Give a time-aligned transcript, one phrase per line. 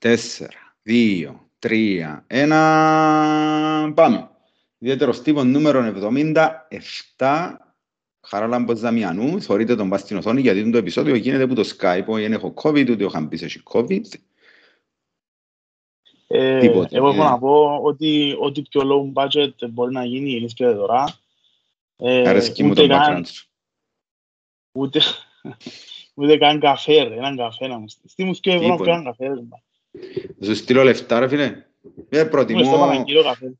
[0.00, 4.30] τέσσερα, δύο, τρία, ένα, πάμε.
[4.78, 5.80] Ιδιαίτερος τύπος νούμερο
[7.18, 7.56] 77,
[8.26, 12.32] Χαράλαμπος Δαμιανού, θεωρείτε τον πας στην οθόνη γιατί το επεισόδιο γίνεται από το Skype, δεν
[12.32, 14.04] έχω COVID, ούτε ο Χαμπής έχει COVID.
[16.26, 17.24] Ε, Τίποτε, εγώ έχω ε.
[17.24, 21.18] να πω ότι ό,τι πιο low budget μπορεί να γίνει είναι και δωρά.
[21.96, 23.48] Ε, Αρέσκει μου ούτε, τον καν, background σου.
[24.72, 25.00] ούτε,
[26.14, 28.14] ούτε καν καφέ, ρε, έναν καφέ να μου στείλεις.
[28.14, 29.14] Τι μου σκέφτομαι ευρώ να Τίποτε.
[29.14, 29.58] πιω έναν καφέ.
[29.58, 29.69] ρε.
[30.38, 31.44] Θα Σου στείλω λεφτά ρε φίλε.
[31.44, 33.52] Ε, Μου στο προτιμώ, παραγγείλω καφέ.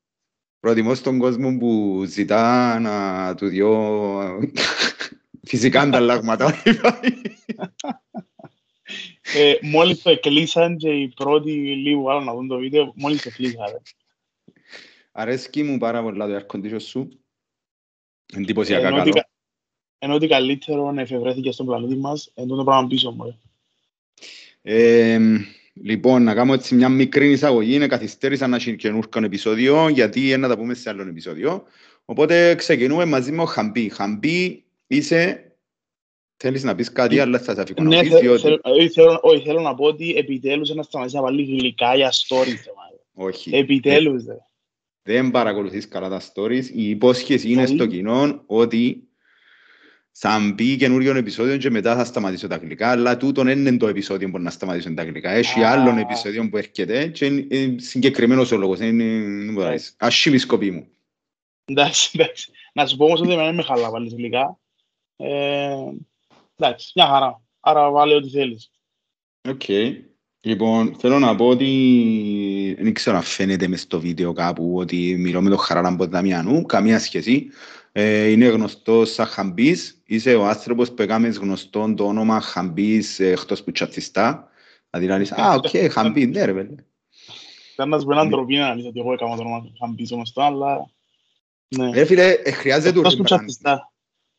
[0.60, 4.50] προτιμώ στον κόσμο που ζητά να του διώ
[5.50, 6.62] φυσικά ανταλλάγματα.
[9.34, 13.28] Ε, μόλις το εκλείσαν και οι πρώτοι λίγο άλλο να δουν το βίντεο, μόλις το
[13.32, 13.80] εκλείσαν.
[15.12, 17.08] Αρέσκει μου πάρα πολλά το air condition σου.
[18.34, 19.22] Ε, Εντυπωσιακά ενώ ότι καλό.
[19.22, 19.28] κα-
[19.98, 23.24] Ενώ ότι καλύτερο εφευρέθηκε στον πλανήτη μας, εν το πράγμα πίσω μου.
[23.24, 23.34] ρε.
[24.62, 25.20] Ε,
[25.82, 27.74] λοιπόν, να κάνω έτσι μια μικρή εισαγωγή.
[27.74, 31.62] Είναι καθυστέρησα να έχει καινούργιο επεισόδιο, γιατί να τα πούμε σε άλλο επεισόδιο.
[32.04, 33.88] Οπότε ξεκινούμε μαζί με ο Χαμπή.
[33.88, 35.44] Χαμπή, είσαι...
[36.42, 38.40] Θέλεις να πεις κάτι, αλλά θα σε αφήσω να Ναι, πεις, θε- διότι...
[38.40, 42.10] θέλω- όχι, θέλω- όχι, θέλω να πω ότι επιτέλους να σταματήσει να βάλει γλυκά για
[42.12, 42.46] stories.
[42.64, 43.56] ρε, Όχι.
[43.56, 44.24] Επιτέλους.
[44.26, 44.36] ρε.
[45.02, 46.64] δεν παρακολουθείς καλά τα stories.
[46.72, 47.74] Η υπόσχεση είναι Πολύ.
[47.76, 49.08] στο κοινό ότι
[50.12, 53.88] θα μπει καινούριο επεισόδιο και μετά θα σταματήσω τα αγγλικά, αλλά τούτον δεν είναι το
[53.88, 55.30] επεισόδιο που να σταματήσω τα αγγλικά.
[55.30, 55.70] Έχει Α.
[55.70, 58.78] άλλον επεισόδιο που έρχεται και είναι ε, συγκεκριμένος ο λόγος.
[58.78, 59.94] Δεν είναι- δεν μπορώ να πεις.
[59.98, 60.86] Ασχήμη σκοπή μου.
[61.64, 62.50] Εντάξει, εντάξει.
[62.72, 64.58] Να σου πω όμως ότι εμένα δεν με χαλά να βάλεις αγγλικά.
[65.16, 65.74] Ε,
[66.56, 67.42] εντάξει, μια χαρά.
[67.60, 68.70] Άρα βάλε ό,τι θέλεις.
[69.48, 69.62] Οκ.
[70.42, 75.40] Λοιπόν, θέλω να πω ότι δεν ξέρω αν φαίνεται μες στο βίντεο κάπου ότι μιλώ
[75.42, 77.46] με τον Χαράλαμπο Δαμιανού, καμία σχέση.
[77.92, 80.02] Ε, είναι γνωστός σαν Χαμπής.
[80.06, 84.48] Είσαι ο άνθρωπος που έκαμες γνωστό το όνομα Χαμπής ε, εκτός που τσιαττιστά.
[84.90, 86.74] Δηλαδή να λες, α, οκ, Χαμπή, ναι ρε βέλε.
[87.72, 88.30] Ήταν να σου πω έναν Ναι.
[88.30, 90.90] ντροπή να λύσει ότι εγώ έκανα το όνομα Χαμπής όμως το, αλλά...
[91.76, 91.90] Ναι.
[91.90, 93.26] Ρε φίλε, ε, χρειάζεται το Εκτός που rebranding.
[93.26, 93.92] τσιαττιστά.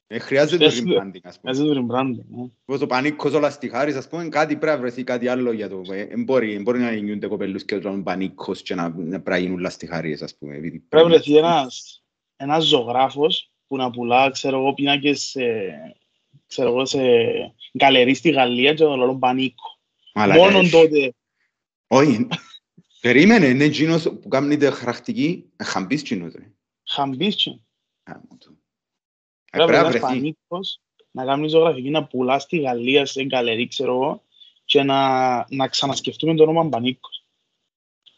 [0.08, 2.26] Ε, Χρειάζεται το Χρειάζεται- rebranding, ας πούμε.Άζει το rebranding.
[2.30, 2.48] ναι.
[2.66, 5.70] Όπως ο πανίκος όλα στη χάρη, ας πούμε, κάτι πρέπει να βρεθεί κάτι άλλο για
[5.70, 5.82] το...
[5.92, 9.30] ε, εν μπορεί, εν μπορεί να γίνονται κοπελούς και τον πανίκος και να, να πρέπει
[9.30, 10.56] να γίνουν όλα στη χάρη, ας πούμε.
[10.56, 12.01] επειδή Πρέπει να βρεθεί ένας,
[12.42, 15.42] ένας ζωγράφος που να πουλά, ξέρω εγώ, πίνακες σε,
[16.48, 17.00] ξέρω εγώ, σε
[17.78, 19.80] γκαλερί στη Γαλλία και να τον λαλούν πανίκο.
[20.14, 21.14] Αλλά, Μόνον ε, τότε.
[21.88, 22.28] Όχι,
[23.02, 26.52] περίμενε, είναι εκείνος που κάνει τη χαρακτική, ε, χαμπής εκείνος, ρε.
[26.88, 27.62] Χαμπίσιο.
[28.04, 28.52] Α, μου το.
[29.52, 30.06] Ε, Πρέπει Πρέπει να να βρεθεί.
[30.06, 30.16] βρεθεί.
[30.20, 30.80] πανίκος,
[31.12, 34.24] να κάνει ζωγραφική, να πουλά στη Γαλλία σε γκαλερί, ξέρω εγώ,
[34.66, 37.26] και να, να ξανασκεφτούμε το όνομα Πανίκος.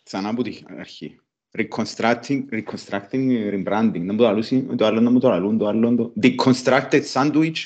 [0.03, 1.19] Ξανά από την αρχή.
[1.57, 4.01] Reconstructing, reconstructing, rebranding.
[4.01, 6.13] Να μου το λαλούσει, το άλλο να μου το λαλούν, το άλλο το...
[6.21, 7.57] Deconstructed sandwich,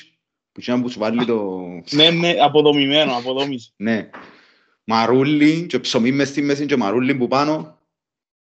[0.52, 1.66] που είναι που σου βάλει το...
[1.90, 3.72] Ναι, ναι, αποδομημένο, αποδόμηση.
[3.76, 4.10] Ναι.
[4.84, 7.78] Μαρούλι και ψωμί μες στη μέση και μαρούλι που πάνω.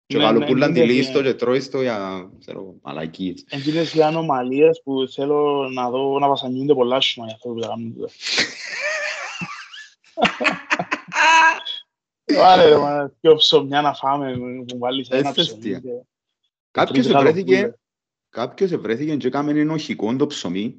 [0.06, 1.28] Και Ναι, βάλω ναι, πουλαν τη ναι, λίστο ναι.
[1.28, 3.44] και τρώεις το για, ξέρω, μαλακίες.
[3.48, 7.66] Εκείνες οι ανομαλίες που θέλω να δω να βασανιούνται πολλά σuma για αυτό που τα
[7.66, 7.94] κάνουν.
[12.24, 12.40] Τούτα.
[12.40, 14.32] Βάλε ρε μάνα, πιο ψωμιά να φάμε
[14.66, 15.58] που βάλεις ένα Έτσι ψωμί.
[15.58, 15.78] αστεία.
[15.78, 16.06] και-
[16.70, 17.80] Κάποιος τρεις ευρέθηκε, γαλοπούλες.
[18.28, 20.76] κάποιος ευρέθηκε και έκαμε ενοχικό το ψωμί.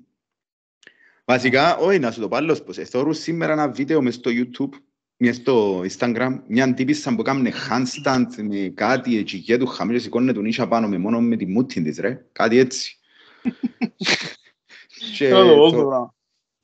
[1.25, 2.77] Βασικά, όχι να σου το πάρω πως.
[2.77, 4.69] Θεωρώ σήμερα ένα βίντεο μες στο YouTube,
[5.17, 10.33] μες στο Instagram, μια τύπισσα που έκαμε handstand με κάτι έτσι και του χαμήλω σηκώνε
[10.33, 12.25] του νύχια πάνω με μόνο με τη μούτη της ρε.
[12.31, 12.97] Κάτι έτσι.
[15.17, 15.29] και,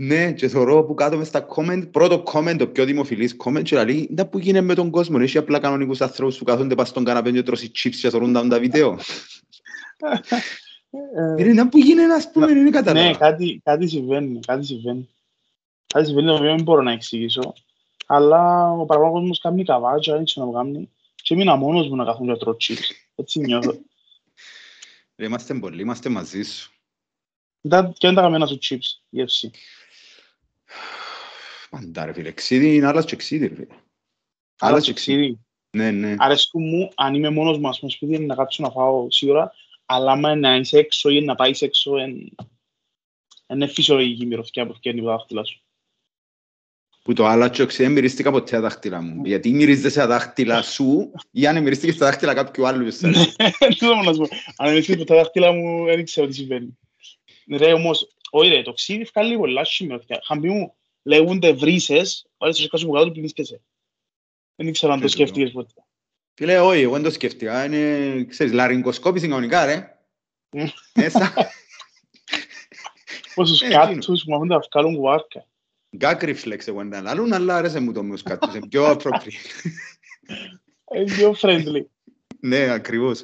[0.08, 0.26] Θέλω το δω το θω- πράγμα.
[0.26, 3.84] ναι, και θεωρώ που κάτω μες στα comment, πρώτο comment, το πιο δημοφιλής comment και
[3.84, 7.04] λέει, «Ντα που γίνεται με τον κόσμο, έχει απλά κανονικούς ανθρώπους που κάθονται πας στον
[7.04, 9.00] καναπέ και τρώσει chips και θεωρούν τα τα βίντεο.
[11.38, 13.18] Ε, Είναι που γίνεται, ας πούμε, είναι Ναι, κατάλαβα.
[13.18, 15.10] κάτι, κάτι συμβαίνει, κάτι συμβαίνει.
[15.88, 17.54] Κάτι συμβαίνει το οποίο δεν μπορώ να εξηγήσω.
[18.06, 20.90] Αλλά ο παραπάνω κόσμος κάνει καβάτσα, δεν ξέρω να μου κάνει.
[21.16, 22.92] Και μείνα μόνος μου να καθούν και τρώω chips.
[23.16, 23.78] Έτσι νιώθω.
[25.18, 26.72] Ρε, Είμαστε πολλοί, είμαστε μαζί σου.
[27.62, 29.52] Ήταν- Και δεν τα καμένα σου chips, γεύση.
[31.70, 33.68] Πάντα ρε φίλε, ξύδι είναι άλλας και ξύδι ρε φίλε.
[34.60, 35.18] Άρα Άλλας σε και ξύδι.
[35.22, 35.40] ξύδι.
[35.78, 36.16] Ναι, ναι.
[36.18, 39.52] Αρέσκουν μου, αν είμαι μόνος μου, ας πούμε, σπίτι, να κάτσω να φάω σίγουρα.
[39.86, 42.36] Αλλά άμα να είσαι έξω ή να πάεις έξω, εν-
[43.48, 45.62] είναι φυσιολογική η μυρωδιά που φτιάχνει από τα δάχτυλα σου.
[47.04, 49.26] Που το άλλα και ξύδι δεν μυρίστηκα ποτέ τα δάχτυλα μου.
[49.26, 52.92] Γιατί μυρίζεσαι τα δάχτυλα σου ή αν μυρίστηκες τα δάχτυλα κάποιου άλλου.
[52.92, 53.14] σαν.
[53.58, 54.28] Τι θέλω να σου πω.
[54.58, 56.78] Αν είμαι σπίτι, τα δάχτυλα μου, δεν ξέρω τι συμβαίνει.
[57.52, 60.22] Ρε, όμως, όχι ρε, το ξύδι βγάλει πολλά σημειωτικά.
[60.24, 63.62] Χαμπί μου, λέγονται βρύσες, όλες τις κάτω που κάτω πληνίσκεσαι.
[64.56, 65.74] Δεν ξέρω αν το Τι είναι σκέφτηκες ποτέ.
[66.34, 67.66] Φίλε, όχι, εγώ δεν το σκέφτηκα.
[67.66, 69.98] Είναι, ξέρεις, λαρυγκοσκόπηση κανονικά ρε.
[70.52, 70.66] Μμ.
[70.94, 71.34] Μέσα.
[73.36, 75.46] Πόσους Ε, κάτους που μαθαίνουν να βγάλουν κουβάρκα.
[75.98, 78.56] Γκάκ reflex εγώ είναι λαλούν, αλλά άρεσε μου το μουσκάτους.
[78.56, 79.66] Είναι πιο appropriate.
[80.96, 81.86] Είναι πιο friendly.
[82.40, 83.24] Ναι, ακριβώς.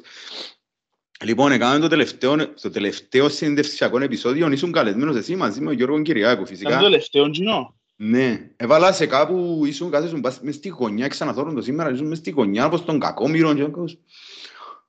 [1.24, 6.02] Λοιπόν, έκαναμε το τελευταίο, το τελευταίο συνδευσιακό επεισόδιο, ήσουν καλεσμένος εσύ μαζί με τον Γιώργο
[6.02, 6.68] Κυριάκου, φυσικά.
[6.68, 7.74] Ήταν το τελευταίο κοινό.
[7.96, 12.30] Ναι, έβαλα σε κάπου, ήσουν κάθεσουν μες στη γωνιά, ξαναθώρουν το σήμερα, ήσουν μες στη
[12.30, 13.98] γωνιά, όπως τον κακόμοιρο και έκανες.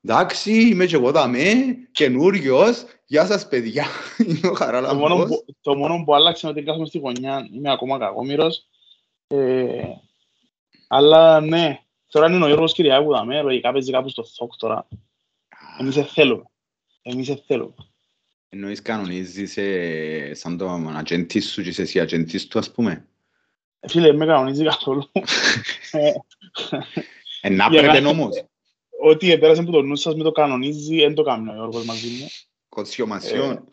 [0.04, 1.54] Εντάξει, είμαι και εγώ δαμέ,
[1.92, 3.86] καινούριος, γεια σας παιδιά,
[4.28, 5.28] είμαι ο Το μόνο, Χαράλαμπος.
[5.28, 8.66] που, το μόνο που άλλαξε είναι ότι κάθομαι στη γωνιά, είμαι ακόμα κακόμοιρος.
[9.28, 9.84] Ε,
[10.88, 11.80] αλλά ναι,
[12.12, 14.88] τώρα είναι ο Γιώργος Κυριάκου δαμέ, λογικά παίζει κάπου στο θόκ τώρα.
[15.80, 16.44] Εμείς δεν θέλουμε.
[17.02, 17.74] Εμείς δεν θέλουμε.
[18.50, 23.06] Εννοείς κανονίζεις ε, σαν το ατζεντής σου και είσαι εσύ ατζεντής του, ας πούμε.
[23.80, 25.04] Ε, Φίλε, με κανονίζει καθόλου.
[25.92, 26.12] Ε,
[27.42, 28.44] Ε, να Για πρέπει να- όμως.
[29.04, 32.08] Ό,τι επέρασε από το νου σας με το κανονίζει, δεν το κάνει ο Γιώργος μαζί
[32.08, 32.28] μου.
[32.70, 33.68] Κοτσιομασιόν.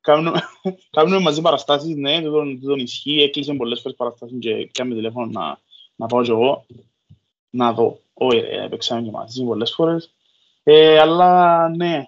[0.00, 0.40] Κάνουμε,
[0.96, 3.22] κάνουμε μαζί παραστάσεις, ναι, δεν τον, δεν τον ισχύει.
[3.22, 5.58] Έκλεισε πολλές φορές παραστάσεις και πιάμε τηλέφωνο να,
[5.96, 6.66] να πάω και εγώ
[7.50, 8.00] να δω.
[8.12, 10.14] Όχι ρε, έπαιξαμε και μαζί πολλές φορές.
[10.68, 12.04] Ε, αλλά ναι,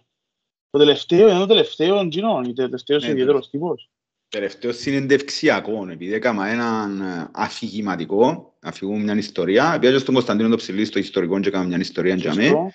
[0.70, 3.90] το τελευταίο είναι το τελευταίο Gino, το τελευταίος Ναι, ιδιαίτερος τύπος.
[4.28, 10.56] Τελευταίο συνεντευξιακό, επειδή έκανα έναν ε, αφηγηματικό, αφηγούμε μια ιστορία, πήγα και στον Κωνσταντίνο το
[10.56, 12.42] Ψηλή στο ιστορικό και έκανα μια ιστορία για μέ.
[12.44, 12.72] Σωστό.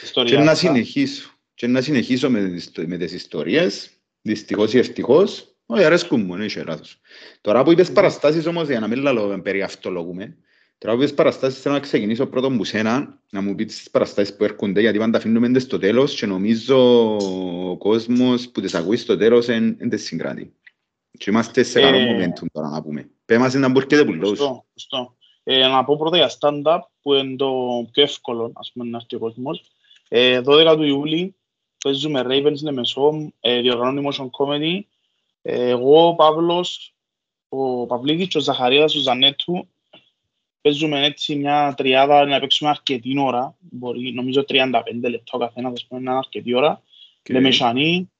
[0.00, 0.38] Και Ιστορία.
[0.44, 1.30] να συνεχίσω.
[1.54, 3.90] Και να συνεχίσω με, τις- με τις ιστορίες,
[4.22, 7.00] δυστυχώς ή ευτυχώς, όχι αρέσκουν μου, δεν είχε λάθος.
[7.40, 10.36] Τώρα που είπες παραστάσεις όμως, για να μην λαλώ περί αυτολογούμε,
[10.84, 14.36] τώρα που είπες παραστάσεις θέλω να ξεκινήσω πρώτον μου σένα, να μου πεις τις παραστάσεις
[14.36, 16.76] που έρχονται, γιατί πάντα αφήνουμε τις στο τέλος και νομίζω
[17.70, 20.54] ο κόσμος που τις ακούει στο τέλος δεν τις συγκράτει.
[21.18, 23.10] Και είμαστε σε καλό Ε, momentum τώρα να πούμε.
[23.24, 24.38] Πες μας να μπορείτε που λόγους.
[24.38, 25.16] Σωστό, σωστό.
[25.44, 27.50] Ε, να πω πρώτα για stand-up, που είναι το
[27.92, 29.62] πιο εύκολο, ας πούμε, να έρθει ο κόσμος.
[30.08, 31.34] Ε, 12 του Ιούλη
[31.84, 34.80] παίζουμε Ravens Λεμεσό, ε, διοργανώνει Motion Comedy.
[35.42, 36.94] Ε, εγώ, ο Παύλος,
[37.48, 39.68] ο Παυλίδης και ο Ζαχαρίας, ο Ζανέτου,
[40.68, 43.56] παίζουμε έτσι μια τριάδα να παίξουμε αρκετή ώρα.
[43.60, 46.82] Μπορεί, νομίζω 35 λεπτά ο καθένας, ας πούμε, είναι αρκετή ώρα.
[47.22, 48.10] Και- Λεμεσανή,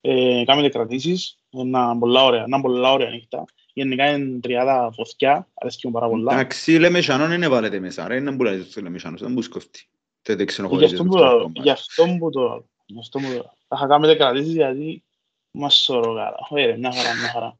[0.00, 3.44] ε, κάνετε κρατήσεις, ένα πολλά ωραία, ένα πολλά ωραία νύχτα.
[3.72, 6.32] Γενικά είναι τριάδα φωτιά, αρέσκει μου πάρα πολλά.
[6.32, 9.42] Εντάξει, λέμε σανόν δεν έβαλετε μέσα, ρε, είναι που λέτε στο λέμε σανόν, δεν μου
[9.42, 9.80] σκοφτεί.
[10.22, 11.60] Δεν Γι' δεν ξενοχωρείτε αυτό με που αυτό το- το κομμάτι.
[11.60, 15.02] γι' αυτό που το γι' αυτό που το Θα είχα κάνετε κρατήσεις γιατί
[15.50, 16.36] μας σωρογάρα.
[16.50, 17.58] Όχι ρε, μια χαρά, μια χαρά.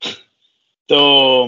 [0.84, 1.46] Το,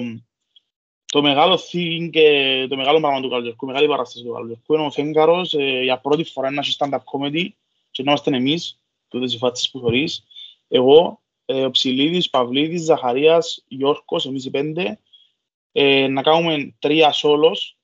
[1.13, 4.91] το μεγάλο thing και το μεγάλο πράγμα του Καλτζερκού, μεγάλη παράσταση του Καλτζερκού είναι ο
[4.91, 7.49] Φέγγαρος ε, για πρώτη φορά να έχει stand-up comedy
[7.91, 10.25] και να είμαστε εμείς, τούτες οι φάτσες που θωρείς.
[10.69, 15.01] Εγώ, ε, ο Ψηλίδης, Παυλίδης, Ζαχαρίας, Γιώργος, εμείς οι πέντε,
[15.73, 17.77] ε, να κάνουμε τρία σόλος,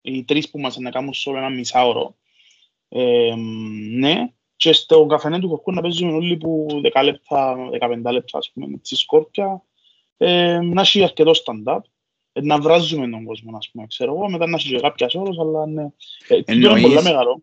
[0.00, 2.16] οι τρεις που μας να κάνουν σόλο ένα μισάωρο.
[2.88, 3.34] Ε,
[3.90, 8.50] ναι, και στο καφενέ του Κορκού να παίζουμε όλοι που 10 λεπτά, 15 λεπτά, ας
[8.50, 9.62] πούμε, με τη σκόρπια,
[10.16, 11.88] ε, να έχει αρκετό stand-up, ε,
[12.32, 15.66] να βράζουμε τον κόσμο, ας πούμε, ξέρω εγώ, μετά να έχει και κάποια σόλος, αλλά
[15.66, 15.82] ναι.
[16.28, 17.42] Ε, τούτο είναι Εννοείς- πολύ μεγάλο.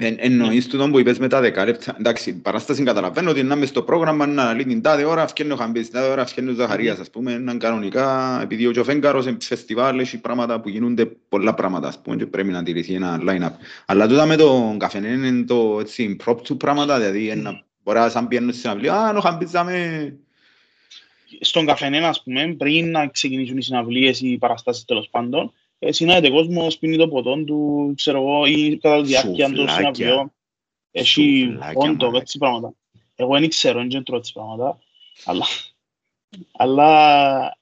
[0.00, 1.96] Εν, εννοείς τούτο που είπες με τα δεκάλεπτα.
[1.98, 5.52] Εντάξει, η παράσταση καταλαβαίνω ότι να είμαι στο πρόγραμμα να λέει την τάδε ώρα, φτιάχνει
[5.54, 9.26] ο Χαμπής, την τάδε ώρα φτιάχνει ο Ζαχαρίας, ας πούμε, είναι κανονικά, επειδή ο Τζοφέγκαρος
[9.26, 13.20] είναι φεστιβάλ, έχει πράγματα που γίνονται πολλά πράγματα, ας πούμε, και πρέπει να τηρηθεί ένα
[13.28, 13.52] line-up.
[13.86, 18.28] Αλλά τούτα με τον καφενέ είναι το έτσι impromptu πράγματα, δηλαδή ένα, μπορεί να σαν
[18.28, 20.16] πιένουν στην συναυλία, α, ο Χαμπής δάμε,
[21.40, 25.92] Στον καφενέ, ας πούμε, πριν να ξεκινήσουν οι συναυλίες ή οι παραστάσεις τέλος πάντων, ε,
[25.92, 29.94] συνάδεται κόσμος, πίνει το ποτό του, ξέρω εγώ, ή κατά τη διάρκεια των Σουβλάκια.
[29.94, 30.32] συναυλιών.
[30.90, 32.18] Έχει Σουβλάκια, πόντο, μαλάκα.
[32.18, 32.74] έτσι πράγματα.
[33.14, 34.78] Εγώ δεν ξέρω, δεν τρώω έτσι πράγματα.
[35.24, 35.44] Αλλά,
[36.52, 37.58] αλλά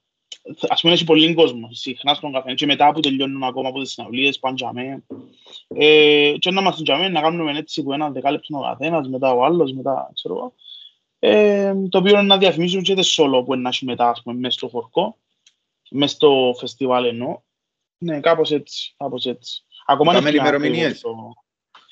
[0.67, 1.69] ας πούμε έχει πολύ κόσμο.
[1.71, 5.03] Συχνά στον καφέ και μετά που τελειώνουν ακόμα από τις συναυλίες, πάνε για μέ.
[5.67, 9.31] Ε, και να είμαστε για μέ, να κάνουμε έτσι που ένα δεκάλεπτο ο καθένας, μετά
[9.31, 10.53] ο άλλος, μετά ξέρω εγώ.
[11.27, 14.21] Ε, το οποίο είναι να διαφημίσουν και τις solo που είναι να έχει μετά, ας
[14.21, 15.17] πούμε, μέσα στο χορκό,
[15.89, 17.41] μέσα στο φεστιβάλ εννοώ.
[17.97, 19.63] Ναι, κάπως έτσι, κάπως έτσι.
[19.85, 21.01] Ακόμα Κάμε είναι ημερομηνίες.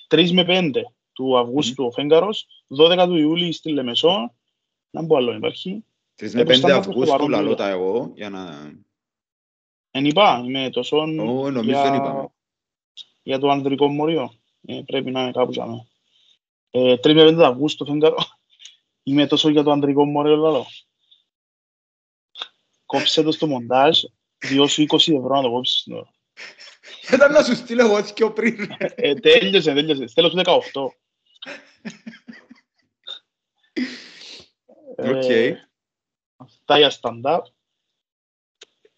[0.07, 0.71] 3 με 5
[1.13, 2.47] του Αυγούστου ο Φέγγαρος,
[2.79, 4.33] 12 του Ιούλη στη Λεμεσό,
[4.89, 5.85] να μπω άλλο υπάρχει.
[6.15, 7.65] τρεις με Ε, πέντε προστάμα προς το Αυγούστου, παρόν, λαλώ βέβαια.
[7.65, 8.71] τα εγώ, για να...
[9.91, 12.27] Εν είπα, είμαι τόσο Ω, νομίζω δεν είπαμε.
[13.23, 14.33] για το ανδρικό μοριό.
[14.65, 15.85] Ε, πρέπει να είναι κάπου για μένα.
[16.69, 18.17] Ε, 3 με 5 του Αυγούστου Φέγγαρο,
[19.03, 20.65] είμαι τόσο για το ανδρικό μόριο λαλώ.
[22.85, 24.03] Κόψε το στο μοντάζ,
[24.37, 25.83] δίω σου 20 ευρώ να το κόψεις.
[25.83, 26.13] τώρα.
[27.13, 28.75] Ήταν να σου στείλω εγώ έτσι πιο πριν.
[28.79, 28.87] ρε.
[28.95, 30.07] Ε, τέλειωσε, τέλειωσε.
[30.07, 30.37] Στέλνω σου
[30.73, 30.89] 18.
[34.95, 35.29] Οκ.
[35.29, 35.67] Ε,
[36.35, 37.39] Αυτά για stand-up.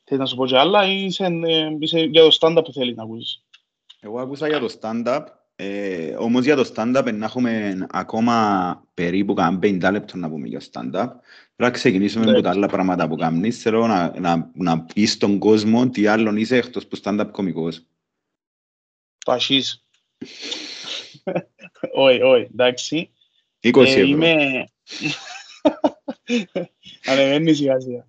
[0.03, 2.95] Θέλεις να σου πω και άλλα ή είσαι, ε, είσαι για το stand-up που θέλεις
[2.95, 3.43] να ακούσεις;
[3.99, 9.59] Εγώ άκουσα για το stand-up, ε, όμως για το stand-up να έχουμε ακόμα περίπου καν
[9.63, 11.07] 50 λεπτό να πούμε για stand-up.
[11.55, 12.31] Πρέπει να ξεκινήσουμε Ναι.
[12.31, 13.61] από τα άλλα πράγματα που κάνεις.
[13.61, 17.85] Θέλω να, να, να πεις στον κόσμο τι άλλον είσαι εκτός που stand-up κωμικός.
[19.25, 19.85] Το ασίς.
[21.93, 23.11] Όχι, όχι, εντάξει.
[23.61, 24.01] 20 Ε, ευρώ.
[24.05, 24.65] Είμαι...
[27.05, 28.07] Ανεβαίνει σιγά σιγά.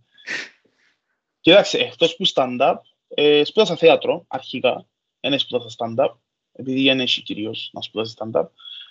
[1.40, 2.76] Κοίταξε, εκτός που stand-up,
[3.08, 4.86] ε, σπούδασα θέατρο αρχικά.
[5.20, 6.14] Δεν σπούδασα stand-up,
[6.56, 8.46] επειδή δεν έχει κυρίως να σπουδάσει stand-up.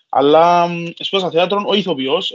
[0.10, 2.34] Αλλά μ, σπούδασα θέατρο, ο ηθοποιός,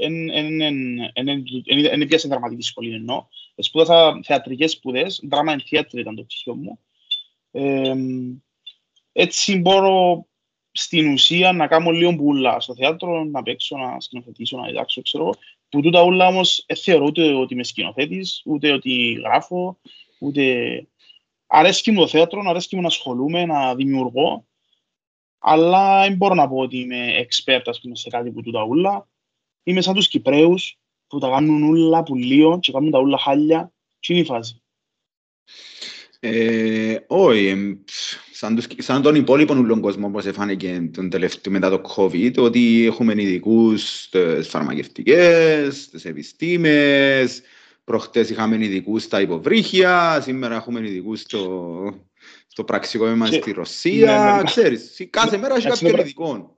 [1.94, 3.26] δεν πιάσε δραματική σχολή εννοώ.
[3.54, 6.78] Ε, Σπούδασα θεατρικές σπουδές, drama and theatre ήταν το πτυχίο μου.
[7.50, 8.36] Ε, μ,
[9.12, 10.26] έτσι μπορώ
[10.72, 15.24] στην ουσία να κάνω λίγο μπουλά στο θέατρο, να παίξω, να σκηνοθετήσω, να διδάξω, ξέρω
[15.24, 15.34] εγώ.
[15.68, 19.80] Που τούτα όλα όμως δεν θεωρώ ούτε ότι είμαι σκηνοθέτης, ούτε ότι γράφω,
[20.18, 20.44] ούτε...
[21.52, 24.46] Αρέσκει μου το θέατρο, αρέσκει μου να ασχολούμαι, να δημιουργώ,
[25.40, 29.08] αλλά δεν μπορώ να πω ότι είμαι expert, ας πούμε, σε κάτι που τούτα ούλα.
[29.62, 33.72] Είμαι σαν τους Κυπραίους, που τα κάνουν ούλα πουλίο και κάνουν τα ούλα χάλια.
[34.00, 34.62] Τι είναι η φάση.
[36.20, 37.74] Ε, όχι, εμ,
[38.32, 42.86] σαν, τους, σαν τον υπόλοιπο ούλον κόσμο όπως εφάνηκε τον τελευταίο μετά το COVID ότι
[42.86, 47.42] έχουμε ειδικούς στις φαρμακευτικές, στις επιστήμες
[47.84, 52.09] προχτές είχαμε ειδικούς στα υποβρύχια σήμερα έχουμε ειδικούς στο,
[52.52, 54.42] στο πραξικόπημα Και- στη Ρωσία Ναι, ναι, ναι.
[54.42, 56.56] ξέρεις, κάθε μέρα έχει Εντάξει, κάποιον ναι, ειδικό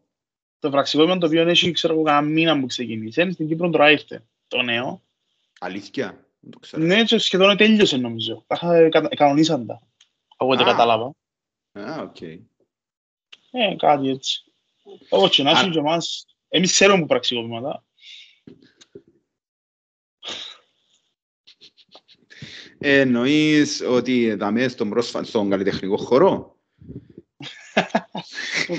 [0.58, 4.24] Το πραξικόπημα το οποίο έχει, ξέρω εγώ, κανένα μήνα που ξεκίνησε, στην Κύπρο τώρα ήρθε.
[4.48, 5.02] Το νέο.
[5.60, 8.44] αλήθεια, δεν το ξέρω Ναι, και σχεδόν τέλειωσε νομίζω.
[8.46, 9.82] Τα είχα- κα- κανονίσαν τα.
[10.36, 10.66] Από ό,τι Α.
[10.66, 11.12] κατάλαβα.
[11.72, 12.20] Α, οκ.
[12.20, 12.38] Ε,
[13.78, 14.44] κάτι έτσι.
[15.08, 15.60] Εγώ και να Α.
[15.60, 17.84] έχει και εμάς, εμείς ξέρουμε που πραξικοπήματα.
[22.84, 25.24] Ε, Εννοείς ότι δαμε στον, πρόσφα...
[25.24, 26.56] στον καλλιτεχνικό χώρο;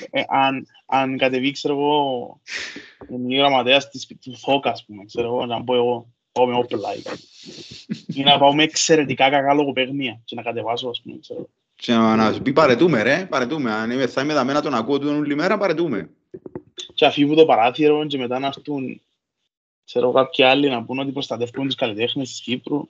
[0.10, 2.42] Ε, αν, αν κατεβεί, ξέρω εγώ,
[3.28, 6.96] η γραμματέας της, του ΘΟΚ, ας πούμε, ξέρω εγώ, να πω εγώ, πάω με όπλα
[6.96, 7.22] ή κάτι.
[8.14, 11.50] Ή να πάω με εξαιρετικά κακά λογοπαίγνια και να κατεβάσω, ας πούμε, ξέρω.
[11.76, 13.72] και να, να σου πει παρετούμε ρε, παρετούμε.
[13.72, 16.10] Αν είμαι, θα είμαι δαμένα τον ακούω τον όλη μέρα, παρετούμε.
[16.94, 19.02] Και αφήβουν το παράθυρο και μετά να έρθουν,
[19.86, 22.90] ξέρω κάποιοι άλλοι να πούν ότι προστατεύουν τους καλλιτέχνες της Κύπρου.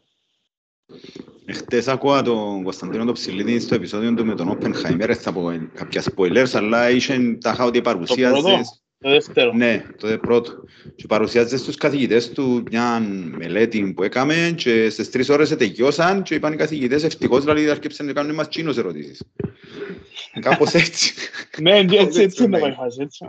[1.53, 5.69] Χτες ακούω τον Κωνσταντίνο τον Ψηλίδη στο επεισόδιο του με τον Oppenheimer, δεν θα πω
[5.73, 8.83] κάποια spoilers, αλλά είχε τα χάωτη πρώτο; παρουσίαζες.
[9.03, 9.53] Το δεύτερο.
[9.53, 10.51] Ναι, το πρώτο.
[10.95, 12.99] Και παρουσιάζε στους καθηγητές του μια
[13.37, 18.05] μελέτη που έκαμε και στις τρεις ώρες τελειώσαν και είπαν οι καθηγητές ευτυχώς δηλαδή αρκέψαν
[18.05, 19.23] να κάνουν μας τσίνος ερωτήσεις.
[20.39, 21.13] Κάπως έτσι.
[21.61, 22.61] Ναι, έτσι, έτσι, έτσι έτσι είναι ναι.
[22.61, 23.25] πάει η φάση, έτσι.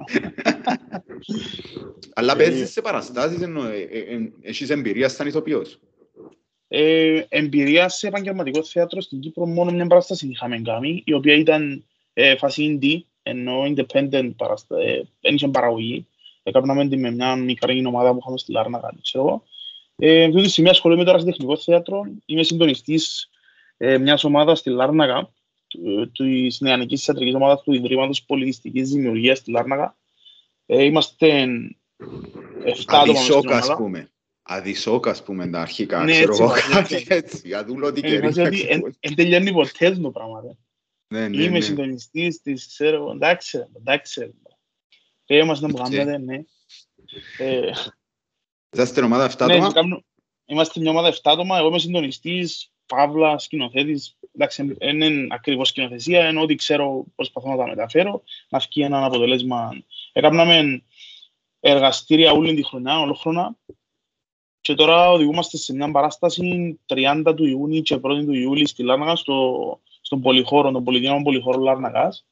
[2.14, 5.80] Αλλά Ε, παίζεις σε παραστάσεις, εννοώ, ε, ε, ε, έχεις εμπειρία σαν ηθοποιός.
[6.76, 11.84] Ε, εμπειρία σε επαγγελματικός θέατρος στην Κύπρο μόνο μια παράσταση είχαμε κάνει, η οποία ήταν
[12.12, 16.06] ε, φάση indie, ενώ independent παράσταση, ε, δεν είχε παραγωγή.
[16.42, 19.42] Έκαναμε την με μια μικρή ομάδα που είχαμε στη Λάρνακα, ξέρω εγώ.
[19.96, 22.02] Ε, αυτή τη στιγμή ασχολούμαι τώρα σε τεχνικό θέατρο.
[22.26, 23.30] Είμαι συντονιστής
[23.76, 25.30] ε, μιας ομάδας στη Λάρνακα,
[25.68, 29.96] του- της νεανικής θεατρικής ομάδας του Ιδρύματος Πολιτιστικής Δημιουργίας στη Λάρνακα.
[30.66, 31.46] Ε, είμαστε 7
[32.64, 33.76] άτομα μες στην Αδυσόκα, ας ομάδα.
[33.82, 34.08] πούμε.
[34.46, 37.06] Αδυσόκα, ας πούμε, τα αρχικά, Ναι, ξέρω έτσι εγώ, πάει, κάτι έτσι.
[37.10, 37.40] έτσι.
[37.48, 38.26] Για δούλο τι Ε, καιρή.
[38.26, 40.40] φάση ότι εν- εν τελειώνει ποτέ το πράγμα.
[40.40, 40.50] ρε.
[41.18, 41.60] Ναι, ναι, Είμαι ναι.
[41.60, 44.20] συντονιστής της, ξέρω, εγώ, εντάξει, ρε, εντάξει.
[44.20, 44.30] ρε.
[45.24, 45.82] Και είμαστε που Οκ.
[45.88, 46.42] κάνετε, ναι.
[47.38, 47.70] Ε,
[48.70, 49.72] Είσαστε ομάδα 7 ναι, άτομα.
[49.72, 50.04] κάνουμε-
[50.46, 54.16] Είμαστε μια ομάδα 7 άτομα, εγώ είμαι συντονιστής, παύλα, σκηνοθέτης.
[54.34, 59.04] Εντάξει, δεν είναι ακριβώς σκηνοθεσία, ενώ ότι ξέρω προσπαθώ να τα μεταφέρω, να βγει ένα
[59.04, 59.82] αποτελέσμα.
[60.12, 60.82] Έκαναμε
[61.60, 63.56] εργαστήρια όλη τη χρονιά, ολόχρονα.
[64.64, 69.16] Και τώρα οδηγούμαστε σε μια παράσταση 30 του Ιούνιου και 1 του Ιούλη στη Λάρνακα,
[69.16, 72.26] στο, στον πολυχώρο, τον πολιτικό πολυχώρο Λάρνακας.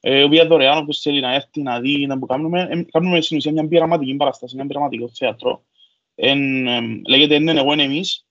[0.00, 3.20] Ε, η οποία δωρεάν, όποιος θέλει να έρθει να δει να που κάνουμε, ε, κάνουμε
[3.20, 5.64] στην ουσία μια πειραματική παράσταση, ένα πειραματικό θέατρο.
[6.14, 8.26] Εν, εμ, λέγεται «Εν εγώ εν εμείς»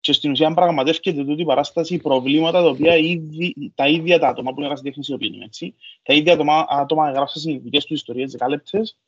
[0.00, 4.50] και στην ουσία πραγματεύεται τούτη η παράσταση προβλήματα τα οποία ήδη, τα ίδια τα άτομα
[4.50, 7.96] που είναι ερασιτέχνες οι οποίοι είναι έτσι, τα ίδια άτομα, άτομα γράψαν οι δικές τους
[7.96, 8.98] ιστορίες δεκάλεπτες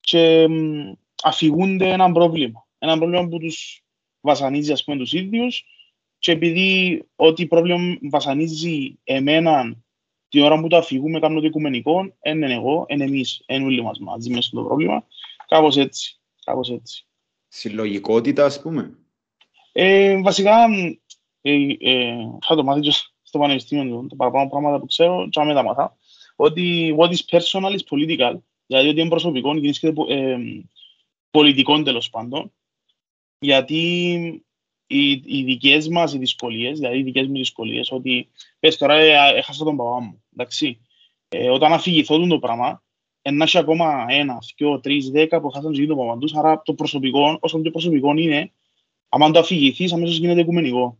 [0.00, 2.66] και εμ, αφηγούνται ένα πρόβλημα.
[2.78, 3.82] Ένα πρόβλημα που τους
[4.20, 5.64] βασανίζει ας πούμε τους ίδιους
[6.18, 9.76] και επειδή ό,τι πρόβλημα βασανίζει εμένα
[10.28, 13.82] την ώρα που το αφηγούμε κάνω το οικουμενικό, εν είναι εγώ, εν εμείς, εν όλοι
[13.82, 15.04] μας μαζί μέσα στο πρόβλημα.
[15.48, 16.20] Κάπως έτσι.
[16.44, 17.06] Κάπως έτσι.
[17.48, 18.98] Συλλογικότητα, ας πούμε.
[19.72, 20.66] Ε, βασικά,
[21.40, 25.54] ε, ε, θα το μάθει και στο πανεπιστήμιο, τα παραπάνω πράγματα που ξέρω, και άμα
[25.54, 25.96] τα μάθα,
[26.36, 28.34] ότι what is personal is political,
[28.66, 30.38] δηλαδή ότι είναι προσωπικό, γίνεται ε,
[31.30, 32.52] πολιτικών τέλος πάντων,
[33.38, 33.82] γιατί
[34.86, 39.36] οι, οι δικές μας οι δυσκολίες, δηλαδή οι δικές μου δυσκολίες, ότι πες τώρα ε,
[39.36, 40.78] έχασα τον παπά μου, εντάξει,
[41.28, 42.82] ε, όταν αφηγηθώ τον το πράγμα,
[43.30, 46.74] να έχει ακόμα ένας, δυο, τρεις, δέκα που χάσαν ζωή τον παπά τους, άρα το
[46.74, 48.52] προσωπικό, όσο πιο προσωπικό είναι,
[49.08, 50.98] άμα το αφηγηθείς, αμέσως γίνεται οικουμενικό.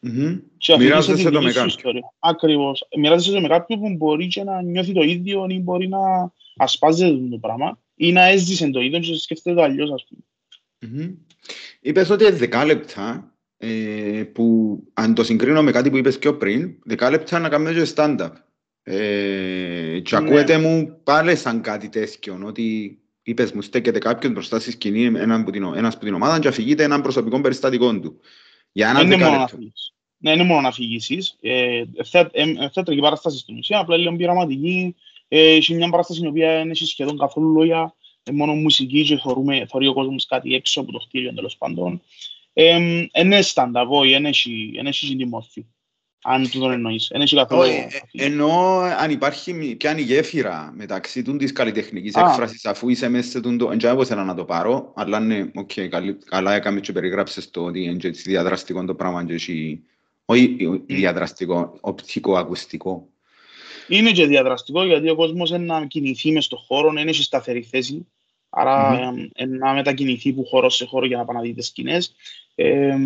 [0.00, 0.38] Μμμ.
[0.56, 1.68] Και αφηγείσαι Μοιράζεσαι τη το δική με σου κάποιον.
[1.68, 2.12] ιστορία.
[2.18, 2.88] Ακριβώς.
[2.96, 7.28] Μοιράζεσαι το με κάποιον που μπορεί και να νιώθει το ίδιο ή μπορεί να ασπάζεται
[7.30, 10.22] το πράγμα ή να έζησε το ίδιο και σκέφτεται το αλλιώς, ας πούμε.
[11.04, 11.14] Μμμ.
[11.80, 13.68] Είπες ότι είναι δεκάλεπτα, ε,
[14.32, 18.30] που αν το συγκρίνω με κάτι που είπες πιο πριν, δεκάλεπτα να κάνουμε και stand-up.
[18.82, 20.26] Ε, και Ναι.
[20.26, 25.44] ακούεται μου πάλι σαν κάτι τέτοιο, ότι είπες μου στέκεται κάποιον μπροστά στη σκηνή, έναν
[25.44, 28.20] που την, ένας που την ομάδα και αφηγείται έναν προσωπικό περιστατικό του.
[28.72, 29.56] Για ένα Δεν είναι μόνο να δεκάλεπτο.
[29.56, 29.92] φύγεις.
[30.20, 31.36] Ναι, είναι μόνο να φύγεις.
[31.40, 34.94] Ε, θε- ε, ε, θεατρική παράσταση στην ουσία, απλά λίγο πειραματική.
[35.28, 39.16] Ε, έχει μια παράσταση η οποία δεν έχει σχεδόν καθόλου λόγια, ε, μόνο μουσική και
[39.16, 42.02] θωρούμε, θωρεί ο κόσμος κάτι έξω από το κτίριο τέλος πάντων.
[42.52, 42.76] Ε,
[43.12, 45.66] είναι stand-up, όχι, δεν έχει δεν έχει την μορφή.
[46.22, 47.08] Αν του τον εννοείς.
[47.12, 47.60] Δεν έχει καθόλου...
[47.60, 47.72] Όχι,
[48.12, 52.20] ε, Ενώ αν υπάρχει μη- ποια είναι η γέφυρα μεταξύ του της καλλιτεχνικής Α.
[52.20, 53.70] έκφρασης αφού είσαι μέσα σε τον το...
[53.70, 57.50] Εν τζιαμέ που θέλω να το πάρω, αλλά ναι, οκ, καλή- καλά έκαμε και περιγράψες
[57.50, 59.82] το ότι είναι και έτσι διαδραστικό το πράγμα και έχει...
[60.24, 60.56] Όχι
[60.86, 63.08] διαδραστικό, οπτικό, ακουστικό.
[63.88, 67.62] Είναι και διαδραστικό γιατί ο κόσμος είναι να κινηθεί μες στον χώρο, δεν έχει σταθερή
[67.62, 68.06] θέση.
[68.50, 69.18] Άρα Μμμ.
[69.18, 72.14] ε, ε, να μετακινηθεί που χώρο σε χώρο για να πάει να δει τις σκηνές.
[72.54, 72.96] Ε,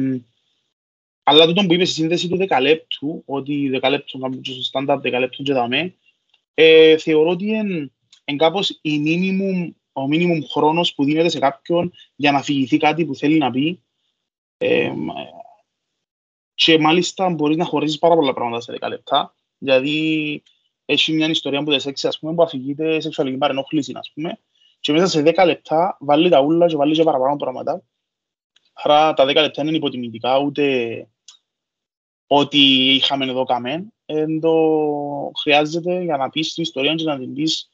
[1.23, 5.43] αλλά τούτο που είπες στη σύνδεση του δεκαλέπτου, ότι δεκαλέπτου να μπουν στο stand-up, δεκαλέπτου
[5.43, 5.95] και δαμέ,
[6.55, 7.91] ε, θεωρώ ότι είναι
[8.25, 13.05] εν κάπως η minimum, ο minimum χρόνος που δίνεται σε κάποιον για να αφηγηθεί κάτι
[13.05, 13.83] που θέλει να πει.
[14.59, 14.93] Ε,
[16.55, 19.35] και μάλιστα μπορείς να χωρίζεις πάρα πολλά πράγματα σε 10 λεπτά.
[19.59, 20.43] Δηλαδή,
[20.85, 24.39] έχει μια ιστορία που δεν σεξι, ας πούμε, που αφηγείται σεξουαλική παρενόχληση, ας πούμε,
[24.81, 27.83] και μέσα σε 10 λεπτά βάλει τα ούλα και βάλει και παραπάνω πράγματα.
[28.73, 31.07] Άρα τα 10 λεπτά είναι υποτιμητικά, ούτε
[32.27, 32.59] ότι
[32.95, 33.93] είχαμε εδώ καμέν.
[34.05, 37.69] Εν το χρειάζεται για να πεις την ιστορία και να την πεις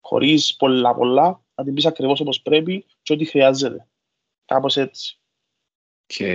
[0.00, 3.88] χωρίς πολλά πολλά, να την πεις ακριβώς όπως πρέπει και ό,τι χρειάζεται.
[4.44, 5.18] Κάπως έτσι.
[6.02, 6.26] Οκ.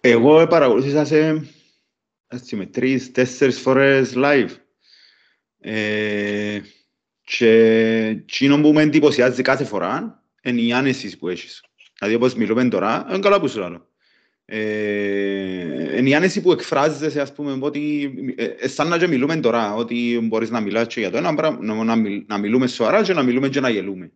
[0.00, 1.48] Εγώ παρακολούθησα σε
[2.36, 4.50] έτσι, με τρεις, τέσσερις φορές live.
[5.60, 6.60] Ε,
[7.20, 7.50] και
[8.06, 11.64] εκείνο που με εντυπωσιάζει κάθε φορά είναι η άνεση που έχεις.
[11.98, 13.86] Δηλαδή όπως μιλούμε τώρα, είναι καλά που σου λέω.
[14.44, 19.36] Ε, είναι η άνεση που εκφράζεσαι, ας πούμε, ότι ε, ε, σαν να και μιλούμε
[19.36, 22.66] τώρα, ότι μπορείς να μιλάς και για το ένα πράγμα, να, να, μιλ- να μιλούμε
[22.66, 24.12] σοβαρά και να μιλούμε και να γελούμε.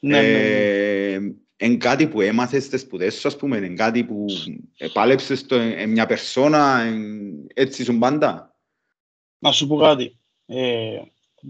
[0.00, 0.85] Ναι, ναι, ναι.
[1.56, 4.24] Ε, Εν κάτι που έμαθες στις σπουδές σου, ας πούμε, εν κάτι που
[4.78, 8.56] επάλεψες το, εν μια περσόνα, εν- έτσι σου πάντα.
[9.38, 10.18] Να σου πω κάτι.
[10.46, 11.00] Ε,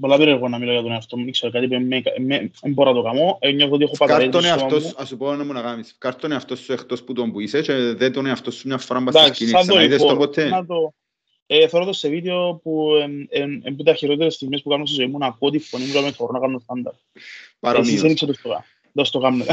[0.00, 1.22] πολλά περίεργο να μιλώ για τον εαυτό μου.
[1.24, 3.36] Δεν ξέρω κάτι που με- με- δεν μπορώ να το κάνω.
[3.40, 4.92] Ε, νιώθω ότι έχω παταρέσει το Κάρτον σώμα εαυτός, μου.
[5.02, 7.62] ας σου πω να μου να κάνεις, κάρτον εαυτός σου εκτός που τον που είσαι
[7.62, 9.50] και δε τον εαυτό σου μια φορά μπας στη Εντάξει, σκηνή.
[9.58, 10.48] σαν το Ξαναείδες τον λοιπόν, ποτέ.
[10.48, 10.94] να το...
[11.46, 14.86] Ε, θέλω το σε βίντεο που εν, εν, εν, που τα χειρότερες στιγμές που κάνω
[14.86, 16.92] στη ζωή μου να ακούω τη φωνή μου και να με θωρώ να κάνω στάνταρ.
[17.12, 18.00] Εσείς Παρομοίως.
[18.00, 18.38] δεν ξέρω το
[18.96, 19.44] Δεν στο κάνω.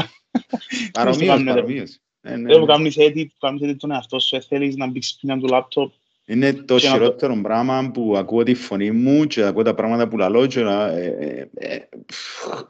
[0.92, 1.50] Παρομοίως, κάνετε.
[1.52, 1.98] παρομοίως.
[2.20, 2.72] Ε, ναι, Δεν μου ναι.
[2.72, 5.92] κάνεις edit, που κάνεις edit τον εαυτό σου, ε, θέλεις να μπήξεις πίναν του λάπτοπ.
[6.26, 9.74] Είναι το Και να το- χειρότερο πράγμα που ακούω τη φωνή μου και ακούω τα
[9.74, 11.88] πράγματα που λαλώ και να, ε, ε, ε,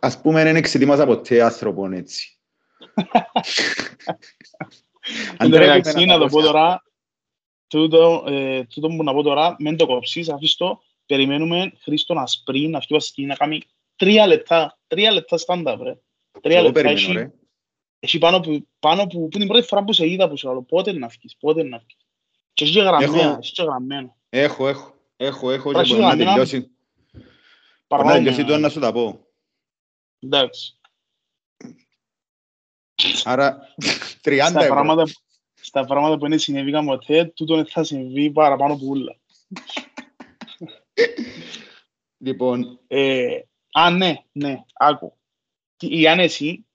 [0.01, 2.39] ας πούμε δεν εξετοίμασα ποτέ άνθρωπον έτσι.
[5.39, 6.83] Εν τω μεταξύ, Αντρέα, να το πω τώρα,
[7.67, 12.27] τούτο, ε, τούτο που να πω τώρα, μην το κόψεις, αφήσεις το, περιμένουμε Χρήστο να
[12.27, 13.63] σπρί, να φύγει σκηνή, να κάνει
[13.97, 15.97] τρία λεπτά, τρία λεπτά stand-up, ρε.
[16.45, 17.31] Τρία Εγώ λεπτά, περιμένω, έχει, ρε.
[17.99, 20.63] έχει πάνω που, πάνω που, που την πρώτη φορά που σε είδα που σου λέω,
[20.63, 22.07] πότε να φύγεις, πότε να φύγεις.
[22.53, 24.17] Και έχει και γραμμένα, Έχω- έχει και γραμμένο.
[24.29, 24.95] Έχω, έχω.
[25.17, 26.31] Έχω, έχω και Πράσι μπορεί να γραμμένα.
[26.31, 26.59] τελειώσει.
[26.59, 26.71] Μπορεί
[27.13, 27.25] να
[27.87, 29.27] Παραπάνω, τελειώσει το να σου τα πω.
[30.19, 30.79] εντάξει.
[33.25, 33.75] Άρα,
[34.25, 34.75] 30 Στα ευρώ.
[34.75, 35.05] πράγματα,
[35.55, 39.17] στα πράγματα που δεν συνέβηκαν ποτέ, τούτο δεν θα συμβεί παραπάνω που ούλα.
[42.19, 43.39] Λοιπόν, Ε,
[43.73, 45.17] α, ναι, ναι, άκου.
[45.77, 46.67] Τι- Η άνεση,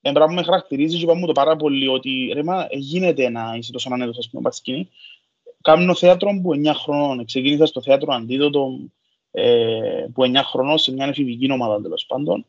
[0.00, 2.76] ένα πράγμα που με χαρακτηρίζει και είπα μου το πάρα πολύ, ότι ρε μα, ε,
[2.76, 4.88] γίνεται να είσαι τόσο ανένδος, ας πούμε, πας σκηνή.
[5.60, 7.24] Κάνω θέατρο που 9 χρονών.
[7.24, 8.78] Ξεκίνησα στο θέατρο αντίδοτο
[9.30, 12.46] ε, που 9 χρονών σε μια εφηβική ομάδα τέλος πάντων.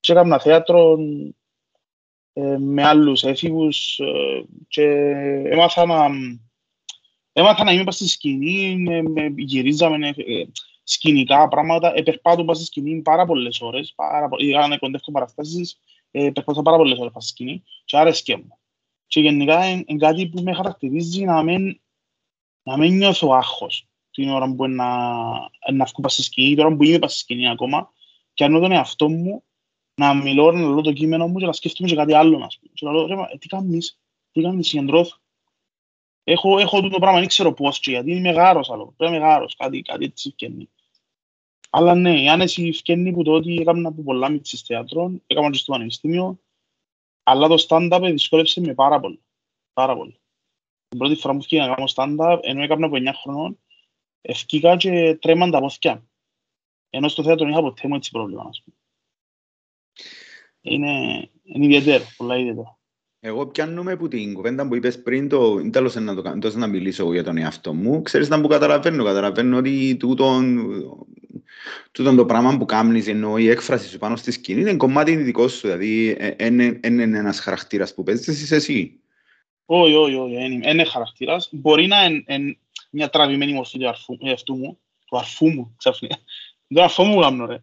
[0.00, 0.98] Και έκανα θέατρο
[2.32, 4.82] ε, με άλλους έφηβους ε, και
[5.44, 6.06] έμαθα να,
[7.32, 10.44] έμαθα να είμαι πας στη σκηνή, με, με, γυρίζαμε ε,
[10.92, 15.78] σκηνικά πράγματα, επερπάτω πας στη σκηνή πάρα πολλές ώρες, πάρα, πο- ειδικά να κοντεύω παραστάσεις,
[16.10, 18.58] ε, περπατώ πάρα πολλές ώρες πας στη σκηνή και άρεσκε μου.
[19.06, 21.80] Και γενικά είναι είναι κάτι που με χαρακτηρίζει να μην,
[22.62, 24.88] να μην νιώθω άγχος την ώρα που είναι να,
[25.72, 27.92] να βγω πας στη σκηνή, την ώρα που είμαι πας στη σκηνή ακόμα
[28.34, 29.44] και αν τον εαυτό μου
[29.94, 32.72] να μιλώ, να λέω το κείμενο μου και να σκέφτομαι και κάτι άλλο, ας πούμε.
[32.74, 33.98] Και να λέω, ρε, μα, ε, τι κάνεις,
[34.32, 35.16] τι κάνεις, συγκεντρώθω.
[36.24, 38.94] Έχω, έχω το πράγμα, δεν ξέρω πώς και γιατί είμαι γάρος άλλο.
[38.96, 40.70] Πρέπει να είμαι γάρος, κάτι, κάτι έτσι φκένει.
[41.70, 45.58] Αλλά ναι, η άνεση φκένει που το ότι έκανα από πολλά μίτσις θέατρων, έκανα και
[45.58, 46.40] στο πανεπιστήμιο,
[47.22, 49.22] αλλά το stand-up δυσκόλεψε με πάρα πολύ.
[49.72, 50.20] Πάρα πολύ.
[50.88, 53.58] Την πρώτη φορά που έφυγα να κάνω stand-up, ενώ έκανα από 9 χρονών,
[54.20, 56.04] ευκήκα και τρέμαν τα πόθηκια.
[56.90, 58.76] Ενώ στο θέατρο είχα ποτέ μου έτσι πρόβλημα, ας πούμε.
[60.60, 62.78] Είναι, είναι ιδιαίτερο, πολλά ιδιαίτερο.
[63.22, 67.12] Εγώ πιάνομαι που την κουβέντα που είπες πριν, το, τέλος να, το, τόσο να μιλήσω
[67.12, 68.02] για τον εαυτό μου.
[68.02, 70.66] Ξέρεις να που καταλαβαίνω, καταλαβαίνω ότι τούτον,
[71.92, 75.48] τούτον το πράγμα που κάνεις, ενώ η έκφραση σου πάνω στη σκηνή, είναι κομμάτι δικό
[75.48, 79.00] σου, δηλαδή είναι είναι ένας χαρακτήρας που παίζεις, είσαι εσύ.
[79.64, 81.48] Όχι, όχι, όχι, είναι χαρακτήρας.
[81.52, 82.58] Μπορεί να είναι
[82.90, 86.16] μια τραβημένη μορφή του εαυτού μου, του αρφού μου, ξαφνικά.
[86.68, 87.62] Το αρφό μου γάμνω, ρε.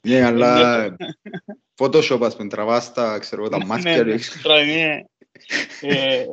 [0.00, 0.96] Ναι, αλλά
[1.76, 4.04] Photoshop, ας πούμε, τραβάς τα, ξέρω, τα ναι, μάτια.
[4.04, 5.02] Ναι, ναι,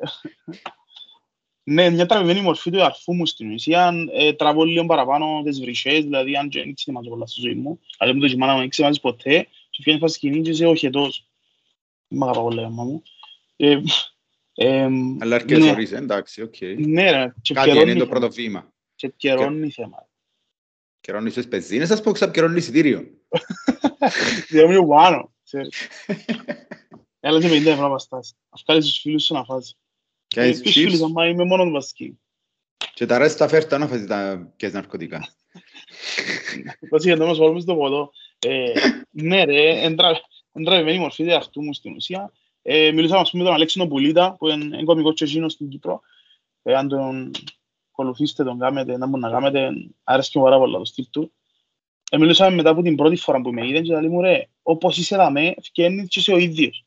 [1.70, 3.94] ναι, μια τραβημένη μορφή του αρφού μου στην ουσία.
[4.14, 7.80] Ε, τραβώ λίγο παραπάνω τις βρυσές, δηλαδή αν δεν ξεμάζω πολλά στη ζωή μου.
[7.98, 10.86] Αλλά μου το και μάνα μου ξεμάζεις ποτέ και φτιάχνει φάση σκηνή και είσαι όχι
[10.86, 11.28] ετός.
[12.08, 13.04] Μ' αγαπά πολύ, μάμα μου.
[15.20, 16.56] Αλλά αρκετές ώρες, εντάξει, οκ.
[16.78, 17.34] Ναι, ρε.
[17.54, 18.74] Κάτι είναι το πρώτο βήμα.
[18.96, 20.08] Και καιρώνει θέμα.
[21.00, 23.08] Καιρώνει τις πεζίνες, ας πω, ξαπκαιρώνει εισιτήριο.
[24.50, 25.34] Διότι μου πάνω.
[27.20, 28.36] Έλα και 50 ευρώ παστάς.
[28.50, 29.78] Αυκάλεις τους φίλους σου να φας.
[30.38, 32.20] Και ε, Ποιους φίλους, άμα είμαι μόνος βασική.
[32.94, 35.28] Και τα ρέστα φέρτα να φας τα και ναρκωτικά.
[36.92, 38.12] Βασικά, να μας βάλουμε στο ποδό.
[38.40, 38.72] Ε,
[39.10, 39.94] ναι ρε,
[40.52, 42.32] εντραβημένη μορφή δε αυτού μου στην ουσία.
[42.62, 46.02] Ε, μιλούσαμε με τον Αλέξινο Πουλίτα, που είναι κομικός και εκείνος στην Κύπρο.
[46.64, 47.32] Αν τον
[47.92, 49.70] ακολουθήσετε, τον κάνετε, να μπορείτε να κάνετε,
[50.04, 51.32] άρεσε μου πάρα πολλά το στυλ του.
[52.12, 54.98] Ε, μιλούσαμε μετά από την πρώτη φορά που με είδαν και λέει μου ρε, όπως
[54.98, 56.86] είσαι δαμέ, φκένεις και είσαι ο ίδιος.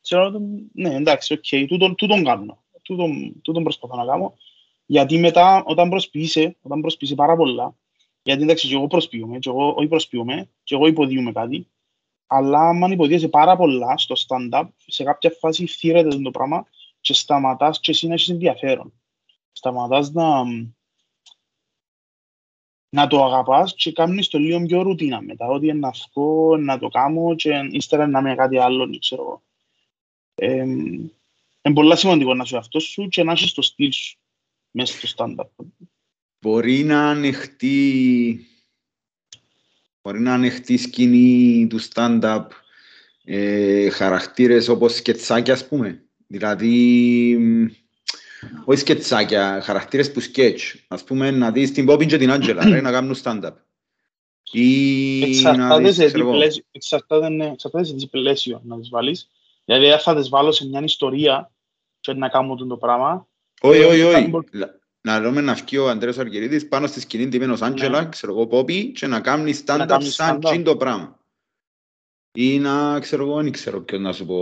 [0.00, 0.32] Ξέρω,
[0.72, 4.34] ναι, εντάξει, OK, okay, τούτον, τούτον κάνω, τούτον, τούτον προσπαθώ να κάνω.
[4.86, 7.74] Γιατί μετά, όταν προσποιείσαι, όταν προσποιείσαι πάρα πολλά,
[8.22, 11.68] γιατί εντάξει, και εγώ προσποιούμαι, και εγώ όχι προσποιούμαι, και εγώ υποδύομαι κάτι,
[12.26, 16.66] αλλά αν υποδίεσαι πάρα πολλά στο stand-up, σε κάποια φάση θύρεται το πράγμα
[17.00, 18.92] και σταματάς και εσύ να έχεις ενδιαφέρον.
[19.52, 20.44] Σταματάς να,
[22.88, 26.88] να το αγαπάς και κάνεις το λίγο πιο ρουτίνα μετά, ότι να βγω, να το
[26.88, 29.42] κάνω και ύστερα να είμαι κάτι άλλο, ξέρω εγώ.
[30.34, 30.64] Ε,
[31.62, 34.18] είναι πολύ σημαντικό να είσαι αυτό σου και να έχεις το στυλ σου
[34.70, 35.64] μέσα στο stand-up.
[36.40, 38.46] Μπορεί να ανοιχτεί
[40.02, 42.46] μπορεί να ανοιχτεί σκηνή του stand-up
[43.24, 46.02] ε, χαρακτήρες όπως σκετσάκια, ας πούμε.
[46.26, 47.38] Δηλαδή,
[48.64, 50.84] όχι σκετσάκια, χαρακτήρες που σκέτς.
[50.88, 53.52] Ας πούμε, να δεις την Πόπιν και την Άντζελα, ρε, να κάνουν stand-up.
[54.52, 59.30] Ή εξαρτάται σε τι πλαίσιο, εξαρτάται σε τι πλαίσιο να τις βάλεις.
[59.68, 61.50] Δηλαδή, θα τις βάλω σε μια ιστορία
[62.00, 63.28] και να κάνω το πράγμα.
[63.60, 64.30] Όχι, όχι, όχι.
[65.00, 68.08] Να λέμε να βγει ο Αντρέας Αργυρίδης πάνω στη σκηνή τιμένος Άντζελα, ναι.
[68.08, 71.18] ξέρω εγώ, Πόπι, και να κάνει stand-up σαν το πράγμα
[72.40, 74.34] ή να ξέρω εγώ, δεν ξέρω ποιον να σου πω.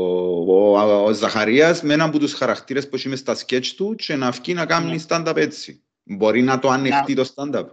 [0.46, 4.16] Ο, ο, ο Ζαχαρίας με έναν από τους χαρακτήρες που έχει στα σκέτς του και
[4.16, 5.02] να βγει να κάνει ναι.
[5.08, 5.82] stand-up έτσι.
[6.02, 7.66] Μπορεί να το ανοιχτεί το stand-up.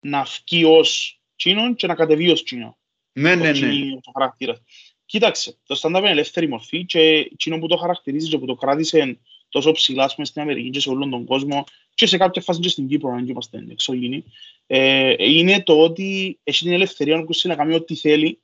[0.00, 2.78] Να βγει ως τσίνον και να κατεβεί ως τσίνο.
[3.12, 3.68] Ναι, ναι, ναι.
[4.00, 4.62] Το χαρακτήρας.
[5.12, 9.18] Κοίταξε, το stand-up είναι ελεύθερη μορφή και τσίνο που το χαρακτηρίζει και που το κράτησε
[9.48, 12.68] τόσο ψηλά πούμε, στην Αμερική και σε όλον τον κόσμο και σε κάποια φάση και
[12.68, 14.24] στην Κύπρο, αν και είμαστε εξωγήινοι,
[14.66, 18.40] ε, είναι το ότι έχει την ελευθερία να κάνει ό,τι θέλει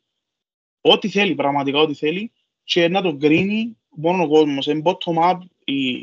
[0.80, 2.32] ό,τι θέλει, πραγματικά ό,τι θέλει
[2.64, 4.66] και να το κρίνει μόνο ο κόσμος.
[4.66, 5.98] Είναι bottom-up ή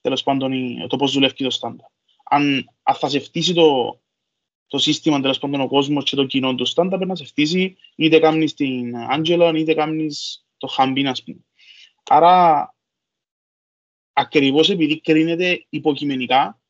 [0.00, 0.52] τέλος πάντων
[0.88, 1.90] το πώς δουλεύει το στάντα.
[2.24, 4.00] Αν, αν θα σε φτύσει το,
[4.74, 7.76] το σύστημα τέλος πάντων ο κόσμος και το κοινό του στάντα, πρέπει να σε φτύσει
[7.94, 11.38] είτε κάνεις την Άντζελα είτε κάνεις το Χαμπίν ας πούμε.
[12.04, 12.74] Άρα
[14.12, 16.60] ακριβώς επειδή κρίνεται υποκειμενικά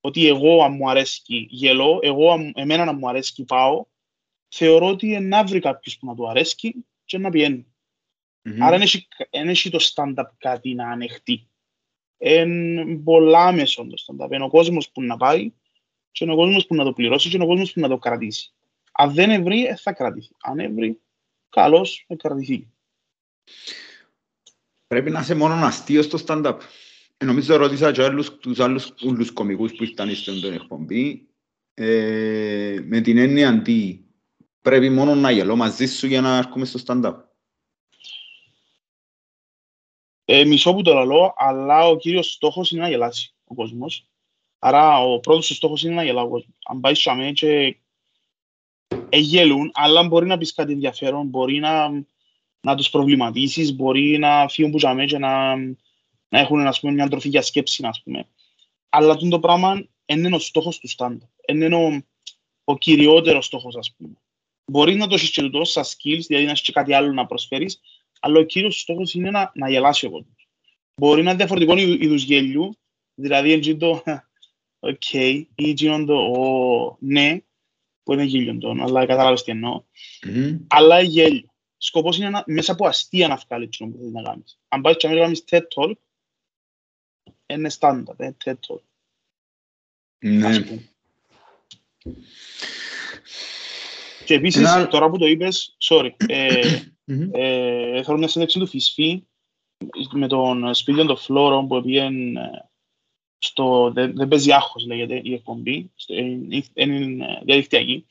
[0.00, 3.84] ότι εγώ αν μου αρέσει γελώ, εγώ εμένα να μου αρέσει πάω,
[4.48, 7.66] θεωρώ ότι να βρει κάποιος που να του αρέσει και να πιένει.
[8.42, 8.58] Mm-hmm.
[8.60, 8.78] Άρα
[9.30, 11.48] δεν έχει το stand-up κάτι να ανεχτεί.
[12.18, 14.30] Είναι πολλά μέσω το stand-up.
[14.30, 15.52] Είναι ο κόσμος που να πάει
[16.16, 17.98] και είναι ο κόσμος που να το πληρώσει και είναι ο κόσμος που να το
[17.98, 18.52] κρατήσει.
[18.92, 20.36] Αν δεν βρει, θα κρατήσει.
[20.42, 21.00] Αν έβρει,
[21.48, 22.68] καλώς θα κρατηθεί.
[24.86, 26.58] Πρέπει να είσαι μόνο αστείο στο stand-up.
[27.16, 31.28] Ε, νομίζω ρώτησα και άλλους, τους άλλους ούλους κομικούς που ήταν στον εκπομπή
[31.74, 34.06] ε, με την έννοια αντί
[34.60, 37.14] πρέπει μόνο να γελώ μαζί σου για να έρχομαι στο stand-up.
[40.24, 44.10] Ε, μισό που το λαλώ, αλλά ο κύριος στόχος είναι να γελάσει ο κόσμος.
[44.58, 46.56] Άρα ο πρώτος στόχος είναι να γελά ο κόσμος.
[46.64, 47.76] Αν πάει στο αμέ και
[49.08, 51.88] εγέλουν, αλλά μπορεί να πεις κάτι ενδιαφέρον, μπορεί να,
[52.60, 55.56] να τους προβληματίσεις, μπορεί να φύγουν που αμέ και να,
[56.28, 58.28] να έχουν ας πούμε, μια τροφή για σκέψη, ας πούμε.
[58.88, 61.18] Αλλά το πράγμα είναι ο στόχος του stand.
[61.48, 62.02] Είναι ο,
[62.64, 64.14] ο κυριότερος στόχος, ας πούμε.
[64.64, 67.26] Μπορεί να το έχεις και τούτο σαν skills, δηλαδή να έχεις και κάτι άλλο να
[67.26, 67.80] προσφέρεις,
[68.20, 70.48] αλλά ο κύριος στόχος είναι να, να γελάσει ο κόσμος.
[71.00, 72.76] Μπορεί να είναι διαφορετικό είδους γέλιου,
[73.14, 74.02] δηλαδή έτσι το
[74.80, 77.38] «OK» ή εκείνον το «ο ναι»,
[78.02, 79.82] που είναι γέλιο τον, αλλά κατάλαβες τι εννοώ.
[80.26, 80.58] Μμμ.
[80.66, 81.50] Αλλά γέλιο.
[81.76, 84.58] Σκοπός είναι να, μέσα από αστεία να βγάλεις εκείνο που θέλεις να κάνεις.
[84.68, 85.92] Αν πάει και να κάνεις TED Talk,
[87.46, 88.80] είναι στάνταρ, είναι TED Talk.
[90.18, 90.46] Ναι.
[90.46, 90.88] ας πούμε.
[94.24, 96.60] Και επίσης, Ένα- τώρα που το είπες, sorry, ε,
[97.04, 97.28] Μμμ.
[97.32, 99.22] ε, θέλω μια συνέντευξη του Φυσφή
[100.12, 102.65] με τον Σπίτιον τον Φλόρο που πήγαινε
[103.46, 106.38] στο «Δεν δεν παίζει άγχος» λέγεται η εκπομπή, στο- ε,
[106.72, 108.06] ε, είναι διαδικτυακή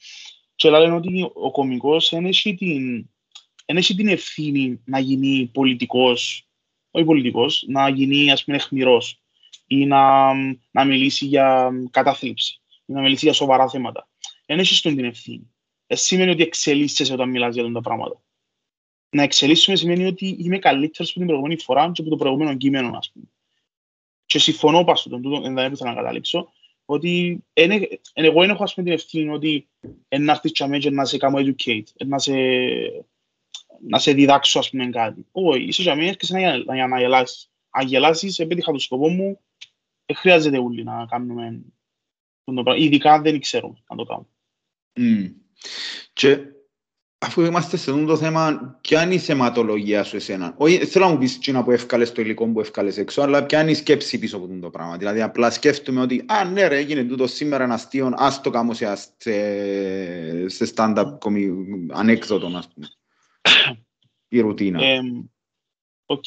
[0.56, 3.10] και λένε ότι ο κωμικός δεν έχει την,
[3.66, 6.48] δεν έχει την ευθύνη να γίνει πολιτικός,
[6.92, 9.22] όχι πολιτικός, να γίνει ας πούμε αιχμηρός
[9.68, 10.34] ή να,
[10.72, 14.10] να μιλήσει για κατάθλιψη ή να μιλήσει για σοβαρά θέματα.
[14.46, 15.54] Δεν έχεις τον την ευθύνη.
[15.88, 18.22] Δεν σημαίνει ότι εξελίσσεσαι όταν μιλάς για αυτά τα πράγματα.
[19.10, 22.98] Να εξελίσσουμε σημαίνει ότι είμαι καλύτερος από την προηγούμενη φορά και από το προηγούμενο κείμενο,
[22.98, 23.26] ας πούμε.
[24.26, 26.52] Και συμφωνώ πας στον τούτο, δεν θα ήθελα να καταλήξω,
[26.86, 27.82] ότι εν, εν,
[28.14, 29.68] εγώ δεν έχω ας πούμε την ευθύνη ότι
[30.08, 32.34] εν να έρθεις και αμέσως να σε κάνω educate, εν να σε,
[33.88, 35.26] να σε διδάξω ας πούμε κάτι.
[35.32, 37.50] Όχι, είσαι και αμέσως και να, γελ- για να γελάσεις.
[37.70, 39.40] Αν γελάσεις, επέτυχα το σκοπό μου,
[40.06, 41.46] δεν χρειάζεται όλοι να κάνουμε
[42.40, 42.84] αυτό το πράγμα.
[42.84, 44.28] Ειδικά αν δεν ξέρουμε να το κάνουμε.
[45.00, 45.28] Μμ.
[46.14, 46.40] Και
[47.26, 51.12] αφού είμαστε σε αυτό το θέμα, ποια είναι η θεματολογία σου εσένα; Όχι, θέλω να
[51.12, 54.20] μου πεις εκείνα που έφκαλες το υλικό που έφκαλες έξω, αλλά ποια είναι η σκέψη
[54.20, 57.64] πίσω από αυτό το πράγμα; Δηλαδή, απλά σκέφτομαι ότι, α, ναι ρε, έγινε τούτο σήμερα
[57.64, 61.50] ένα αστείο, ας το κάνω σε, αστ- σε, σε stand-up κομι...
[61.92, 62.88] ανέκδοτο, ας πούμε.
[64.28, 64.84] Η ρουτίνα.
[64.84, 65.24] Εμ,
[66.06, 66.26] Οκ.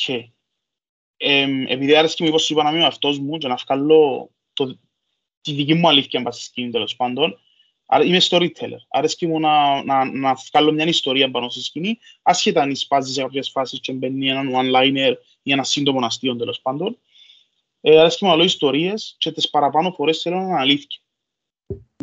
[1.17, 4.31] Εμ, Επειδή άρεσε μου, όπως σου είπα, να είμαι ο αυτός μου και να βγάλω
[4.53, 4.79] το-
[5.41, 7.39] τη δική μου αλήθεια μπας στη σκηνή, τέλος πάντων,
[7.90, 8.81] άρα είμαι storyteller.
[8.88, 13.20] Άρεσε μου να, να, να βγάλω μια ιστορία πάνω στη σκηνή, άσχετα αν σπάζεις σε
[13.20, 16.98] κάποιες φάσεις και μπαίνει έναν one-liner ή ένα σύντομο αστείο, τέλος πάντων.
[17.81, 21.01] Ε, άρεσε μου να λέω ιστορίες και τις παραπάνω φορές θέλω να είναι αλήθεια.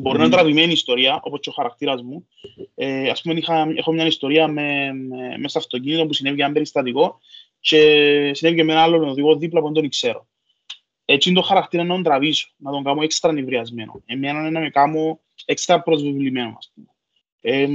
[0.02, 0.40] Μπορεί να είναι Μμμ.
[0.40, 2.28] τραβημένη ιστορία, όπως και ο χαρακτήρας μου.
[2.76, 6.52] Ε, ας πούμε, είχα, έχω μια ιστορία με, με, μέσα στο αυτοκίνητο που συνέβη ένα
[6.52, 7.20] περιστατικό
[7.60, 7.80] και
[8.34, 10.28] συνέβη και με έναν άλλον οδηγό δίπλα που δεν τον ξέρω.
[11.06, 14.02] Έτσι είναι το χαρακτήρα να τον τραβήσω, να τον κάνω έξτρα νευριασμένο.
[14.06, 16.88] Εμένα είναι να με κάνω έξτρα προσβεβλημένο, ας πούμε.
[17.42, 17.68] Ε,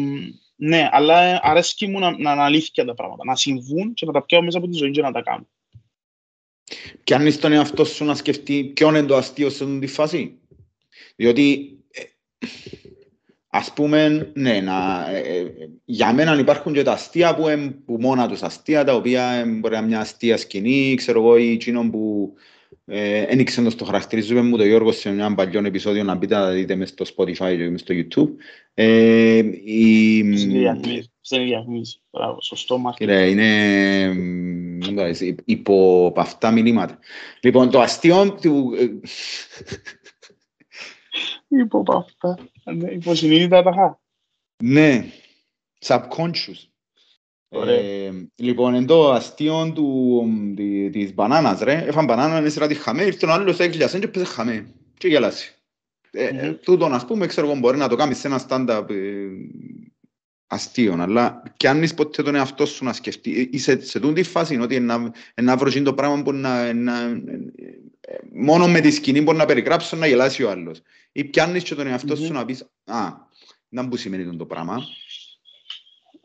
[0.56, 4.22] ναι, αλλά αρέσκει μου να, να είναι αλήθεια τα πράγματα, να συμβούν και να τα
[4.22, 5.48] πιάω μέσα από τη ζωή και να τα κάνω.
[7.04, 10.38] Πιάνεις τον εαυτό σου να σκεφτεί ποιο είναι το αστείο σε αυτή τη φάση.
[11.16, 12.02] Διότι, ε,
[13.46, 15.52] ας πούμε, ναι, να, ε, ε,
[15.84, 19.44] για μένα υπάρχουν και τα αστεία που, είναι που μόνα τους αστεία, τα οποία ε,
[19.44, 22.32] μπορεί να είναι μια αστεία σκηνή, ξέρω εγώ, ή εκείνο που
[22.84, 26.34] ε, δεν ήξερα το στο χαρακτηρίζουμε μου το Γιώργος σε ένα παλιό επεισόδιο να μπείτε
[26.34, 28.28] να τα δείτε μες στο Spotify και μες στο YouTube.
[28.74, 31.12] Ε, η, Στην διαφήμιση.
[31.20, 32.00] Στην διαφήμιση.
[32.10, 33.08] Μπράβο, σωστό μάρκετ.
[33.08, 36.98] Κύριε, είναι μ, δεν το λες, υ- υπό αυτά μηνύματα.
[37.42, 38.72] Λοιπόν, το αστείο του...
[38.78, 39.08] ε,
[41.48, 42.38] Υπό από αυτά.
[42.74, 44.00] Ναι, Υποσυνείδητα τα είχα.
[44.62, 45.04] Ναι,
[45.86, 46.68] subconscious.
[47.52, 47.74] Ωραία.
[47.78, 50.22] Ε, λοιπόν, εν το αστείο του,
[50.56, 54.08] τη- της μπανάνας, ρε, έφαν μπανάνα, είναι σειρά τη χαμέ, ήρθε ο άλλος έκλειασε και
[54.08, 54.74] πέσε χαμέ.
[54.98, 55.54] Και γελάσει.
[56.10, 56.54] Ε, ε, Μμμ.
[56.64, 59.26] τούτον, ας πούμε, ξέρω εγώ, μπορεί να το κάνεις σε ένα stand-up ε,
[60.46, 64.22] αστείο, αλλά κι αν είσαι ποτέ τον εαυτό σου να σκεφτεί, ε, είσαι σε τούτη
[64.22, 67.00] φάση, είναι ότι να, να βρω εκείνο το πράγμα που να, να,
[68.00, 70.80] ε, μόνο με τη σκηνή μπορεί να περιγράψω να γελάσει ο άλλος.
[71.12, 72.32] Ή πιάνεις και τον εαυτό σου Μμμ.
[72.32, 73.08] να πεις, α,
[73.68, 74.82] να που σημαίνει τούτο το πράγμα.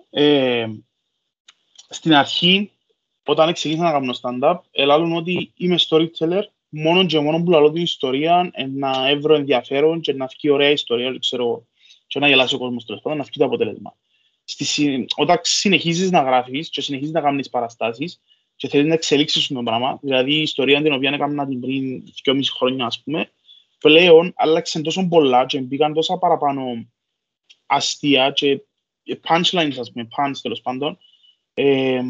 [0.09, 0.65] Ε,
[1.89, 2.71] στην αρχή,
[3.25, 7.81] όταν ξεκίνησα να κάνω stand-up, ελάλουν ότι είμαι storyteller μόνο και μόνο που λαλώ την
[7.81, 11.67] ιστορία ε, να έβρω ενδιαφέρον και να βγει ωραία ιστορία, δεν ξέρω, εγώ,
[12.07, 13.95] και να γελάσει ο κόσμος τέλος πάντων, να βγει το αποτέλεσμα.
[14.43, 18.21] Στη, συ- όταν συνεχίζεις να γράφεις και συνεχίζεις να κάνεις παραστάσεις
[18.55, 22.39] και θέλεις να εξελίξεις το πράγμα, δηλαδή η ιστορία την οποία έκανα την πριν 2,5
[22.57, 23.29] χρόνια, ας πούμε,
[23.79, 26.87] πλέον άλλαξε τόσο πολλά και μπήκαν τόσα παραπάνω
[27.65, 28.61] αστεία και
[29.27, 30.97] punchlines, ας πούμε, punch τέλος πάντων,
[31.57, 32.01] ε,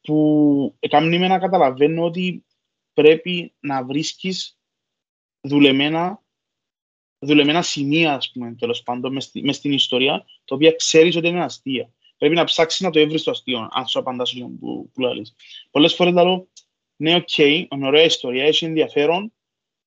[0.00, 2.44] που έκανε με να καταλαβαίνω ότι
[2.92, 4.58] πρέπει να βρίσκεις
[5.40, 6.22] δουλεμένα,
[7.18, 11.28] δουλεμένα σημεία, ας πούμε, τέλος πάντων, μες, στη- μες στην ιστορία, τα οποία ξέρεις ότι
[11.28, 11.92] είναι αστεία.
[12.18, 15.00] Πρέπει να ψάξεις να το έβρεις το αστείο, αν σου απαντάς σε αυτό που, που
[15.00, 15.34] λαλείς.
[15.70, 16.48] Πολλές φορές λέω,
[16.96, 19.32] ναι, οκ, είναι ωραία ιστορία, έχει ενδιαφέρον,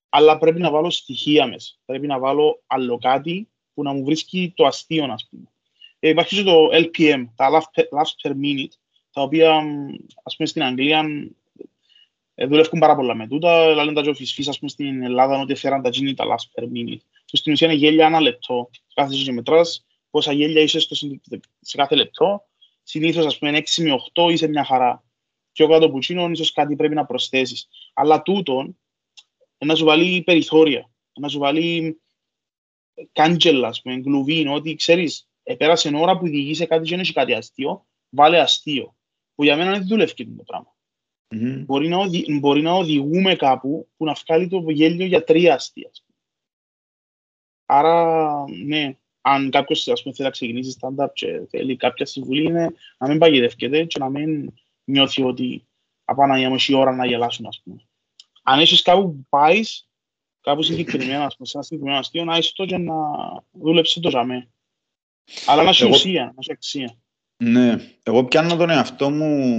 [0.10, 1.74] αλλά πρέπει να βάλω στοιχεία μέσα.
[1.86, 5.52] Πρέπει να βάλω άλλο κάτι που να μου βρίσκει το αστείο, ας πούμε.
[6.00, 8.74] Ε, υπάρχει και το LPM, τα laughs per, laughs per minute,
[9.16, 9.88] τα οποία, μ,
[10.24, 11.06] ας πούμε, στην Αγγλία
[12.36, 13.74] ε, δουλεύουν πάρα πολλά με τούτα.
[13.74, 17.00] Λένε τα τζοφισφής, ας πούμε, στην Ελλάδα, ότι φέραν τα γίνει τα laughs per minute.
[17.26, 18.70] Που στην ουσία είναι γέλια ένα λεπτό.
[18.94, 21.24] Κάθεσαι και μετράς πόσα γέλια είσαι στο, συν-
[21.60, 22.46] σε κάθε λεπτό.
[22.84, 25.04] Συνήθως, ας πούμε, είναι 6 με 8 είσαι μια χαρά.
[25.52, 27.68] πιο κάτω που τσίνον, ίσως κάτι πρέπει να προσθέσεις.
[27.94, 28.78] Αλλά τούτον,
[29.58, 32.00] να σου βάλει περιθώρια, να σου βάλει
[33.12, 37.34] κάντζελα, ας πούμε, κλουβίν, ότι ξέρεις, επέρασε ώρα που διηγείσαι κάτι και δεν έχει κάτι
[37.34, 38.95] αστείο, βάλε αστείο.
[39.36, 40.76] Που για μένα δεν δουλεύει το πράγμα.
[41.30, 41.64] Mm-hmm.
[41.66, 45.92] Μπορεί, να οδη, μπορεί να οδηγούμε κάπου που να βγάλει το γέλιο για τρία αστεία.
[47.66, 53.18] Άρα, ναι, αν κάποιος θέλει να ξεκινήσει stand-up και θέλει κάποια συμβουλή είναι να μην
[53.18, 55.68] παγιδεύκεται και να μην νιώθει ότι
[56.06, 57.82] απάνω για μισή ώρα να γελάσουν, ας πούμε.
[58.44, 59.90] Αν έχεις κάπου που πάεις,
[60.42, 62.96] κάπου συγκεκριμένα, ας πούμε, σε ένα συγκεκριμένο αστείο, να είσαι το και να
[63.52, 64.50] δούλεψε το ζαμέ.
[65.46, 66.98] Αλλά να έχει ουσία, να έχει αξία.
[67.38, 69.56] Ναι, εγώ πιάνω τον εαυτό μου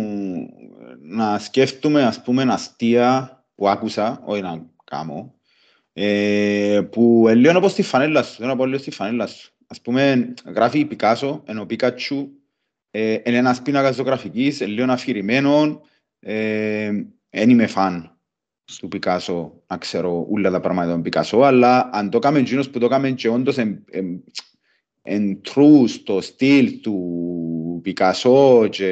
[1.00, 5.34] να σκέφτομαι, ας πούμε, αστεία που άκουσα, όχι να κάνω,
[5.92, 9.52] ε, που λίγο όπως τη φανέλα σου, θέλω να πω λίγο στη φανέλα σου.
[9.66, 12.28] Ας πούμε, γράφει η Πικάσο, ενώ ο Πίκατσου
[12.90, 15.80] ε, είναι ένας πίνακας ζωγραφικής, λίγο αφηρημένο,
[16.18, 16.92] ε,
[17.30, 18.18] δεν είμαι φαν
[18.78, 22.78] του Πικάσο, να ξέρω όλα τα πράγματα του Πικάσο, αλλά αν το κάνουμε εκείνος που
[22.78, 23.56] το κάνουμε και όντως
[25.06, 28.86] εν, εν, εν true στο στυλ του Πικασό και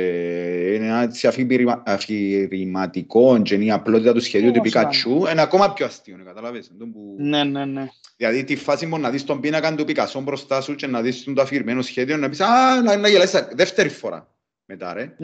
[0.75, 6.17] είναι έτσι αφηρηματικό και είναι η απλότητα του σχεδίου του Πικατσού, είναι ακόμα πιο αστείο,
[6.25, 6.71] καταλάβες.
[7.17, 7.89] Ναι, ναι, ναι.
[8.17, 11.25] Δηλαδή τη φάση μόνο να δεις τον πίνακα του Πικασό μπροστά σου και να δεις
[11.35, 15.17] το αφηρημένο σχέδιο να πεις «Α, να, να γελάσεις δεύτερη φορά μετά, ρε».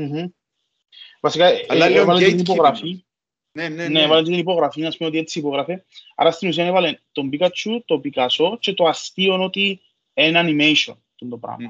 [1.21, 3.05] Βασικά, έβαλε την υπογραφή.
[3.53, 4.03] Ναι, ναι, ναι.
[4.03, 5.85] έβαλε την υπογραφή, να πούμε ότι έτσι υπογραφέ.
[6.15, 9.81] Άρα στην ουσία έβαλε τον Πικατσού, τον Πικασό και το αστείο ότι
[10.15, 10.95] είναι animation
[11.29, 11.69] το πράγμα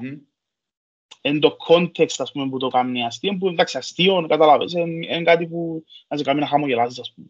[1.21, 5.47] εν το context ας πούμε, που το κάνει αστείο, που εντάξει αστείο, καταλάβες, είναι κάτι
[5.47, 7.27] που να σε κάνει να χαμογελάσεις, ας πούμε.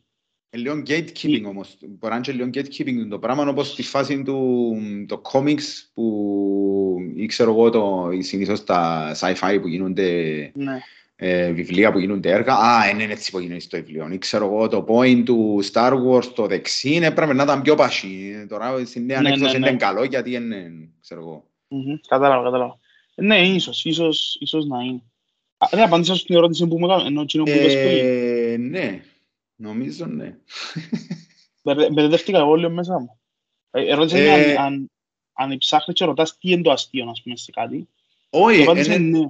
[0.54, 4.78] Είναι λίγο gatekeeping όμως, μπορεί να είναι λίγο gatekeeping το πράγμα, όπως στη φάση του
[5.08, 10.80] το comics που ή ξέρω εγώ το, συνήθως τα sci-fi που γίνονται ναι.
[11.23, 14.10] Ε, βιβλία που γίνονται έργα, α, είναι έτσι που γίνεται στο βιβλίο.
[14.12, 17.75] Ή ξέρω εγώ το point του Star Wars το δεξί, είναι πρέπει να ήταν πιο
[17.75, 18.45] πασί.
[18.49, 21.45] Τώρα στην νέα ναι, έκδοση ναι, είναι καλό γιατί είναι, ξέρω εγώ.
[22.07, 22.79] Κατάλαβα, κατάλαβα.
[23.15, 25.01] Ναι, ίσως, ίσως, ίσως να είναι.
[25.69, 28.69] Δεν απαντήσα στην ερώτηση που μου έκανα, ενώ κοινό που είπες πριν.
[28.69, 29.03] Ναι,
[29.55, 30.38] νομίζω ναι.
[31.91, 33.19] Μπερδεύτηκα εγώ λίγο μέσα μου.
[33.71, 34.91] Ε, ερώτησα ε, αν, αν,
[35.34, 37.88] αν ψάχνεις και ρωτάς τι είναι το αστείο, να πούμε, σε κάτι.
[38.29, 38.97] Όχι, είναι...
[38.97, 39.27] Ναι.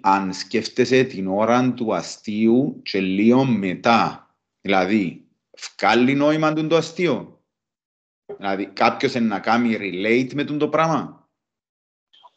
[0.00, 5.26] Αν σκέφτεσαι την ώρα του αστείου και λίγο μετά, δηλαδή,
[5.78, 7.40] βγάλει νόημα το αστείο.
[8.36, 11.28] Δηλαδή, κάποιος να κάνει relate με το πράγμα.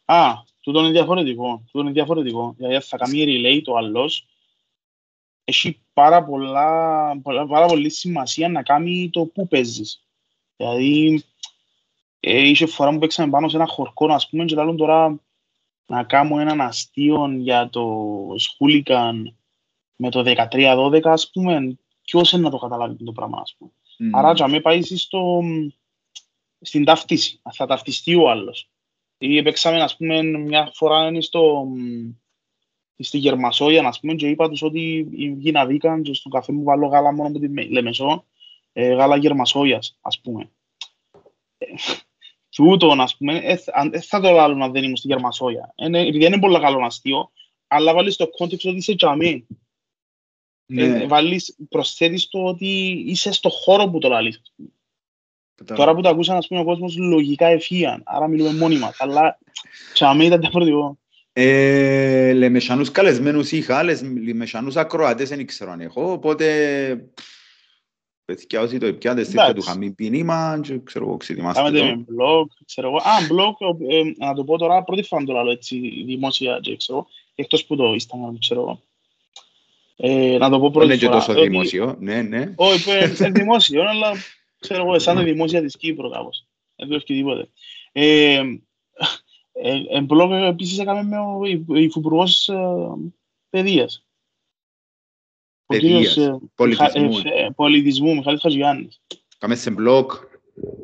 [0.04, 1.62] Α, Τούτο είναι διαφορετικό.
[1.66, 2.54] Τούτο είναι διαφορετικό.
[2.56, 4.26] Δηλαδή θα κάνει relay το άλλος.
[5.44, 10.06] Έχει πάρα, πολλά, πολλά, πάρα πολύ σημασία να κάνει το που παίζεις.
[10.56, 11.24] Δηλαδή,
[12.20, 15.20] ε, είχε φορά που παίξαμε πάνω σε ένα χορκό, ας πούμε, και λάλλον τώρα
[15.88, 19.36] να κάνω έναν αστείο για το σκούλικαν
[19.96, 23.70] με το 13-12, ας πούμε, ποιος είναι να το καταλάβει το πράγμα, ας πούμε.
[23.98, 24.18] Mm.
[24.18, 25.42] Άρα, για με πάει στο,
[26.60, 28.70] στην ταυτίση, θα ταυτιστεί ο άλλος.
[29.18, 31.66] Ή παίξαμε, ας πούμε, μια φορά στο,
[32.98, 36.86] στη Γερμασόγια, ας πούμε, και είπα τους ότι γίνα vegan και στον καφέ μου βάλω
[36.86, 38.24] γάλα μόνο από τη Λεμεσό,
[38.72, 40.50] ε, γάλα Γερμασόγιας, ας πούμε.
[42.58, 43.58] Και ούτω, ας πούμε,
[43.90, 45.72] δεν θα το λαλώ να δεν ήμουν στη Γερμασόγια.
[45.76, 47.30] Επειδή είναι πολύ καλό αστείο,
[47.66, 49.46] αλλά βάλεις το context ότι είσαι τζιαμέ.
[50.66, 50.82] Ναι.
[50.82, 54.42] Ε, βάλεις, προσθέτεις το ότι είσαι στο χώρο που το λαλείς.
[55.64, 59.38] Τώρα που το ακούσαν, ας πούμε, ο κόσμος λογικά εφύαν, άρα μιλούμε μόνοι μας, αλλά
[59.92, 60.98] τσάμε ήταν διαφορετικό.
[61.32, 63.84] Ε, λεμεσανούς καλεσμένους είχα,
[64.24, 67.10] λεμεσανούς ακροατές δεν ξέρω αν έχω, οπότε
[68.32, 71.70] παιδιά όσοι το επιάτε στείλτε του χαμή ποινήμα και ξέρω εγώ ξετοιμάστε το.
[71.70, 72.96] Κάμετε με blog, ξέρω εγώ.
[72.96, 77.06] Α, blog, ε, να το πω τώρα, πρώτη φορά το λέω έτσι δημόσια και ξέρω,
[77.34, 78.80] εκτός που το Instagram, ξέρω εγώ.
[79.96, 80.84] Ε, να το πω πρώτη φορά.
[80.84, 82.52] Είναι και τόσο δημόσιο, ναι, ναι.
[82.56, 84.12] Όχι, είναι δημόσιο, αλλά
[84.58, 86.46] ξέρω εγώ, σαν δημόσια της Κύπρου κάπως.
[86.76, 87.48] Δεν το τίποτε.
[87.92, 88.42] Ε,
[89.52, 92.56] ε, εν πλόκ επίσης έκαμε με ο Υφυπουργός ε,
[93.50, 94.07] Παιδείας.
[95.68, 97.18] Παιδείας, ε, πολιτισμού.
[97.24, 99.00] Ε, πολιτισμού, Μιχάλης Χαζιάννης.
[99.38, 100.06] Κάμε σε blog.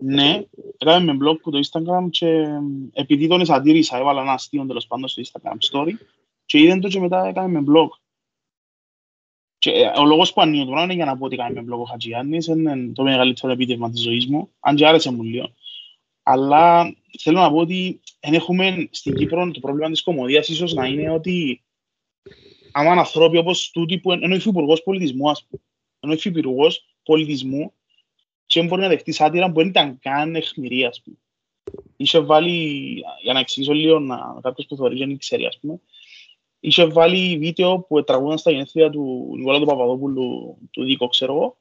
[0.03, 0.43] Ναι,
[0.78, 2.45] έκαμε με blog που το Instagram και
[2.93, 5.93] επειδή τον εισαντήρησα, έβαλα ένα αστείο τέλος πάντων στο Instagram story
[6.45, 7.89] και είδαν το και μετά έκαμε με blog.
[9.59, 11.80] Και ε, ο λόγος που ανοίγω τώρα είναι για να πω ότι κάνει με μπλοκ
[11.80, 15.55] ο Χατζιάννης, είναι το μεγαλύτερο επίτευγμα της ζωής μου, αν και άρεσε μου λίγο.
[16.22, 20.87] Αλλά θέλω να πω ότι δεν έχουμε στην Κύπρο το πρόβλημα της κομμωδίας ίσως να
[20.87, 21.62] είναι ότι
[22.74, 25.62] άμα ανθρώποι όπως τούτοι που είναι ο υφυπουργός πολιτισμού, ας πούμε,
[26.00, 27.72] είναι ο υφυπουργός πολιτισμού
[28.46, 31.16] και μπορεί να δεχτείς σάτυρα που δεν ήταν καν εχμηρία, ας πούμε.
[31.96, 35.80] Είχε βάλει, για να εξηγήσω λίγο, να, κάποιος που θεωρεί δεν ξέρει, ας πούμε,
[36.60, 41.56] είχε βάλει βίντεο που τραγούδαν στα γενέθλια του Νικόλα του Παπαδόπουλου, του Δίκο, ξέρω εγώ,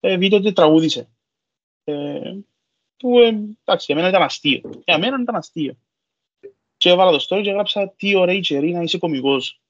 [0.00, 1.08] ε, βίντεο ότι τραγούδισε.
[1.84, 2.34] Ε,
[2.96, 3.26] που, ε,
[3.64, 4.60] εντάξει, για μένα ήταν αστείο.
[4.84, 5.76] Για μένα ήταν αστείο.
[6.76, 9.60] Και έβαλα το story και έγραψα τι ωραία η να είσαι κωμικός.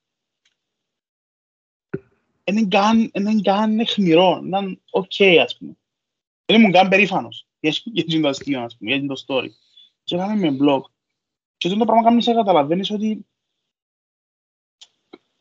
[2.51, 5.77] Είναι καν, είναι καν αιχμηρό, ήταν οκ, ας πούμε.
[6.45, 9.49] Δεν ήμουν καν περήφανος για το αστείο, ας πούμε, για το story.
[10.05, 10.81] Και έκαμε με block.
[11.57, 13.27] Και αυτό το πράγμα κάνεις να καταλαβαίνεις ότι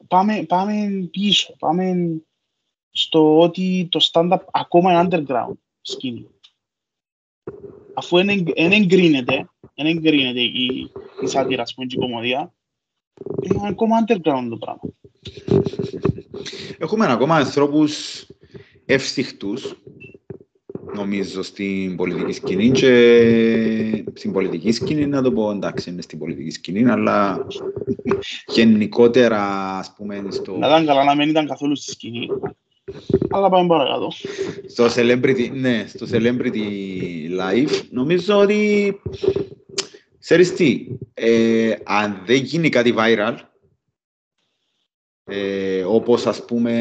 [0.07, 1.95] πάμε, πάμε πίσω, πάμε
[2.91, 6.27] στο ότι το stand-up ακόμα είναι underground σκηνή.
[7.93, 8.29] Αφού δεν
[8.71, 10.91] εγκρίνεται, δεν εγκρίνεται η,
[11.21, 12.53] η σάτυρα, ας πούμε, η κομμωδία,
[13.41, 14.98] είναι ακόμα underground το πράγμα.
[16.77, 18.25] Έχουμε ακόμα ανθρώπους
[18.85, 19.75] εύστιχτους
[20.95, 26.49] νομίζω στην πολιτική σκηνή και στην πολιτική σκηνή να το πω εντάξει είναι στην πολιτική
[26.49, 27.47] σκηνή αλλά
[28.47, 29.43] γενικότερα
[29.77, 30.57] ας πούμε στο...
[30.57, 32.27] Να ήταν καλά να μην ήταν καθόλου στη σκηνή
[33.29, 34.11] αλλά πάμε παρακάτω.
[34.67, 36.65] Στο celebrity, ναι, στο celebrity
[37.39, 39.01] live νομίζω ότι
[40.19, 43.35] ξέρεις τι, ε, αν δεν γίνει κάτι viral
[45.29, 46.71] ε, όπως ας πούμε,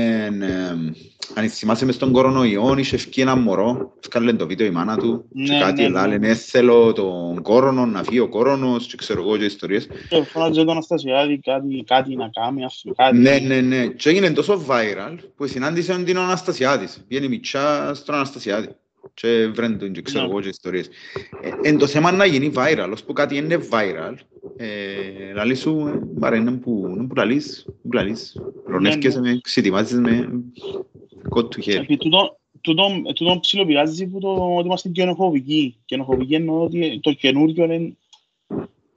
[0.40, 0.92] ε,
[1.34, 5.24] αν θυμάσαι μες στον κορονοϊό, είχε ευκεί ένα μωρό, σκάλε το βίντεο η μάνα του
[5.32, 6.18] ναι, και κάτι ναι, ναι.
[6.18, 9.88] ναι, θέλω τον κόρονο, να φύγει ο κόρονος και ξέρω εγώ και ιστορίες.
[10.08, 12.64] Και φώναζε τον Αναστασιάδη κάτι, κάτι να κάνει,
[12.96, 13.18] κάτι.
[13.18, 13.86] Ναι, ναι, ναι.
[13.86, 17.04] Και έγινε τόσο viral που συνάντησε τον Αναστασιάδης.
[17.08, 18.68] Βγαίνει μητσά στον Αναστασιάδη
[19.14, 20.30] και βρέν τον και ξέρω ναι.
[20.30, 20.88] εγώ και ιστορίες.
[21.42, 24.14] Ε, εν το θέμα να γίνει viral, ώσπου κάτι είναι viral,
[24.56, 28.36] ε, λαλή σου, μπαρά είναι που, που λαλείς, που λαλείς,
[28.66, 30.42] ρονεύκεσαι με, ξετοιμάζεις με,
[31.28, 31.78] κότ χέρι.
[31.78, 35.76] Επί τούτο ψιλοπηγάζει που το ότι είμαστε καινοφοβικοί.
[35.84, 37.96] Καινοφοβικοί εννοώ ότι το καινούριο είναι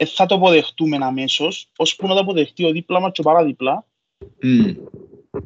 [0.02, 3.86] ε, θα το αποδεχτούμε αμέσως, ώσπου να το αποδεχτεί ο δίπλα μας και ο παραδίπλα.
[4.44, 4.76] Mm.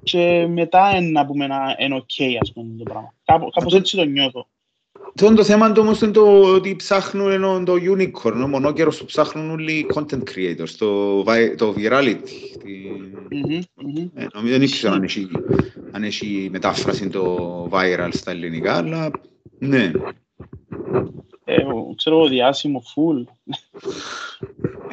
[0.03, 3.13] Και μετά να πούμε ένα είναι ok, ας πούμε, το πράγμα.
[3.53, 4.47] Κάπως έτσι το νιώθω.
[5.15, 9.49] Το, το θέμα όμως είναι το ότι ψάχνουν ενώ το unicorn, ο μονόκερος που ψάχνουν
[9.49, 11.23] όλοι content creators, το,
[11.55, 12.29] το virality.
[13.29, 14.09] Mm-hmm, mm-hmm.
[14.13, 15.27] Ε, νομίζω δεν ήξερα αν έχει,
[15.91, 19.11] αν έχει μετάφραση το viral στα ελληνικά, αλλά
[19.59, 19.91] ναι.
[21.47, 21.63] Ε,
[21.95, 23.23] ξέρω διάσημο full.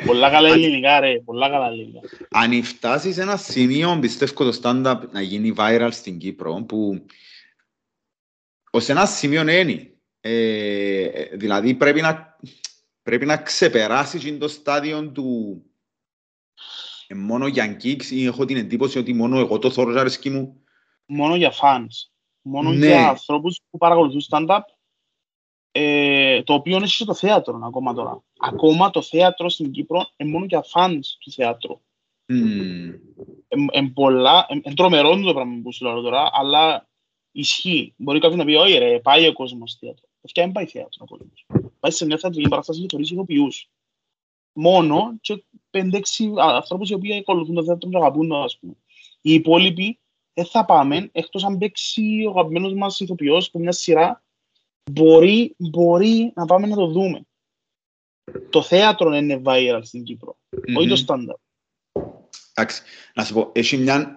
[0.07, 2.01] πολλά καλά ελληνικά ρε, πολλά καλά ελληνικά.
[2.31, 7.05] Αν φτάσεις σε ένα σημείο, πιστεύω το stand-up να γίνει viral στην Κύπρο, που
[8.71, 12.39] ως ένα σημείο είναι ε, δηλαδή πρέπει να,
[13.03, 15.63] πρέπει να ξεπεράσεις το στάδιο του
[17.07, 20.63] ε, μόνο για γκίξ ή έχω την εντύπωση ότι μόνο εγώ το θωρώ αρέσκει μου.
[21.07, 22.11] Μόνο για fans.
[22.43, 22.87] Μόνο ναι.
[22.87, 24.61] για ανθρώπους που παρακολουθούν stand-up
[25.73, 28.23] ε, το οποίο είναι και το θέατρο ακόμα τώρα.
[28.39, 31.81] Ακόμα το θέατρο στην Κύπρο είναι μόνο για fans του θέατρου.
[32.29, 32.99] Mm.
[33.73, 36.89] Είναι τρομερό το πράγμα που σου λέω τώρα, αλλά
[37.33, 37.95] ισχύει.
[37.97, 40.09] Μπορεί κάποιος να πει, όχι ρε, πάει ο κόσμος θέατρο.
[40.25, 41.47] Αυτή δεν πάει θέατρο ο κόσμος.
[41.81, 43.71] Πάει σε μια θεατρική παράσταση και θωρείς ηθοποιούς.
[44.53, 48.77] Μόνο και πέντε-έξι ανθρώπους οι οποίοι ακολουθούν το θέατρο και αγαπούν το, ας πούμε.
[49.21, 49.99] Οι υπόλοιποι
[50.35, 54.23] δεν θα πάμε, εκτός αν παίξει ο αγαπημένος μας ηθοποιός που μια σειρά,
[54.91, 57.27] μπορεί, μπορεί να πάμε να το δούμε.
[58.51, 60.77] Το θέατρο είναι viral στην Κύπρο, mm-hmm.
[60.77, 61.37] όχι το στάνταρ.
[62.55, 62.83] Εντάξει,
[63.15, 64.15] να σου πω, έχει μια,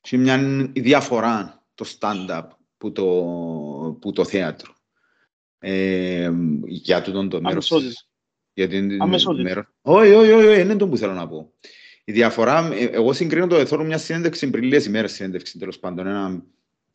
[0.00, 2.46] έχει μια διαφορά το stand-up
[2.76, 3.04] που το,
[4.00, 4.74] που το θέατρο.
[5.58, 6.32] Ε,
[6.66, 7.72] για τούτον το μέρος.
[8.52, 8.96] Για την
[9.42, 9.66] μέρο.
[9.82, 11.52] Όχι, όχι, όχι, είναι το που θέλω να πω.
[12.04, 16.06] Η διαφορά, ε, εγώ συγκρίνω το εθώρο μιας συνέντευξης πριν λίγες ημέρες συνέντευξη τέλος πάντων.
[16.06, 16.44] Ένα,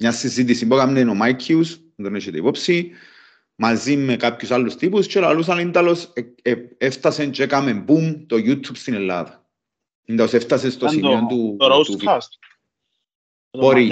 [0.02, 2.92] μια συζήτηση που έκαμε ο Mike Hughes, δεν έχετε υπόψη,
[3.56, 8.36] μαζί με κάποιους άλλους τύπους και λαλούσαν ίνταλος ε, ε, έφτασε και έκαμε boom το
[8.36, 9.50] YouTube στην Ελλάδα.
[10.06, 11.56] Ίνταλος έφτασε στο σημείο του...
[11.60, 12.20] Το Roastcast.
[13.52, 13.92] Μπορεί.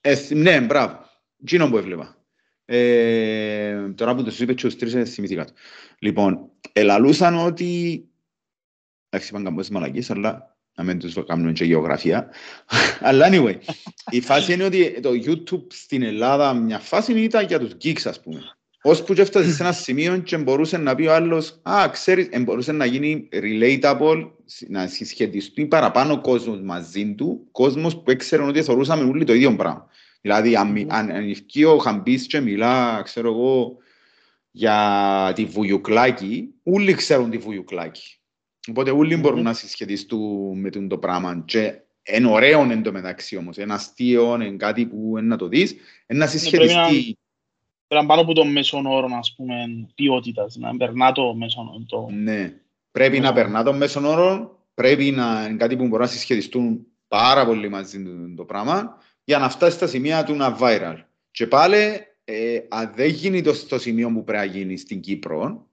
[0.00, 1.04] Ε, ναι, μπράβο.
[1.44, 2.16] Τζίνο που έβλεπα.
[2.64, 5.52] Ε, τώρα που το σου είπε και τους τρεις θυμηθήκα το.
[5.98, 8.02] Λοιπόν, ελαλούσαν ότι
[9.08, 12.30] εντάξει είπαν καμπόσες μαλακίες, αλλά να μην τους κάνουμε και γεωγραφία.
[13.00, 13.54] αλλά anyway,
[14.10, 18.20] η φάση είναι ότι το YouTube στην Ελλάδα μια φάση ήταν για τους geeks, ας
[18.20, 18.40] πούμε.
[18.82, 22.72] Ώσπου και έφτασε σε ένα σημείο και μπορούσε να πει ο άλλος «Α, ξέρεις, μπορούσε
[22.72, 24.30] να γίνει relatable,
[24.68, 29.86] να συσχετιστεί παραπάνω κόσμος μαζί του, κόσμος που έξεραν ότι θεωρούσαμε όλοι το ίδιο πράγμα».
[30.20, 31.34] Δηλαδή, αν, αν, αν
[31.66, 33.76] ο Χαμπής και μιλά, ξέρω εγώ,
[34.50, 38.17] για τη Βουγιουκλάκη, όλοι ξέρουν τη Βουγιουκλάκη.
[38.68, 39.20] Οπότε όλοι mm-hmm.
[39.20, 41.42] μπορούν να συσχετιστούν με το πράγμα.
[41.46, 41.80] Και
[42.16, 43.56] είναι ωραίο εν τω μεταξύ όμως.
[43.56, 47.18] Είναι αστείο, είναι κάτι που είναι να το δεις, είναι να ναι, συσχετιστεί.
[47.86, 49.54] Πρέπει να πάνω από το μέσον όρο, ας πούμε,
[49.94, 52.08] ποιότητας, να περνά το μέσον όρο.
[52.10, 52.54] Ναι,
[52.90, 57.46] πρέπει να περνά το μέσον όρο, πρέπει να είναι κάτι που μπορεί να συσχετιστούν πάρα
[57.46, 60.96] πολύ μαζί του το πράγμα για να φτάσει στα σημεία του να viral.
[61.30, 61.76] Και πάλι,
[62.24, 65.67] ε, αν δεν γίνει το στο σημείο που πρέπει να γίνει στην Κύπρο,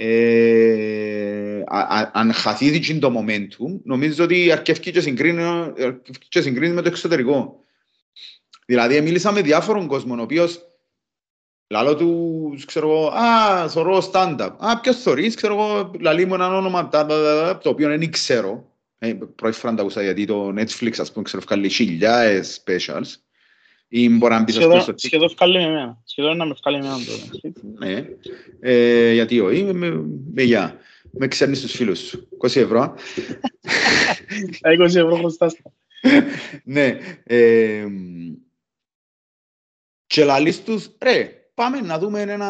[0.00, 5.42] ε, α, αν χαθεί το momentum, νομίζω ότι αρκεύει και συγκρίνει,
[6.28, 7.60] και συγκρίνει με το εξωτερικό.
[8.66, 10.68] Δηλαδή, μίλησα με διάφορων κόσμων, ο οποίος
[11.70, 14.50] Λαλό τους, ξέρω εγώ, α, θωρώ stand-up.
[14.58, 16.88] Α, ποιος θωρείς, ξέρω εγώ, λαλεί μου έναν όνομα,
[17.62, 18.72] το οποίο δεν ξέρω.
[18.98, 23.27] Ε, πρώτη φορά τα ακούσα γιατί το Netflix, ας πούμε, ξέρω, βγάλει χιλιάες specials.
[23.88, 26.02] Ή μπορεί να μπει στο Σχεδόν, σχεδόν βγάλει με εμένα.
[26.04, 27.04] Σχεδόν να με βγάλει με εμένα
[27.42, 28.06] το Ναι.
[28.60, 30.76] Ε, γιατί όχι, με, με, με γεια.
[31.10, 32.28] Με ξέρνεις τους φίλους σου.
[32.42, 32.94] 20 ευρώ.
[34.62, 35.56] 20 ευρώ χρωστάς.
[36.64, 36.98] ναι.
[37.24, 37.86] Ε,
[40.06, 42.46] και λαλείς τους, ρε, πάμε να δούμε ένα...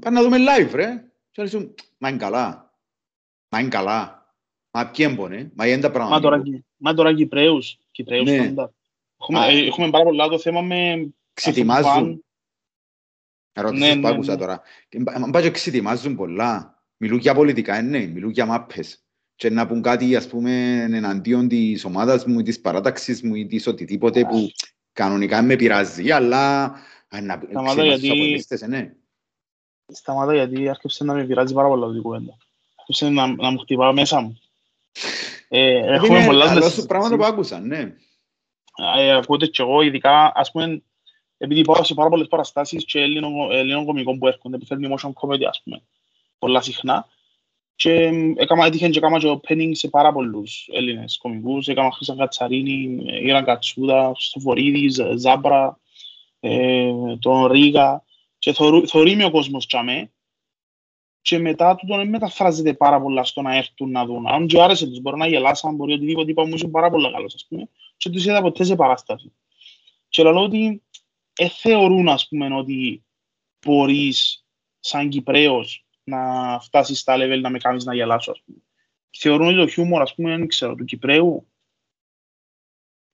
[0.00, 1.04] Πάμε να δούμε live, ρε.
[1.30, 1.54] Και λες
[1.98, 2.72] μα είναι καλά.
[3.48, 4.28] Μα είναι καλά.
[4.70, 5.50] Μα ποιοι έμπονε.
[5.54, 6.14] Μα είναι τα πράγματα.
[6.14, 6.42] Μα τώρα,
[6.76, 7.78] μα τώρα Κυπρέους.
[7.90, 8.38] Κυπρέους Ναι.
[8.38, 8.72] πάντα.
[9.28, 11.06] Έχουμε, ε, έχουμε πάρα πολλά το θέμα με...
[11.34, 12.24] Ξετοιμάζουν.
[13.52, 14.38] Ερωτήσεις Ναι, που ναι, άκουσα ναι.
[14.38, 14.60] τώρα.
[14.88, 16.82] Και μπα- Μα πάει και ξετοιμάζουν πολλά.
[16.96, 17.98] Μιλούν για πολιτικά, ε, ναι.
[18.06, 18.98] Μιλούν για μάπες.
[19.36, 23.46] Και να πούν κάτι, ας πούμε, εναντίον της ομάδας μου, ή της παράταξης μου ή
[23.46, 24.50] της οτιδήποτε που
[24.92, 26.64] κανονικά με πειράζει, αλλά
[27.08, 28.94] ε, να Σταμάτα, ξετοιμάζεις γιατί- από λίστες, ε, ναι.
[29.92, 32.36] Σταμάτα γιατί άρχισε να με πειράζει πάρα πολλά αυτή η κουβέντα.
[32.76, 34.38] Άρχισε να, να μου χτυπά μέσα μου.
[35.48, 37.52] Ε, έχουμε Είναι πολλά καλό στις σου πράγματα που συζητήσεις.
[37.52, 37.94] άκουσαν, ναι.
[38.96, 40.82] Ε, ακούτε και εγώ, ειδικά, ας πούμε,
[41.38, 45.12] επειδή πάω σε πάρα πολλές παραστάσεις και Έλληνων, Ελλήνων κομικών που έρχονται, που θέλουν motion
[45.12, 45.82] comedy, ας πούμε,
[46.38, 47.06] πολλά συχνά.
[47.76, 51.68] Και εμ, έκαμα, έτυχε και έκαμα και opening σε πάρα πολλούς Έλληνες κομικούς.
[51.68, 55.78] Έκαμα Χρυσαν Κατσαρίνη, Ήραν Κατσούδα, Χριστοφορίδη, Ζ- Ζάμπρα,
[56.40, 58.04] ε, τον Ρίγα.
[58.38, 60.12] Και θωρού- θωρεί με ο κόσμος τσάμε.
[61.20, 64.26] Και μετά του τον μεταφράζεται πάρα πολλά στο να έρθουν να δουν.
[64.26, 67.34] Αν και άρεσε τους, μπορεί να γελάσαν, μπορεί οτιδήποτε είπα μου ήσουν πάρα πολλά καλός,
[67.34, 67.68] ας πούμε.
[67.96, 69.32] Και τους είδα ποτέ σε παράσταση.
[70.08, 70.82] Και λέω ότι
[71.36, 73.04] ε, θεωρούν, ας πούμε, ότι
[73.66, 74.44] μπορείς
[74.80, 78.58] σαν Κυπρέος να φτάσεις στα level να με κάνεις να γελάσω, ας πούμε.
[79.18, 81.48] Θεωρούν ότι το χιούμορ, ας πούμε, δεν ξέρω, του Κυπρέου,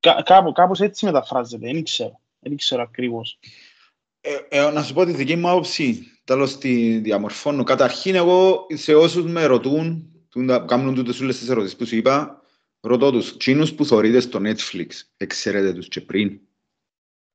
[0.01, 2.20] κά, κάπου, κάπως έτσι μεταφράζεται, δεν ξέρω.
[2.39, 3.39] Δεν ξέρω ακριβώς.
[4.20, 7.64] Ε, ε, να σου πω τη δική μου άποψη, τέλος τη διαμορφώνω.
[7.64, 11.97] Καταρχήν εγώ σε όσους με ρωτούν, που να- κάνουν τούτες όλες τις ερωτήσεις που σου
[11.97, 12.43] είπα,
[12.81, 16.41] ρωτώ τους, τζείνους που θωρείτε στο Netflix, εξέρετε τους και πριν.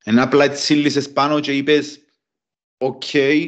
[0.04, 2.00] Ενώ απλά ετσίλλησες πάνω και είπες,
[2.78, 3.04] οκ,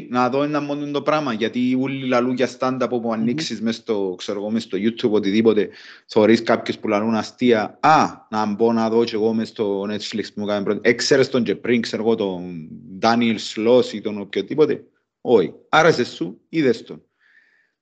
[0.10, 4.14] να δω ένα μόνο το πράγμα, γιατί όλοι λαλούν για stand-up όπου ανοίξεις μες στο,
[4.18, 5.70] ξέρω εγώ, μες στο YouTube, οτιδήποτε,
[6.06, 10.24] θωρείς κάποιους που λαλούν αστεία, α, να μπω να δω και εγώ μες στο Netflix
[10.24, 12.70] που μου έκανε πρώτη, έξερες τον και πριν, ξέρω εγώ, τον
[13.02, 14.84] Daniel Sloss ή τον οποιοδήποτε,
[15.22, 17.02] όχι, άρεσε σου, είδες τον.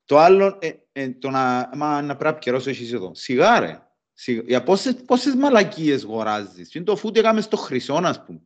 [0.06, 3.12] Το άλλο, ε, ε, το να, μα, να πρέπει να καιρός έχεις εδώ.
[3.16, 3.85] Σιγά ρε.
[4.18, 4.42] Σιγά.
[4.46, 8.42] Για πόσες, πόσες μαλακίες γοράζεις; Είναι το φούτ έκαμε στο χρυσό, ας πούμε.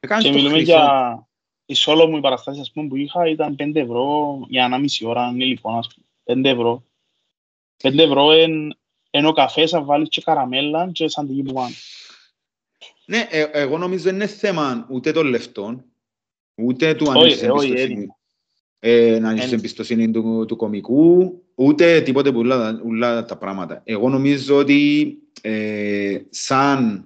[0.00, 0.72] Έκαμε Και στο μιλούμε χρυσό.
[0.72, 1.22] για...
[1.66, 5.06] Η σόλο μου η παραστάση, ας πούμε, που είχα ήταν 5 ευρώ για ένα μισή
[5.06, 6.42] ώρα, είναι λοιπόν, ας πούμε.
[6.42, 6.84] 5 ευρώ.
[7.82, 8.78] 5 ευρώ εν,
[9.10, 11.74] εν ο καφές, αν βάλεις και καραμέλα και σαν τυγί που πάνε.
[13.04, 15.84] Ναι, ε, εγώ νομίζω δεν είναι θέμα ούτε των λεφτών,
[16.54, 18.08] ούτε του αν Όχι,
[18.80, 19.54] Ε, να έχεις Είναι.
[19.54, 23.82] εμπιστοσύνη του, του κομικού, ούτε τίποτε που όλα, όλα τα πράγματα.
[23.84, 27.04] Εγώ νομίζω ότι ε, σαν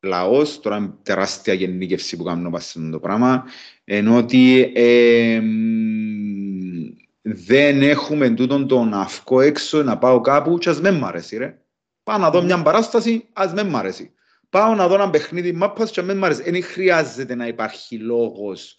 [0.00, 3.44] λαός, τώρα είναι τεράστια γεννήκευση που κάνουμε πάνω σε αυτό το πράγμα,
[3.84, 6.58] ενώ ότι ε, μ,
[7.22, 11.58] δεν έχουμε τούτον τον αυκό έξω να πάω κάπου και ας με μ' αρέσει ρε.
[12.02, 14.12] Πάω να δω μια παράσταση, ας με μ' αρέσει.
[14.48, 16.50] Πάω να δω ένα παιχνίδι μάπας και ας με μ' αρέσει.
[16.50, 18.77] Δεν χρειάζεται να υπάρχει λόγος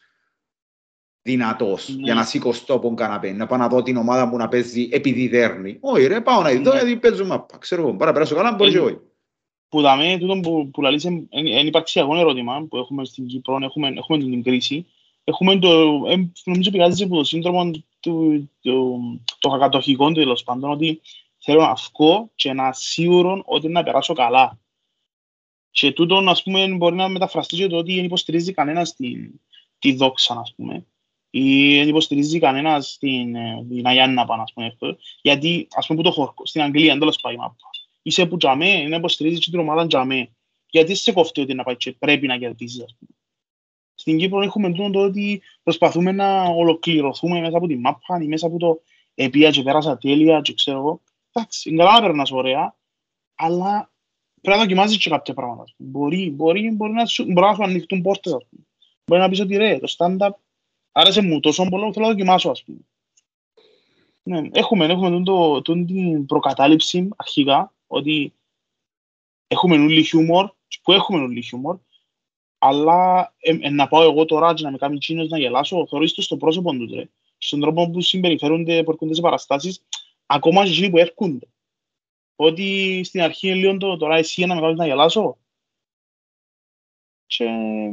[1.22, 2.04] δυνατός Ναι.
[2.04, 4.90] για να σηκωστώ από τον καναπέ, να πάω να δω την ομάδα μου να παίζει
[4.92, 5.78] επειδή δέρνει.
[5.82, 6.80] Όχι ρε, πάω να δω Ναι.
[6.80, 7.58] γιατί παίζω μάπα.
[7.58, 8.98] Ξέρω εγώ, bara περάσω καλά, μπορεί και Ε, όχι.
[9.70, 13.58] που δαμε, τούτο που, που λαλείς εν, εν, εν υπαρξιακό ερώτημα που έχουμε στην Κύπρο,
[13.62, 14.86] έχουμε, έχουμε την κρίση,
[15.24, 15.70] έχουμε το,
[16.08, 19.00] ε, νομίζω πηγάζει από το σύνδρομο του, του,
[19.40, 21.02] το κακατοχικό του τέλος πάντων, ότι
[21.40, 24.60] θέλω να βγω και να σίγουρο ότι να περάσω καλά.
[25.72, 29.40] Και τούτο, ας πούμε, μπορεί να μεταφραστεί και το ότι δεν υποστηρίζει κανένας την,
[29.80, 30.86] τη δόξα, ας πούμε,
[31.30, 34.98] ή δεν υποστηρίζει κανένας την, ε, την Αγιάννα πάνω, ας πούμε, αυτό.
[35.22, 37.70] γιατί, ας πούμε, που το χορκό, στην Αγγλία, δεν τέλος πάει η μάπα
[38.02, 40.30] είσαι που τζαμέ, να υποστηρίζεις την ομάδα τζαμέ.
[40.70, 43.12] Γιατί σε κοφτεί ότι να πάει και πρέπει να κερδίσεις, ας πούμε.
[43.96, 48.48] Στην Κύπρο έχουμε τούτο το ότι προσπαθούμε να ολοκληρωθούμε μέσα από τη μάπα ή μέσα
[48.48, 48.82] από το
[49.16, 51.02] επία και πέρασα τέλεια και ξέρω εγώ.
[51.32, 52.76] Εντάξει, είναι καλά να περνάς ωραία,
[53.36, 53.92] αλλά
[54.42, 55.62] πρέπει να δοκιμάζεις και κάποια πράγματα.
[55.62, 55.90] ας πούμε.
[55.90, 58.64] Μπορεί, μπορεί, μπορεί, να σου, μπορεί να σου ανοιχτούν πόρτες, ας πούμε.
[59.06, 60.30] Μπορεί να πεις ότι ρε, το stand-up
[60.92, 62.80] άρεσε μου τόσο πολύ, θέλω να δοκιμάσω, ας πούμε.
[64.24, 68.34] Ναι, έχουμε, έχουμε τον, το, τον, την προκατάληψη αρχικά, ότι
[69.48, 70.52] έχουμε όλοι χιούμορ,
[70.84, 71.78] που έχουμε όλοι χιούμορ,
[72.58, 76.14] αλλά ε, ε, να πάω εγώ τώρα και να με κάνει τσίνος να γελάσω, θεωρείς
[76.14, 77.10] το στο πρόσωπο τους, ρε.
[77.38, 79.84] Στον τρόπο που συμπεριφέρονται, που έρχονται σε παραστάσεις,
[80.26, 81.48] ακόμα και εκείνοι που έρχονται.
[82.36, 85.38] Ότι στην αρχή είναι λίγο το, τώρα εσύ να με κάνεις να γελάσω.
[87.30, 87.48] Και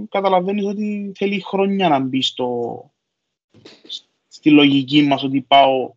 [0.09, 2.91] καταλαβαίνεις ότι θέλει χρόνια να μπει στο,
[4.29, 5.95] στη λογική μας ότι πάω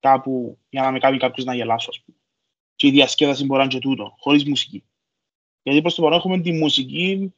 [0.00, 2.16] κάπου για να με κάνει κάποιος να γελάσω, ας πούμε.
[2.74, 4.84] Και η διασκέδαση μπορεί να είναι και τούτο, χωρίς μουσική.
[5.62, 7.34] Γιατί προς το παρόν έχουμε τη μουσική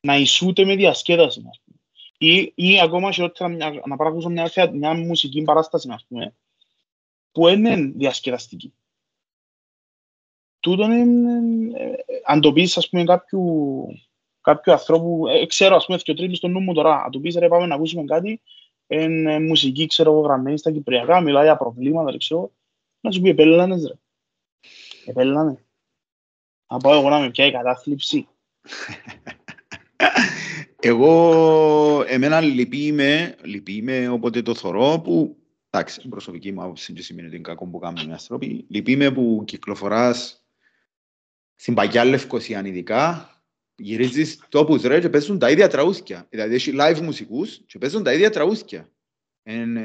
[0.00, 1.78] να ισούται με διασκέδαση, ας πούμε.
[2.18, 3.56] Ή, ή ακόμα χειρότερα
[3.86, 6.34] να παρακούσω μια, μια μουσική παράσταση, ας πούμε,
[7.32, 8.74] που είναι διασκεδαστική.
[10.60, 13.86] Τούτο είναι, ε, αν το πεις, ας πούμε, κάποιου,
[14.44, 17.18] κάποιου ανθρώπου, ε, ξέρω, ας πούμε, και ο τρίτος στο νου μου τώρα, αν το
[17.18, 18.40] πεις, ρε, πάμε να ακούσουμε κάτι,
[18.86, 22.52] είναι μουσική, ξέρω εγώ, γραμμένη στα κυπριακά, μιλάει για προβλήματα, δεν ξέρω,
[23.00, 23.94] να σου πει, επέλανες, ρε.
[25.06, 25.58] Επέλανες.
[26.72, 28.28] Να πάω εγώ να με πιάει κατάθλιψη.
[30.86, 35.36] Εγώ, εμένα λυπήμαι, λυπήμαι όποτε το θωρώ που,
[35.70, 39.42] εντάξει, προσωπική μου άποψη δεν σημαίνει ότι είναι κακό που κάνουν οι άνθρωποι, λυπήμαι που
[39.46, 40.46] κυκλοφοράς
[41.54, 43.33] στην Παγιά Λευκοσιαν ειδικά,
[43.76, 46.26] γυρίζεις τόπους ρε και παίζουν τα ίδια τραούσκια.
[46.30, 48.88] Δηλαδή έχει live μουσικούς και παίζουν τα ίδια τραούσκια.
[49.42, 49.78] Εν,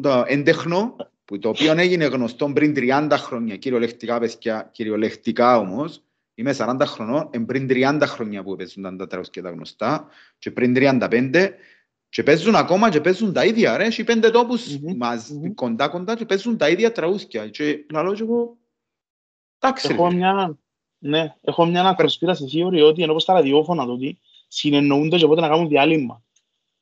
[0.00, 6.06] το έντεχνο, που το οποίο έγινε γνωστό πριν 30 χρόνια, κυριολεκτικά παιδιά, κυριολεκτικά όμως,
[6.38, 11.48] Είμαι 40 χρονών, πριν 30 χρόνια που παίζουν τα τραούσκια τα γνωστά και πριν 35
[12.08, 14.96] και παίζουν ακόμα και παίζουν τα ίδια, ρε, έχει πέντε τόπους mm-hmm.
[14.96, 15.54] μαζί, mm-hmm.
[15.54, 18.58] κοντά κοντά και παίζουν τα ίδια τραούσκια και λαλό και εγώ,
[19.58, 19.88] εντάξει.
[19.92, 20.58] Έχω μια,
[21.06, 24.16] ναι, έχω μια ανακροσπήραση σίγουρη ότι ενώ πως τα ραδιόφωνα τότε
[24.48, 26.22] συνεννοούνται και πότε να κάνουν διάλειμμα.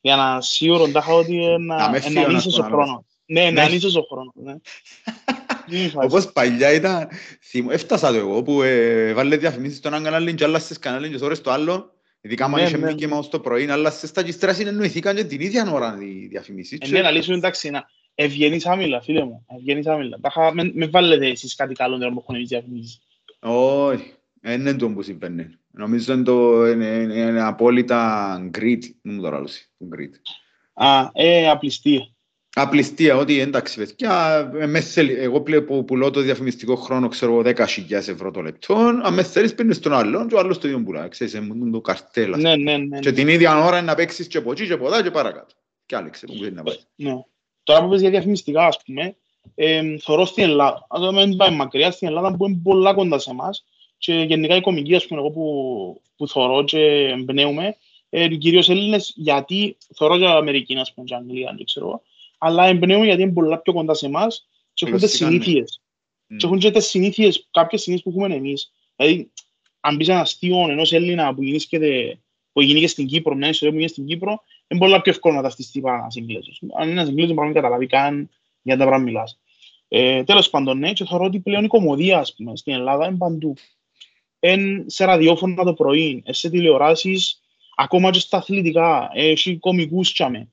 [0.00, 3.02] Για να σίγουρο τάχα ότι να, να λύσεις ο χρόνος.
[3.26, 4.32] Ναι, να λύσεις ο χρόνος.
[4.34, 4.54] Ναι.
[5.94, 7.08] Όπως παλιά ήταν,
[7.68, 11.40] έφτασα το εγώ που ε, βάλε διαφημίσεις στον έναν κανάλι και άλλασες κανάλι και ώρες
[11.40, 11.92] το άλλο.
[12.20, 15.70] Ειδικά μου είχε Mickey Mouse το πρωί, αλλά σε στα κιστρά συνεννοηθήκαν και την ίδια
[15.72, 16.90] ώρα οι διαφημίσεις.
[16.90, 20.18] Ναι, να λύσουν εντάξει, να ευγενείς άμυλα, φίλε μου, ευγενείς άμυλα.
[20.72, 23.00] Με βάλετε εσείς κάτι καλό τώρα που έχουν εμείς διαφημίσεις.
[23.40, 24.13] Όχι, δεν
[24.52, 25.46] είναι το που συμβαίνει.
[25.70, 30.14] Νομίζω είναι, το, είναι, είναι, είναι απόλυτα greed, δεν μου το ράλωσε, greed.
[30.72, 32.08] Α, ε, απληστία.
[32.56, 34.50] Απληστία, ότι εντάξει παιδιά,
[35.18, 39.80] εγώ που πουλώ το διαφημιστικό χρόνο, ξέρω 10.000 ευρώ το λεπτό, αν μες θέλεις παίρνεις
[39.80, 42.40] τον άλλον και ο άλλος το ίδιο πουλά, ξέρεις, είναι το καρτέλ.
[42.40, 42.98] Ναι, ναι, ναι.
[42.98, 45.54] Και την ίδια ώρα να παίξεις και από εκεί και από εδώ και παρακάτω.
[45.86, 46.76] Και άλλοι που θέλει να πάει.
[46.94, 47.12] Ναι.
[47.62, 49.16] Τώρα που πες για διαφημιστικά, ας πούμε,
[49.54, 53.30] ε, θωρώ στην Ελλάδα, αν δεν πάει μακριά, στην Ελλάδα που είναι πολλά κοντά σε
[53.30, 53.64] εμάς
[54.04, 56.78] και γενικά η κομική, ας πούμε, εγώ που, που θωρώ και
[57.08, 57.76] εμπνέουμε,
[58.08, 62.02] ε, κυρίως Έλληνες, γιατί θωρώ για Αμερική, ας πούμε, και Αγγλία, δεν ξέρω,
[62.38, 65.80] αλλά εμπνέουν γιατί είναι πολλά πιο κοντά σε εμάς και έχουν τις συνήθειες.
[65.80, 66.36] Mm.
[66.36, 68.72] Και έχουν και τις συνήθειες, κάποιες συνήθειες που έχουμε εμείς.
[68.96, 69.30] Δηλαδή,
[69.80, 72.18] αν πεις ένας αστείο ενός Έλληνα που γεννήσκεται
[72.52, 75.42] που γίνει στην Κύπρο, μια ιστορία που γίνει στην Κύπρο, είναι πολλά πιο εύκολο να
[75.42, 76.62] ταυτιστεί τύπα ένας Εγγλέζος.
[76.78, 78.30] Αν ένας Εγγλέζος μπορεί να καταλάβει καν
[78.62, 79.38] για τα πράγματα μιλάς.
[79.88, 83.16] Ε, τέλος πάντων, ναι, και θεωρώ ότι πλέον η κομμωδία, ας πούμε, στην Ελλάδα είναι
[83.16, 83.54] παντού.
[84.46, 87.40] Εν σε ραδιόφωνα το πρωί, σε τηλεοράσεις,
[87.76, 90.48] ακόμα και στα αθλητικά, έχει κομικούς τσάμε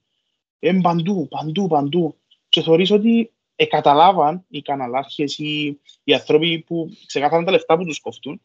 [0.62, 2.18] είναι παντού, παντού, παντού.
[2.50, 8.00] Και θεωρείς ότι εκαταλάβαν οι καναλάρχες ή οι άνθρωποι που ξεκάθαραν τα λεφτά που τους
[8.00, 8.42] κοφτούν,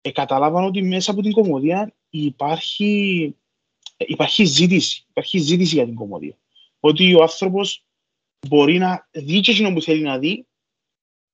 [0.00, 3.34] εκαταλάβαν ότι μέσα από την κομμωδία υπάρχει,
[3.96, 5.04] υπάρχει ζήτηση.
[5.10, 6.36] Υπάρχει ζήτηση για την κομμωδία.
[6.80, 7.84] Ότι ο άνθρωπος
[8.48, 10.46] μπορεί να δει και εκείνο που θέλει να δει,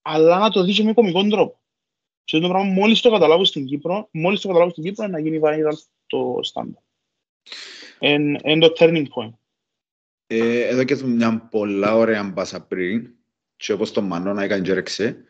[0.03, 1.59] αλλά να το δει και με κομικό τρόπο.
[2.25, 5.19] Και αυτό το πράγμα μόλις το καταλάβω στην Κύπρο, μόλις το καταλάβω στην Κύπρο να
[5.19, 6.83] γίνει viral το στάνταρ.
[7.99, 9.33] Είναι το turning point.
[10.27, 13.11] Ε, εδώ και μια πολλά ωραία μπάσα πριν
[13.57, 15.25] και όπως το Μανώνα έκανε και ρεξε.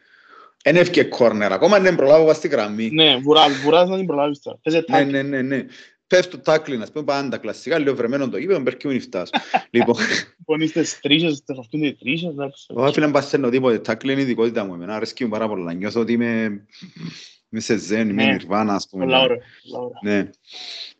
[0.62, 2.90] Εν έφυγε κόρνερ ακόμα, δεν προλάβω στη γραμμή.
[2.90, 4.58] Ναι, βουράς να την προλάβεις τώρα.
[4.88, 5.66] Ναι, ναι, ναι, ναι.
[6.14, 9.30] Πες το τάκλι, να πούμε πάντα κλασικά, λέω βρεμένο το γήπεδο, μπερκεί μην φτάσω.
[9.70, 9.96] Λοιπόν,
[10.38, 12.34] λοιπόν, είστε στρίσες, θα αυτούν οι τρίσες.
[12.68, 15.72] Όχι, φίλε, μπας σένω τίποτε, τάκλι είναι η ειδικότητα μου, εμένα αρέσκει μου πάρα πολλά,
[15.72, 16.66] νιώθω ότι είμαι...
[17.50, 19.04] Είμαι σε ζέν, είμαι νιρβάνα, ας πούμε.
[19.04, 19.38] Πολλά ωραία.
[20.02, 20.30] Ναι.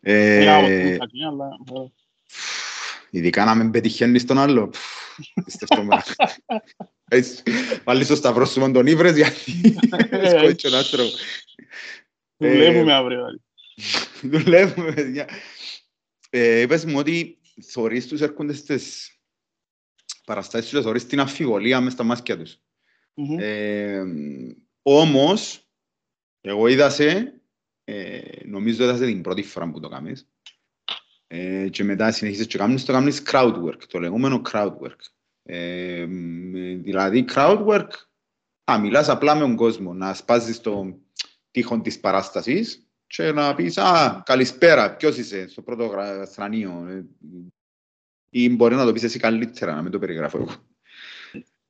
[0.01, 0.97] Ε,
[3.09, 4.71] Ειδικά να μην πετυχαίνεις τον άλλο.
[7.83, 9.51] Πάλι στο σταυρό σου τον ύβρες γιατί
[10.37, 11.03] σκότσιο τον άστρο.
[12.37, 13.39] Δουλεύουμε αύριο.
[14.31, 15.29] Δουλεύουμε, παιδιά.
[16.29, 19.15] Ε, είπες μου ότι θωρείς τους έρχονται στις
[20.25, 22.59] παραστάσεις τους, θωρείς την αφιβολία μες στα μάσκια τους.
[23.39, 24.03] Ε,
[24.81, 25.69] όμως,
[26.41, 27.41] εγώ είδα σε,
[27.83, 30.29] ε, νομίζω είδα σε την πρώτη φορά που το κάνεις,
[31.27, 34.99] ε, και μετά συνεχίσεις και κάνεις το κάνεις crowd work, το λεγόμενο crowd work.
[35.43, 36.05] Ε,
[36.75, 37.89] δηλαδή, crowd work,
[38.71, 40.99] να μιλάς απλά με τον κόσμο, να σπάζεις το
[41.51, 45.91] τείχον της παράστασης και να πεις «Α, καλησπέρα, ποιος είσαι στο πρώτο
[46.27, 47.05] θρανείο» ε,
[48.29, 50.55] ή μπορεί να το πεις εσύ καλύτερα, να μην το περιγράφω εγώ.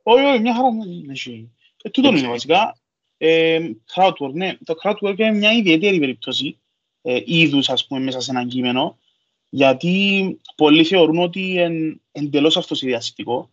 [0.03, 1.51] Όχι, όχι, μια χαρά είναι εσύ.
[1.83, 2.77] Ε, τούτο είναι βασικά.
[3.17, 4.57] Ε, crowdwork, ναι.
[4.63, 6.59] Το crowdwork είναι μια ιδιαίτερη περίπτωση
[7.01, 8.99] ε, είδους, ας πούμε, μέσα σε ένα κείμενο,
[9.49, 13.51] γιατί πολλοί θεωρούν ότι είναι εντελώς αυτοσυδιαστικό,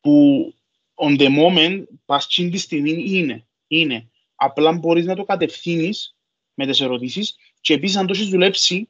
[0.00, 0.54] που
[0.94, 3.46] on the moment, πας τη στιγμή είναι.
[3.66, 4.10] είναι.
[4.34, 6.16] Απλά μπορείς να το κατευθύνεις
[6.58, 8.88] με τις ερωτήσεις και επίσης αν το έχεις δουλέψει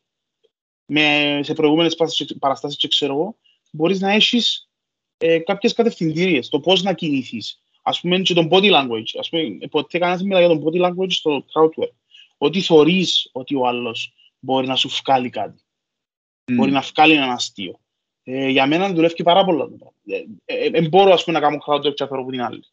[0.86, 1.96] με, σε προηγούμενες
[2.38, 3.36] παραστάσεις και ξέρω εγώ,
[3.70, 4.68] μπορείς να έχεις
[5.18, 7.62] ε, κάποιες κατευθυντήριες, το πώς να κινηθείς.
[7.82, 9.18] Ας πούμε και το body language.
[9.18, 11.92] Ας πούμε, ποτέ κανένας μιλάει για το body language στο crowdwork.
[12.38, 15.62] Ότι θεωρείς ότι ο άλλος μπορεί να σου βγάλει κάτι.
[16.44, 16.54] Mm.
[16.54, 17.80] Μπορεί να βγάλει ένα αστείο.
[18.22, 19.66] Ε, για μένα δουλεύει πάρα πολλά.
[19.66, 19.78] Δεν
[20.44, 22.64] ε, ε, ε, μπορώ ας πούμε, να κάνω crowdwork και από την άλλη.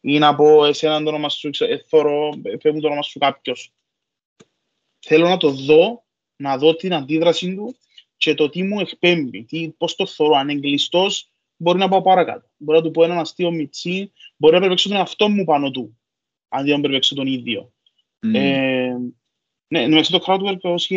[0.00, 3.72] Ή να πω εσένα το όνομα σου, ε, θωρώ, πέμουν το όνομα σου κάποιος.
[5.06, 6.04] Θέλω να το δω,
[6.36, 7.76] να δω την αντίδραση του
[8.16, 10.78] και το τι μου εκπέμπει, τι, πώς το θωρώ, αν είναι
[11.56, 12.48] μπορεί να πάω παρακάτω.
[12.56, 15.98] Μπορεί να του πω έναν αστείο μιτσί, μπορεί να περιπέξω τον εαυτό μου πάνω του,
[16.48, 17.72] αντί να περιπέξω τον ίδιο.
[18.26, 18.34] Mm.
[18.34, 18.94] Ε,
[19.68, 20.94] ναι, μέσα το crowdwork όσοι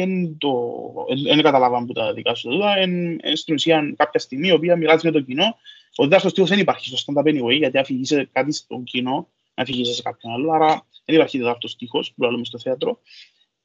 [1.24, 5.04] δεν καταλάβαμε που τα δικά σου εδώ, είναι στην ουσία κάποια στιγμή η οποία μιλάς
[5.04, 5.58] με το κοινό.
[5.96, 10.02] Ο δεύτερος τύπος δεν υπάρχει στο stand-up anyway, γιατί αφηγείσαι κάτι στο κοινό, αφηγείσαι σε
[10.02, 13.00] κάποιον άλλο, άρα δεν υπάρχει δεύτερος τείχος που λέμε στο θέατρο.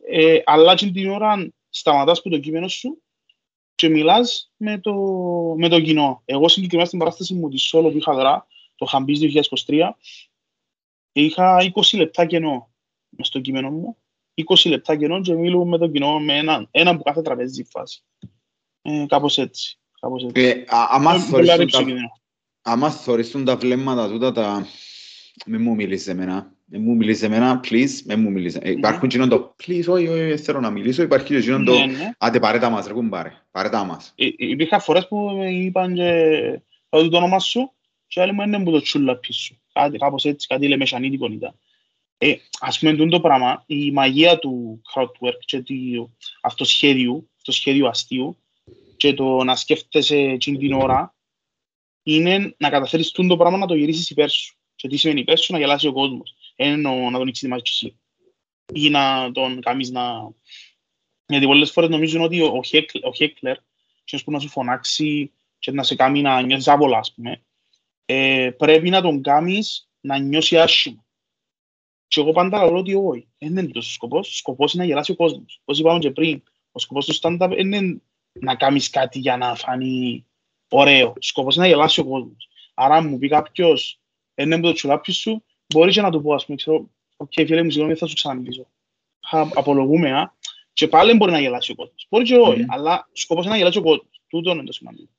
[0.09, 3.03] Ε, αλλά την ώρα σταματάς που το κείμενο σου
[3.75, 4.95] και μιλάς με το,
[5.57, 6.23] με το κοινό.
[6.25, 8.47] Εγώ συγκεκριμένα στην παράσταση μου της Σόλο που είχα δρά,
[8.77, 9.21] το Χαμπής
[9.67, 9.91] 2023,
[11.13, 12.71] είχα 20 λεπτά κενό
[13.09, 13.97] μες στο κείμενο μου.
[14.49, 18.03] 20 λεπτά κενό και μιλούμε με το κοινό με έναν, έναν που κάθε τραπέζι φάση.
[18.83, 19.79] Ε, κάπως έτσι.
[20.01, 20.43] Κάπως έτσι.
[20.43, 20.65] Ε,
[22.63, 24.67] άμα θωρίσουν τα βλέμματα τούτα τα...
[25.47, 26.55] Μην μου μιλήσεις εμένα.
[26.73, 28.59] Με μου μιλήσει εμένα, please, με μου μιλήσει.
[28.63, 28.71] Ναι.
[28.71, 31.03] Υπάρχουν κοινών το please, όχι, όχι, θέλω να μιλήσω.
[31.03, 32.11] Υπάρχει και κοινών το, ναι, ναι.
[32.19, 34.13] άντε παρέτα μας, ρε κουμπάρε, παρέτα μας.
[34.37, 37.73] Υπήρχαν φορές που είπαν και το όνομα σου
[38.07, 39.55] και άλλοι μου είναι που το τσούλα πίσω.
[39.73, 41.55] Κάτι, κάπως έτσι, κάτι λέμε σανίτικο ήταν.
[42.19, 48.37] Ε, ας πούμε, το πράγμα, η μαγεία του crowdwork και του αυτοσχέδιου, αυτοσχέδιου αστείου
[48.97, 51.15] και το να σκέφτεσαι την ώρα
[52.03, 54.55] είναι να καταφέρεις το πράγμα να το γυρίσεις υπέρ σου.
[54.75, 57.95] Και τι σημαίνει υπέρ σου, να γελάσει ο κόσμος εννοώ να τον εξετοιμάσεις
[58.73, 60.33] ή να τον κάνεις να...
[61.27, 63.57] Γιατί πολλές φορές νομίζουν ότι ο, Χέκλ, ο Χέκλερ,
[64.25, 67.45] που να σου φωνάξει και να σε κάνει να νιώθεις άβολα, ας πούμε,
[68.05, 71.05] ε, πρέπει να τον κάνεις να νιώσει άσχημα.
[72.07, 74.29] Και εγώ πάντα λέω ότι όχι, δεν είναι τόσος σκοπός.
[74.29, 75.59] Ο σκοπός είναι να γελάσει ο κόσμος.
[75.61, 76.43] Όπως είπαμε και πριν,
[76.73, 78.03] ο σκοπός του stand-up είναι
[78.33, 80.27] να κάνεις κάτι για να φανεί
[80.69, 81.09] ωραίο.
[81.09, 82.49] Ο σκοπός είναι να γελάσει ο κόσμος.
[82.75, 84.01] Άρα μου πει κάποιος,
[84.35, 85.45] είναι το τσουλάπι σου,
[85.75, 88.67] μπορείς και να του πω, ας πούμε, ξέρω, οκ, φίλε μου, συγγνώμη, θα σου ξαναμιλήσω.
[89.55, 90.35] Απολογούμαι, α.
[90.73, 92.07] Και πάλι μπορεί να γελάσει ο κόσμος.
[92.09, 94.23] Μπορεί και όχι, αλλά σκοπός είναι να γελάσει ο κόσμος.
[94.29, 95.13] Τούτο είναι το σημαντικό.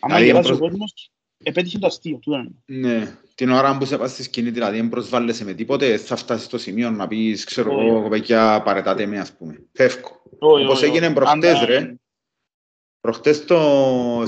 [0.00, 1.10] Αν γελάσει ο κόσμος,
[1.42, 2.18] επέτυχε το αστείο.
[2.18, 2.50] Τούτο είναι.
[2.64, 6.46] Ναι, την ώρα που σε πας στη σκηνή, δηλαδή, δεν προσβάλλεσαι με τίποτε, θα φτάσεις
[6.46, 9.66] στο σημείο να πεις, ξέρω εγώ, κοπέλια, παρετάτε με, ας πούμε.
[9.72, 10.22] Φεύγω.
[10.38, 11.94] Όπως έγινε προχτές, ρε.
[13.00, 13.56] Προχτές το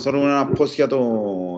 [0.03, 1.01] θέλουμε ένα post για το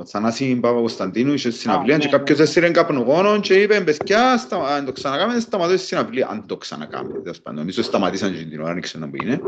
[0.07, 2.45] Θανάση Παπα Κωνσταντίνου είχε συναυλία και ναι, κάποιος ναι.
[2.45, 4.47] έσυρε καπνογόνο και είπε «Μπεσκιά,
[4.77, 6.29] αν το ξανακάμε, σταματώ στη συναυλία».
[6.31, 7.59] Αν το ξανακάμε, τέλος πάντων.
[7.59, 9.41] Νομίζω σταματήσαν και την ώρα, δεν ξέρω που είναι.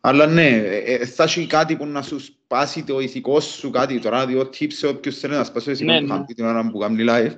[0.00, 3.98] Αλλά ναι, ε, ε, θα έχει κάτι που να σου σπάσει το ηθικό σου κάτι.
[3.98, 6.78] Τώρα δύο tips σε όποιος θέλει να σπάσει το ηθικό του χαμπή την ώρα που
[6.78, 7.32] κάνει live.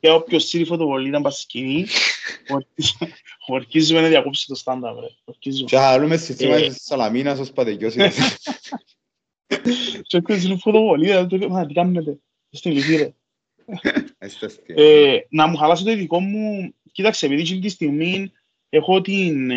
[0.00, 1.86] Και όποιος σύρει φωτοβολή ήταν πας σκηνή,
[3.46, 5.06] ορκίζουμε να διακόψει το στάντα, βρε.
[5.64, 7.94] Και άλλουμε στη θύμα της Σαλαμίνας ως πατεκιός.
[10.02, 12.18] Και όποιος σύρει φωτοβολή, μα τι κάνετε,
[12.50, 13.12] στην ηλικία, ρε.
[14.66, 18.32] Ε, να μου χαλάσει το ειδικό μου, κοίταξε, επειδή εκείνη τη στιγμή
[18.68, 19.50] έχω την...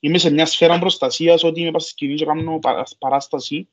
[0.00, 2.58] Είμαι σε μια σφαίρα προστασίας, ότι είμαι στη σκηνή και κάνω
[2.98, 3.68] παράσταση.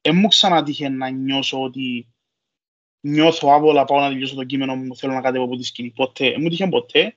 [0.00, 2.06] Δεν μου ξανατύχε να νιώσω ότι
[3.00, 5.90] νιώθω άβολα, πάω να τελειώσω το κείμενο μου, θέλω να κατέβω από τη σκηνή.
[5.90, 7.16] Ποτέ, μου τύχε ποτέ.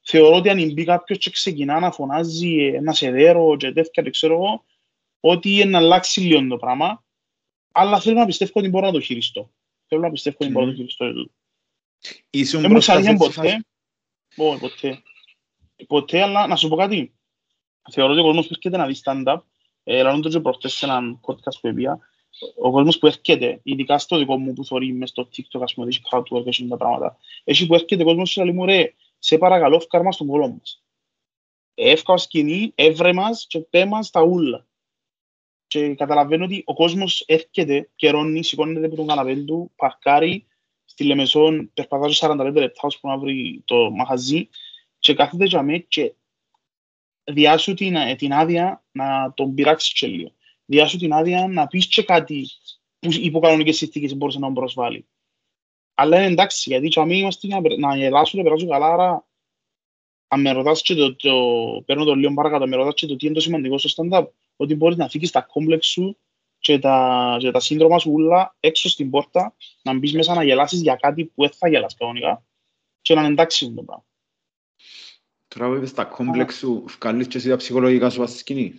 [0.00, 4.34] Θεωρώ ότι αν μπει κάποιος και ξεκινά να φωνάζει ένα σεδέρο και τέτοια, δεν ξέρω
[4.34, 4.64] εγώ,
[5.20, 7.04] ότι είναι να αλλάξει λίγο το πράγμα,
[7.72, 9.50] αλλά θέλω να πιστεύω ότι μπορώ να το χειριστώ.
[9.86, 11.30] Θέλω να πιστεύω ότι μπορώ να το χειριστώ.
[12.30, 13.64] Ήσουν Δεν μου ξαναγίνει ποτέ.
[14.36, 15.02] Όχι, ποτέ.
[15.86, 17.14] Ποτέ, αλλά να σου πω κάτι.
[17.90, 19.40] Θεωρώ ότι ο κόσμος που έρχεται να δει stand-up,
[19.84, 21.98] ε, λαλούν το προχτές σε έναν podcast που έπια,
[22.56, 25.86] ο κόσμος που έρχεται, ειδικά στο δικό μου που θωρεί μες στο TikTok, ας πούμε,
[25.86, 29.38] έχει crowdwork και τα πράγματα, έχει που έρχεται ο κόσμος και λέει μου, ρε, σε
[29.38, 30.84] παρακαλώ, φκάρ μας τον κόλο μας.
[31.74, 34.66] Εύκα σκηνή, έβρε μας και πέ μας τα ούλα.
[35.66, 40.46] Και και καταλαβαίνω ότι ο κόσμος έρχεται, καιρώνει, σηκώνεται από τον καναπέ του, παρκάρει
[40.84, 44.48] στη Λεμεσόν, περπατάζει 45 λεπτά ώσπου να βρει το μαχαζί
[44.98, 46.14] και κάθεται για μέ και
[47.24, 50.32] διάσου την, την άδεια να τον πειράξει και λίγο.
[50.66, 52.46] Διάσου την άδεια να πεις και κάτι
[52.98, 55.06] που υπό κανονικές συνθήκες μπορούσε να τον προσβάλλει.
[55.94, 59.26] Αλλά είναι εντάξει, γιατί και αμήν είμαστε να, να γελάσουν, να περάσουν καλά, άρα
[60.28, 61.32] αν με ρωτάς και το, το,
[61.86, 64.74] παίρνω το λίγο παρακάτω, με ρωτάς και το τι είναι το σημαντικό στο stand-up, ότι
[64.74, 66.18] μπορείς να φύγεις τα κόμπλεξ σου
[66.58, 70.80] και τα, και τα σύνδρομα σου ούλα έξω στην πόρτα, να μπεις μέσα να γελάσεις
[70.80, 72.44] για κάτι που δεν θα γελάς κανονικά
[73.00, 74.04] και να είναι εντάξει το πράγμα.
[75.48, 78.74] Τώρα που είπες τα κόμπλεξ σου, βγάλεις και εσύ τα ψυχολογικά σου στη σκηνή.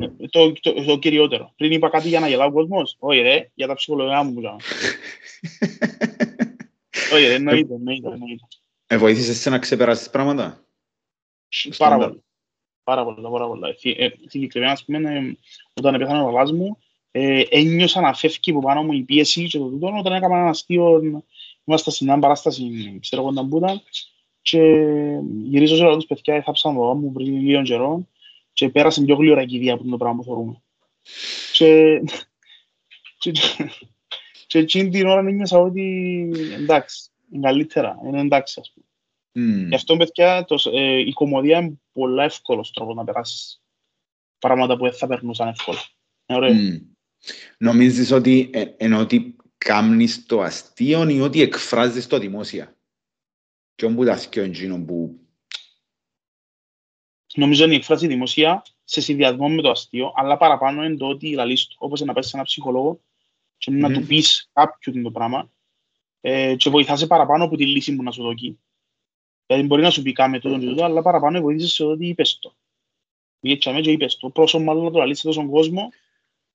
[0.00, 1.52] Ε, το, το, το, κυριότερο.
[1.56, 4.40] Πριν είπα κάτι για να γελάω ο κόσμος, όχι ρε, για τα ψυχολογικά μου που
[4.40, 4.56] κάνω.
[7.12, 8.44] όχι ρε, εννοείται, εννοείται, εννοείται.
[8.86, 10.64] Ε, βοήθησες σε να ξεπεράσεις πράγματα;
[11.76, 12.22] Πάρα πολύ.
[12.84, 13.68] Πάρα πολλά, πάρα πολλά.
[13.82, 15.36] Ε, συγκεκριμένα, ας πούμε,
[15.74, 16.78] όταν έπαιχαν ο παπάς μου,
[17.10, 20.48] ε, ένιωσα να φεύγει από πάνω μου η πίεση και το τούτο, όταν έκανα ένα
[20.48, 21.00] αστείο,
[21.64, 23.82] ήμασταν στην μια παράσταση, ξέρω εγώ όταν ήταν,
[24.42, 24.60] και
[25.42, 28.06] γυρίζω σε όλα τους παιδιά, έθαψαν το μου πριν λίγο καιρό
[28.56, 30.62] και πέρασε πιο γλυόρα η κηδεία από το πράγμα που θεωρούμε.
[31.52, 32.00] Και,
[33.18, 33.32] και,
[34.46, 38.86] και εκείνη την ώρα νιώσα ότι εντάξει, είναι καλύτερα, είναι εντάξει ας πούμε.
[39.38, 39.68] Mm.
[39.68, 43.62] Γι' αυτό, παιδιά, το, ε, η κομμωδία είναι πολύ εύκολος τρόπος να περάσεις
[44.38, 45.78] πράγματα που δεν θα περνούσαν εύκολα.
[46.26, 46.54] Είναι ωραίο.
[46.54, 46.80] Mm.
[47.58, 52.76] Νομίζεις ότι ε, ενώ ότι κάνεις το αστείο ή ότι εκφράζεις το δημόσια;
[53.74, 55.20] Και όπου τα αστείο είναι που...
[57.36, 61.32] Νομίζω είναι η εκφράζει δημοσία σε συνδυασμό με το αστείο, αλλά παραπάνω είναι το ότι
[61.32, 63.00] λαλείς του, όπως να πας σε έναν ψυχολόγο
[63.58, 63.78] και mm.
[63.78, 65.50] να του πεις κάποιου το πράγμα
[66.20, 68.58] ε, και βοηθάσαι παραπάνω από τη λύση που να σου δοκεί.
[69.46, 72.38] Δηλαδή μπορεί να σου πει κάμε τούτο και τούτο, αλλά παραπάνω βοήθησες σε ότι είπες
[72.38, 72.54] το.
[73.40, 75.88] Γιατί και είπες το, πρόσωπο μάλλον να το λαλείς σε τόσον κόσμο,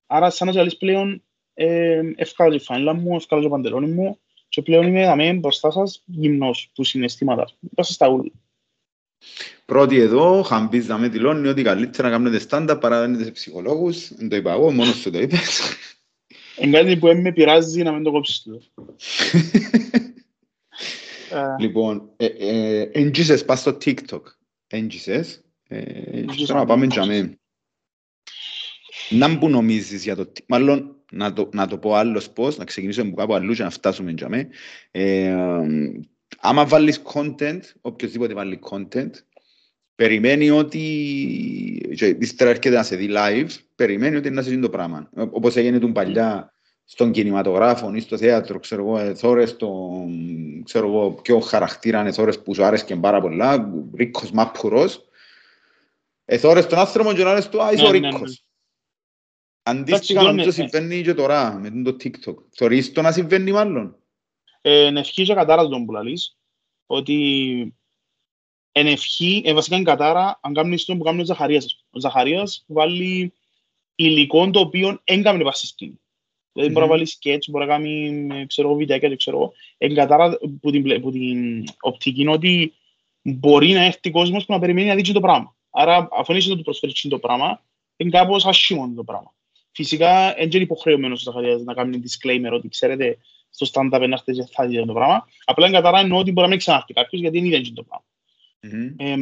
[0.06, 1.22] άρα σαν να λαλείς πλέον
[1.54, 4.18] ε, ευκάλω τη φανέλα μου, ευκάλω το παντελόνι μου
[4.48, 7.48] και πλέον είμαι δαμέν μπροστά σας γυμνός που συναισθήματα.
[7.74, 8.30] Πάσα στα ούλα.
[9.64, 14.14] Πρώτη εδώ, χαμπής δαμέ δηλώνει ότι καλύτερα να κάνετε στάντα παρά να δίνετε σε ψυχολόγους.
[14.14, 15.60] Δεν το είπα εγώ, μόνος σου το είπες.
[16.58, 18.62] Είναι κάτι που με πειράζει να μην το κόψεις του.
[21.58, 22.10] Λοιπόν,
[22.92, 24.22] έγγισες ε, πας στο TikTok.
[24.66, 25.44] Έγγισες.
[25.68, 27.38] Θέλω να πάμε για μέ.
[29.10, 30.32] Να που νομίζεις για το...
[30.46, 33.70] Μάλλον, να το, να το πω άλλος πώς, να ξεκινήσουμε από κάπου αλλού και να
[33.70, 34.48] φτάσουμε για μέ.
[34.90, 35.36] Ε,
[36.40, 39.10] άμα βάλεις content, οποιοδήποτε βάλει content,
[39.94, 44.70] περιμένει ότι, και ύστερα έρχεται να σε δει live, περιμένει ότι να σε δει το
[44.70, 45.10] πράγμα.
[45.14, 46.52] Όπως έγινε τον παλιά
[46.84, 49.70] στον κινηματογράφο ή στο θέατρο, ξέρω εγώ, θόρες το,
[50.64, 55.04] ξέρω εγώ, ποιο χαρακτήρα είναι θόρες που σου άρεσκε πάρα πολλά, ρίκος μάπουρος,
[56.24, 58.30] εθόρες τον άνθρωπο και να λες του, α, είσαι ο ναι, ναι, ρίκος.
[58.30, 58.36] Ναι.
[59.62, 62.34] Αντίστοιχα νομίζω συμβαίνει και τώρα με το TikTok.
[62.50, 63.96] Θεωρείς το να συμβαίνει μάλλον.
[64.62, 66.36] Ε, ευχή και κατάρα τον που λαλείς,
[66.86, 67.76] ότι
[68.72, 71.84] εν ευχή, ε, βασικά είναι κατάρα, αν κάνεις το που κάνει ο Ζαχαρίας.
[71.90, 73.32] Ο Ζαχαρίας βάλει
[73.94, 76.00] υλικό το οποίο έγκαμνε πάση σκηνή.
[76.52, 79.52] Δηλαδή μπορεί να βάλει σκέτς, μπορεί να κάνει ξέρω, βιντεάκια, ξέρω εγώ.
[79.78, 82.74] Εγκατάρα που την, που την οπτική είναι ότι
[83.22, 85.56] μπορεί να έρθει κόσμος που να περιμένει να δει το πράγμα.
[85.70, 87.62] Άρα, αφού είσαι να του προσφέρει το πράγμα,
[87.96, 89.34] είναι κάπως ασχήμον το πράγμα.
[89.70, 93.18] Φυσικά, δεν είναι υποχρεωμένος ο Ζαχαρίας να κάνει disclaimer ότι ξέρετε
[93.54, 95.28] στο stand-up να έρθει θα δει το πράγμα.
[95.44, 98.04] Απλά εγκατάρα εννοώ ότι μπορεί να μην ξανάρθει κάποιος γιατί δεν είδε το πράγμα.
[98.62, 98.94] Mm-hmm.
[98.96, 99.12] Ε,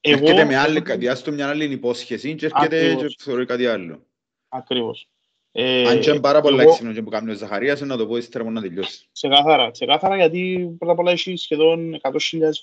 [0.00, 0.24] εγώ...
[0.24, 4.06] Έρχεται με άλλη, διάστο μια άλλη υπόσχεση και έρχεται και θεωρεί κάτι άλλο.
[4.48, 5.08] Ακριβώς.
[5.52, 8.16] Ε, Αν και είναι πάρα πολλά έξυπνο και που κάνει ο Ζαχαρίας, να το πω
[8.16, 9.06] ύστερα να τελειώσει.
[9.12, 12.10] Ξεκάθαρα, ξεκάθαρα γιατί πρώτα απ' όλα έχει σχεδόν 100.000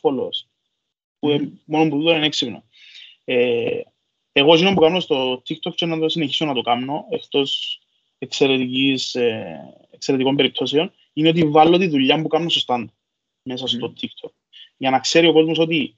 [0.02, 0.48] followers.
[1.20, 1.48] Που mm.
[1.66, 2.64] μόνο που τούτο είναι έξυπνο.
[3.24, 3.82] Ε,
[4.32, 7.80] εγώ γίνω που κάνω στο TikTok και να το συνεχίσω να το κάνω, εκτός
[8.18, 9.60] εξαιρετικής, ε,
[9.92, 12.86] εξαιρετικών περιπτώσεων, είναι ότι βάλω τη δουλειά που κάνω στο stand
[13.42, 14.02] μέσα στο mm.
[14.02, 14.32] TikTok.
[14.78, 15.98] Για να ξέρει ο κόσμος ότι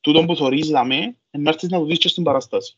[0.00, 2.76] τούτο που θωρείς δαμέ, να έρθεις να το δεις και στην παραστάση.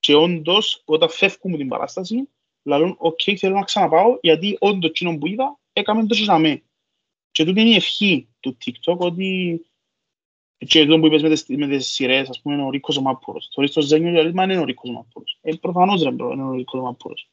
[0.00, 2.28] Και όντως, όταν φεύγουμε την παράσταση,
[2.62, 6.62] λαλούν, οκ, θέλω να ξαναπάω, γιατί όντως εκείνο που είδα, έκαμε το ζησαμε.
[7.30, 9.60] Και τούτη είναι η ευχή του TikTok, ότι
[10.66, 13.02] και εδώ που είπες με τις, με τις σειρές, ας πούμε, είναι ο Ρίκκος ο
[13.02, 13.48] Μάππουρος.
[13.52, 15.38] Θωρείς το Ζένιο, δηλαδή, μα είναι ο Ρίκκος ο Μάππουρος.
[15.40, 17.30] Ε, προφανώς δεν είναι ο Ρίκκος ο Μάππουρος.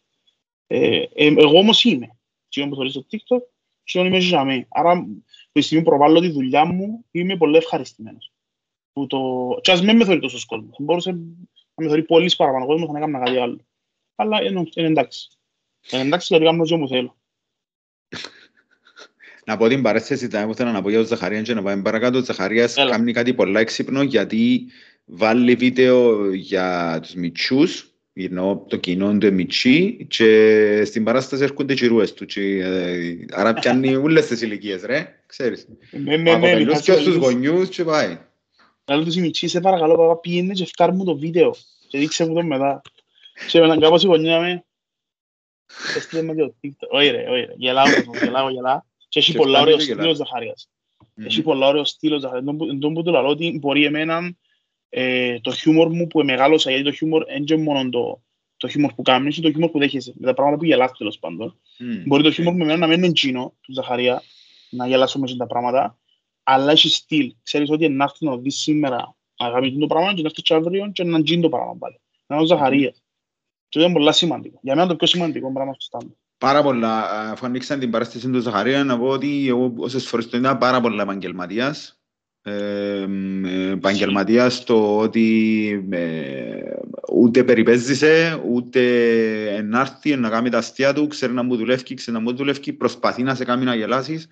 [0.68, 2.18] Ε, ε, εγώ όμως είμαι.
[2.48, 3.42] Και που θωρείς το TikTok,
[3.84, 4.66] και είμαι ζησαμε.
[4.70, 5.08] Άρα,
[5.52, 8.32] τη στιγμή που προβάλλω τη δουλειά μου, είμαι πολύ ευχαριστημένος.
[8.94, 9.20] Που το...
[9.62, 10.76] Και ας μην με θωρεί τόσος κόσμος.
[10.80, 11.18] Μπορούσε να
[11.76, 13.60] με θεωρεί πολύ παραπάνω κόσμος να κάνω κάτι άλλο.
[14.16, 15.28] Αλλά είναι, είναι εντάξει.
[15.92, 17.18] Είναι εντάξει γιατί κάνω ό,τι μου θέλω.
[19.46, 22.18] Να πω την παρέθεση, θα ήθελα να πω για τον Ζαχαρία και να πάμε παρακάτω.
[22.18, 24.66] Ο Ζαχαρίας κάνει κάτι πολύ έξυπνο γιατί
[25.06, 31.88] βάλει βίντεο για τους μητσούς Ενώ το κοινό του εμιτσί και στην παράσταση έρχονται οι
[31.88, 32.26] ρούες του.
[32.26, 35.22] Και, ε, άρα πιάνει όλες τις ηλικίες, ρε.
[35.26, 35.68] Ξέρεις.
[35.92, 36.52] Ναι, ναι, Από ναι.
[36.52, 38.18] κοπελούς και στους γονιούς και πάει.
[38.90, 41.56] Λέω τους η Μιτσί, σε παρακαλώ, παπά, πήγαινε και φτάρ μου το βίντεο.
[41.88, 42.82] Και δείξε μου το μετά.
[43.48, 44.66] Και μετά κάπως η γωνιά με...
[45.98, 46.88] Έστειλε με το TikTok.
[46.90, 47.54] Όχι ρε, όχι ρε.
[47.58, 48.80] Γελάω, κόσμο, γελάω, γελάω.
[49.08, 50.20] Και έχει Και πολλά φτάνει ωραίος και στήλος γελάς.
[50.20, 50.70] ο Ζαχαρίας.
[51.16, 52.48] Έχει πολλά ωραίος στήλος ο Ζαχαρίας.
[52.50, 54.36] Εν τω- εν τω που του λαλώ ότι μπορεί εμένα
[54.90, 58.22] ε, το χιούμορ μου που μεγάλωσα, γιατί το χιούμορ δεν είναι μόνο το,
[58.58, 60.14] το χιούμορ που κάνεις, είναι το χιούμορ που δέχεσαι.
[60.16, 61.60] Με τα πράγματα που γελάς τέλος πάντων.
[61.80, 62.04] Μμ.
[62.06, 64.22] Μπορεί το χιούμορ με εμένα να μην είναι εκείνο του Ζαχαρία,
[64.70, 65.98] να γελάσω μέσα τα πράγματα,
[66.44, 67.36] αλλά έχει στυλ.
[67.44, 70.92] Ξέρεις ότι να έρθει να δεις σήμερα αγαπητή το πράγμα και να έρθει και αύριο
[70.92, 72.00] και να γίνει το πράγμα πάλι.
[72.28, 73.04] Να είναι ο Ζαχαρίας.
[73.70, 74.60] Και αυτό είναι πολύ σημαντικό.
[74.62, 76.08] Για μένα το πιο σημαντικό πράγμα στο stand.
[76.38, 77.10] Πάρα πολλά.
[77.32, 80.82] Αφού ανοίξαν την παράσταση του Ζαχαρία, να πω ότι εγώ όσες φορές το είδα πάρα
[80.82, 81.97] πολλά επαγγελματίας.
[82.48, 83.08] Ε,
[83.46, 86.62] ε, επαγγελματίας στο ότι ε,
[87.14, 88.82] ούτε περιπέζησε, ούτε
[89.66, 92.74] να έρθει να κάνει τα αστεία του, ξέρει να μου δουλεύει, ξέρει να μου δουλεύει,
[92.74, 94.28] προσπαθεί να σε κάνει να γελάσεις,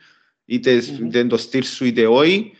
[0.45, 1.05] είτε, Μμμ.
[1.05, 2.51] είτε είναι το στυλ σου είτε όχι,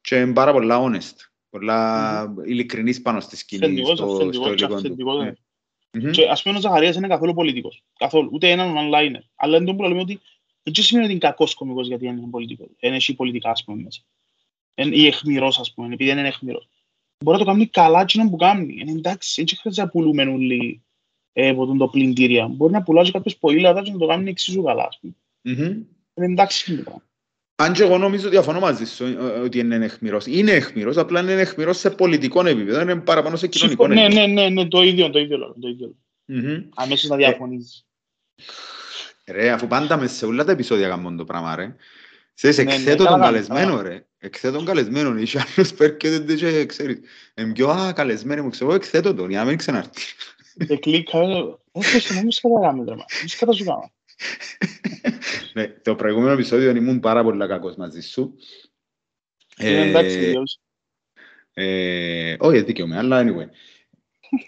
[0.00, 1.14] και είναι πάρα πολλά honest,
[1.50, 4.74] πολλά ειλικρινής πάνω στη σκηνή, Αυθεντικός, στο, στο αυθεντικός και υλικό του.
[4.74, 5.24] αυθεντικός.
[5.24, 5.32] Ναι.
[5.90, 6.10] Μμμ.
[6.10, 7.82] Και ας πούμε ο Ζαχαρίας είναι καθόλου πολιτικός.
[7.98, 8.30] Καθόλου.
[8.32, 9.18] Ούτε έναν online.
[9.34, 10.20] Αλλά δεν το που λέμε ότι
[10.62, 12.68] δεν σημαίνει ότι είναι κακός κωμικός γιατί είναι πολιτικός.
[12.80, 14.00] Δεν έχει πολιτικά ας πούμε μέσα.
[14.78, 16.68] Εν- Ή εχμηρός ας πούμε, επειδή δεν είναι εχμηρός.
[17.24, 18.76] Μπορεί να το κάνει καλά εκείνο που κάνει.
[18.78, 20.82] Είναι εντάξει, δεν χρειάζεται να πουλούμε όλοι
[21.32, 22.46] ε, από τον το πλυντήρια.
[22.46, 25.12] Μπορεί να πουλάζει κάποιος ποήλατα και να το κάνει εξίσου καλά ας πούμε.
[25.42, 25.60] Μμμ.
[26.14, 27.02] Είναι εντάξει αυτό το πράγμα.
[27.58, 30.26] Αν και εγώ νομίζω διαφωνώ μαζί σου ε, ε, ότι είναι εχμηρός.
[30.26, 34.26] Είναι εχμηρός, απλά είναι εχμηρός σε πολιτικό επίπεδο, είναι παραπάνω σε κοινωνικό Συμφω- Ναι, επίπεδο.
[34.26, 35.54] ναι, ναι, ναι, το ίδιο, το ίδιο λέω.
[35.60, 35.94] Το ίδιο.
[36.26, 36.40] λέω.
[36.40, 36.62] Μμμ.
[36.74, 37.86] Αμέσως να διαφωνήσεις.
[39.26, 41.76] Ρε, αφού πάντα μες σε όλα τα επεισόδια κάνουν το πράγμα, ρε.
[42.36, 43.88] Ξέρεις, Ναι, ναι, εκθέτω καλά τον κάνουν, καλεσμένο, καλά.
[43.88, 44.06] ρε.
[44.18, 45.18] Εκθέτω τον καλεσμένο.
[45.18, 47.00] Είχε άλλος που έρχεται και ξέρεις.
[47.34, 50.02] Εμ πιο, α, καλεσμένοι μου, ξέρω, εγώ εκθέτω τον, για να μην ξανάρθει.
[50.66, 51.18] Και κλίκα,
[51.72, 53.04] όχι, στο νόμο κατά κάμε, τρέμα.
[53.22, 53.90] Μη κατά σου κάνω.
[55.52, 58.36] Ναι, το προηγούμενο επεισόδιο ήμουν πάρα πολύ κακός μαζί σου.
[59.58, 60.58] Είναι εντάξει, Ε, τελειώσει.
[61.54, 63.48] Ε, όχι, δίκαιο αλλά anyway.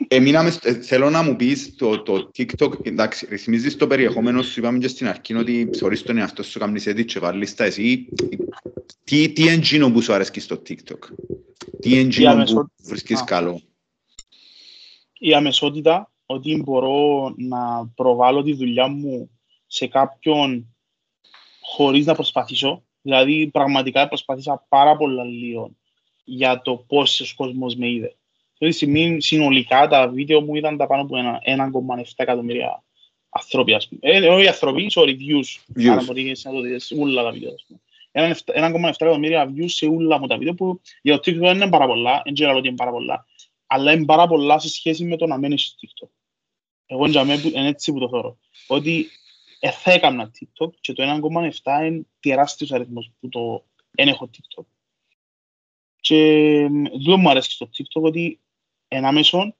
[0.09, 4.59] Εμείναμε, στο- ε, θέλω να μου πεις το, το TikTok, εντάξει, ρυθμίζεις το περιεχόμενο σου,
[4.61, 8.09] είπαμε και στην αρχή ότι ψωρείς τον εαυτό σου, κάνεις edit και βάλεις τα εσύ.
[9.05, 10.99] Τι, τι είναι εκείνο που σου αρέσκει στο TikTok,
[11.81, 13.25] τι είναι εκείνο που αμεσο- βρίσκεις Α.
[13.25, 13.61] καλό;
[15.19, 19.31] η αμεσότητα ότι μπορώ να προβάλλω τη δουλειά μου
[19.67, 20.77] σε κάποιον
[21.61, 22.83] χωρίς να προσπαθήσω.
[23.03, 25.71] Δηλαδή, πραγματικά προσπαθήσα πάρα πολλά λίγο
[26.25, 28.17] για το πόσος κόσμος με είδε.
[28.61, 32.83] Αυτή τη στιγμή, συνολικά, τα βίντεο μου ήταν τα πάνω από ένα- 1,7 εκατομμύρια
[33.29, 34.01] ανθρώποι, ας πούμε.
[34.03, 35.81] Ε, όχι ανθρώποι, sorry, views.
[35.81, 35.89] Views.
[35.91, 37.81] Άρα μπορεί να το δεις όλα τα βίντεο, ας πούμε.
[38.13, 41.55] Έναν εφτά- 1,7 εκατομμύρια views σε όλα μου τα βίντεο που για το TikTok δεν
[41.57, 43.27] είναι πάρα πολλά, δεν ξέρω ότι είναι πάρα πολλά,
[43.67, 46.09] αλλά είναι πάρα πολλά σε σχέση με το να μένεις στο TikTok.
[46.87, 48.39] Εγώ για μένα που- είναι έτσι που το θεωρώ.
[48.67, 49.07] Ότι
[49.61, 54.65] ε, θα έκανα TikTok και το 1,7 είναι τεράστιος αριθμός που το δεν έχω TikTok.
[56.01, 56.15] Και
[57.07, 58.41] δεν μου αρέσει στο TikTok ότι
[58.89, 59.57] ένα μέσο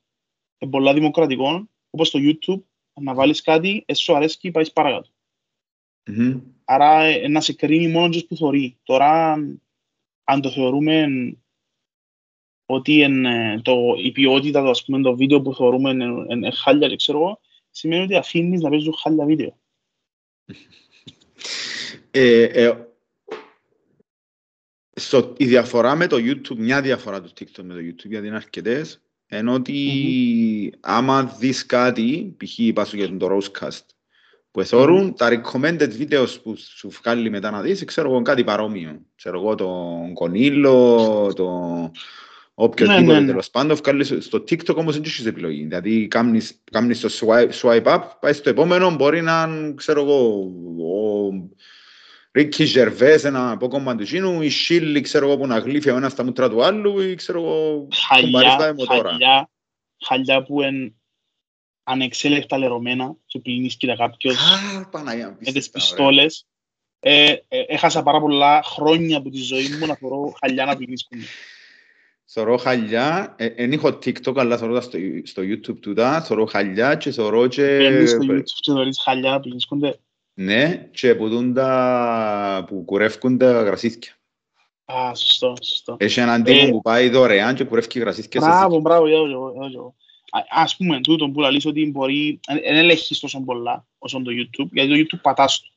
[0.59, 2.63] είναι πολλά δημοκρατικό, όπως το YouTube,
[3.01, 5.09] να βάλεις κάτι, εσύ σου αρέσει και πάεις παρακάτω.
[6.11, 6.41] Μμμ.
[6.65, 8.79] Άρα ε, να σε κρίνει μόνος τους που θωρεί.
[8.83, 9.33] Τώρα,
[10.25, 11.07] αν το θεωρούμε
[12.67, 16.89] ότι είναι το, η ποιότητα, το, ας πούμε, το βίντεο που θεωρούμε είναι, είναι χάλια,
[16.89, 19.59] και ξέρω εγώ, σημαίνει ότι αφήνεις να παίζουν χάλια βίντεο.
[22.11, 22.87] Ε, ε,
[24.93, 28.37] στο, η διαφορά με το YouTube, μια διαφορά του TikTok με το YouTube, γιατί είναι
[28.37, 32.59] αρκετές, ενώ ότι άμα δεις κάτι, π.χ.
[32.59, 33.85] είπα σου για το Rosecast,
[34.51, 39.01] που εθώρουν, τα recommended videos που σου βγάλει μετά να δεις, ξέρω εγώ κάτι παρόμοιο.
[39.17, 41.91] Ξέρω εγώ τον Κονίλο, το
[42.55, 43.27] οποιοδήποτε Ναι, ναι, ναι.
[43.27, 45.63] τέλος πάντων, βγάλεις στο TikTok όμως δεν έχεις επιλογή.
[45.63, 50.51] Δηλαδή κάνεις, κάνεις το swipe, swipe up, πάει στο επόμενο, μπορεί να είναι, ξέρω εγώ,
[50.83, 51.33] ο
[52.33, 56.13] Ρίκη Ζερβές, ένα απόκομμα του Κίνου, η Σίλη, ξέρω εγώ, που να γλύφει ο ένας
[56.13, 57.89] στα μούτρα του άλλου, ή ξέρω εγώ,
[58.21, 59.11] τον παρίστα Χαλιά, είμαι τώρα.
[59.11, 59.51] χαλιά,
[60.07, 60.93] χαλιά που είναι
[61.83, 65.89] ανεξέλεκτα λερωμένα και πλήνεις κοίτα κάποιος Α, Παναγία, με τις πίστευτα, ωραία.
[65.89, 66.47] πιστόλες.
[67.01, 71.19] Ε, ε, έχασα πάρα πολλά χρόνια από τη ζωή μου να φορώ χαλιά να πληνίσκουν.
[72.25, 77.11] Θωρώ χαλιά, δεν έχω TikTok, αλλά θωρώ τα στο, στο YouTube τούτα, θωρώ χαλιά και
[77.11, 77.77] θωρώ και...
[77.77, 79.99] Μπαίνεις στο YouTube και δωρείς χαλιά να πληνίσκονται.
[80.41, 84.13] Ναι, και που, δουν τα, που κουρεύκουν τα γρασίθκια.
[84.85, 85.97] Α, σωστό, σωστό.
[85.99, 89.33] Έχει έναν τύπο Ε, που πάει δωρεάν και κουρεύκει γρασίθκια σε Μπράβο, μπράβο, εδώ και
[89.33, 89.95] εγώ, εδώ και εγώ.
[90.31, 94.69] Α- Ας πούμε, τούτο που λαλείς ότι μπορεί, δεν ελέγχεις τόσο πολλά όσο το YouTube,
[94.73, 95.69] γιατί το YouTube πατάς το.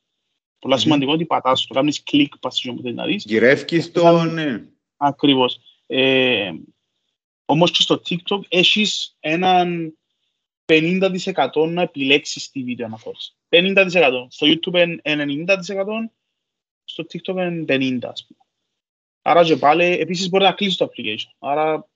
[0.59, 0.81] Πολλά Μμμ.
[0.81, 3.23] σημαντικό ότι πατάς το, κάνεις κλικ πας στο που θέλεις να δεις.
[3.27, 4.63] Γυρεύκεις το, ναι.
[4.97, 5.59] Ακριβώς.
[5.87, 6.51] Ε,
[7.45, 9.97] όμως και στο TikTok έχεις έναν
[10.71, 13.35] 50% να επιλέξεις τη βίντεο αναφόρηση.
[13.49, 14.27] 50%.
[14.29, 15.85] Στο YouTube είναι 90%,
[16.83, 17.99] στο TikTok είναι 50%.
[18.03, 18.39] Ας πούμε.
[19.21, 21.31] Άρα και πάλι, επίσης μπορεί να κλείσει το application.
[21.39, 21.87] Άρα,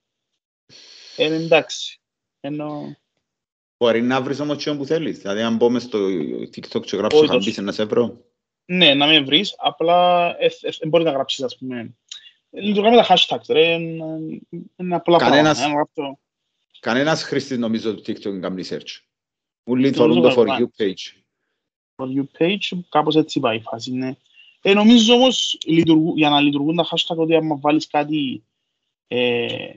[1.17, 1.99] είναι εντάξει.
[2.39, 2.95] Ενώ...
[3.77, 5.17] Μπορεί να βρεις όμως τι που θέλεις.
[5.17, 5.99] Δηλαδή, αν μπω στο
[6.55, 8.25] TikTok και γράψω χαμπής, να σε βρω.
[8.65, 11.95] Ναι, να με βρεις, απλά ε, ε, ε, μπορεί να γράψεις, ας πούμε.
[12.49, 13.73] Λειτουργά με τα hashtags, ρε.
[13.73, 16.19] Είναι απλά Κανένας, πράγματα.
[16.79, 18.99] Κανένας χρήστης νομίζω του TikTok κάνει search.
[19.69, 21.23] Ούλοι θέλουν το For You page.
[21.95, 24.15] For You page, κάπως έτσι πάει η φάση, ναι.
[24.61, 25.57] Ε, νομίζω όμως,
[26.15, 28.43] για να λειτουργούν τα hashtag, ότι άμα βάλεις κάτι
[29.07, 29.75] ε,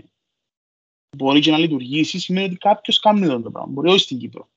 [1.17, 3.73] μπορεί και να λειτουργήσει, σημαίνει ότι κάποιος κάνει το πράγμα.
[3.73, 4.49] Μπορεί όχι στην Κύπρο.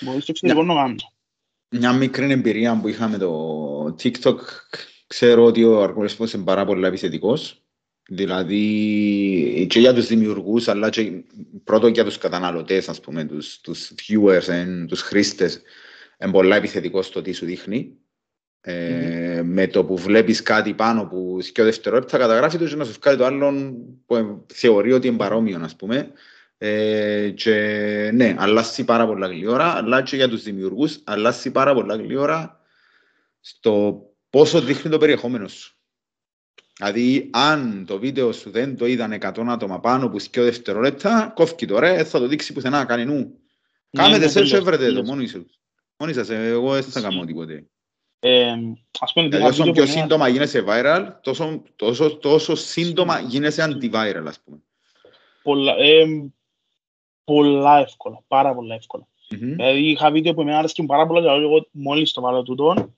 [0.00, 0.96] Μπορεί στο εξωτερικό να κάνει.
[1.76, 4.38] Μια μικρή εμπειρία που είχαμε το TikTok,
[5.06, 7.62] ξέρω ότι ο αργορισμός είναι πάρα πολύ επιθετικός.
[8.12, 11.24] Δηλαδή και για τους δημιουργούς, αλλά και
[11.64, 15.62] πρώτο για τους καταναλωτές, ας πούμε, τους, τους viewers, εν, τους χρήστες,
[16.22, 17.96] είναι πολύ επιθετικός στο τι σου δείχνει.
[18.60, 19.42] Ε, mm-hmm.
[19.44, 22.94] με το που βλέπεις κάτι πάνω που και ο δευτερόλεπτα καταγράφει το και να σου
[23.00, 23.74] βγάλει το άλλο
[24.06, 26.12] που θεωρεί ότι είναι παρόμοιο, ας πούμε.
[26.58, 27.54] Ε, και
[28.14, 32.60] ναι, αλλάζει πάρα πολλά γλυόρα, αλλά και για τους δημιουργούς, αλλάζει πάρα πολλά γλυόρα
[33.40, 35.79] στο πόσο δείχνει το περιεχόμενο σου.
[36.80, 41.66] Δηλαδή, αν το βίντεο σου δεν το είδαν 100 άτομα πάνω που σκέφτεται δευτερόλεπτα, κόφκι
[41.66, 43.14] το ρε, θα το δείξει πουθενά, κάνει νου.
[43.14, 45.42] Ναι, Κάμετε σε έτσι έβρετε το μόνοι σας.
[45.96, 47.66] Μόνοι σας, εγώ δεν θα κάνω τίποτε.
[49.00, 54.40] Ας πούμε, δηλαδή, όσο πιο σύντομα γίνεσαι viral, τόσο, τόσο, τόσο σύντομα γίνεσαι anti-viral, ας
[54.44, 54.58] πούμε.
[55.42, 56.04] Πολλά, ε,
[57.24, 59.06] πολλά εύκολα, πάρα πολλά εύκολα.
[59.30, 59.38] Mm-hmm.
[59.38, 62.94] Δηλαδή, είχα βίντεο που εμένα άρεσε πάρα πολλά και εγώ μόλις το βάλω τούτο,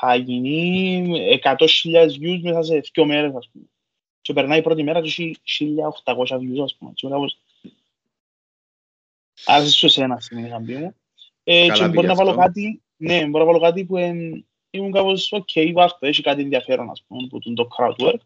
[0.00, 1.02] θα γίνει
[1.42, 1.56] 100.000
[2.22, 3.64] views μέσα σε δύο μέρες, ας πούμε.
[4.20, 5.36] Και περνάει η πρώτη μέρα και έχει
[6.04, 6.92] 1.800 views, ας πούμε.
[6.94, 7.38] Και κάπως...
[9.44, 10.94] Άρεσε σου εσένα, στην είχα μου.
[11.44, 13.96] Ε, και μπορεί να βάλω κάτι, ναι, μπορώ να βάλω κάτι που
[14.70, 18.20] ήμουν κάπως, OK, okay, βάσκω, έχει κάτι ενδιαφέρον, ας πούμε, που το crowd work.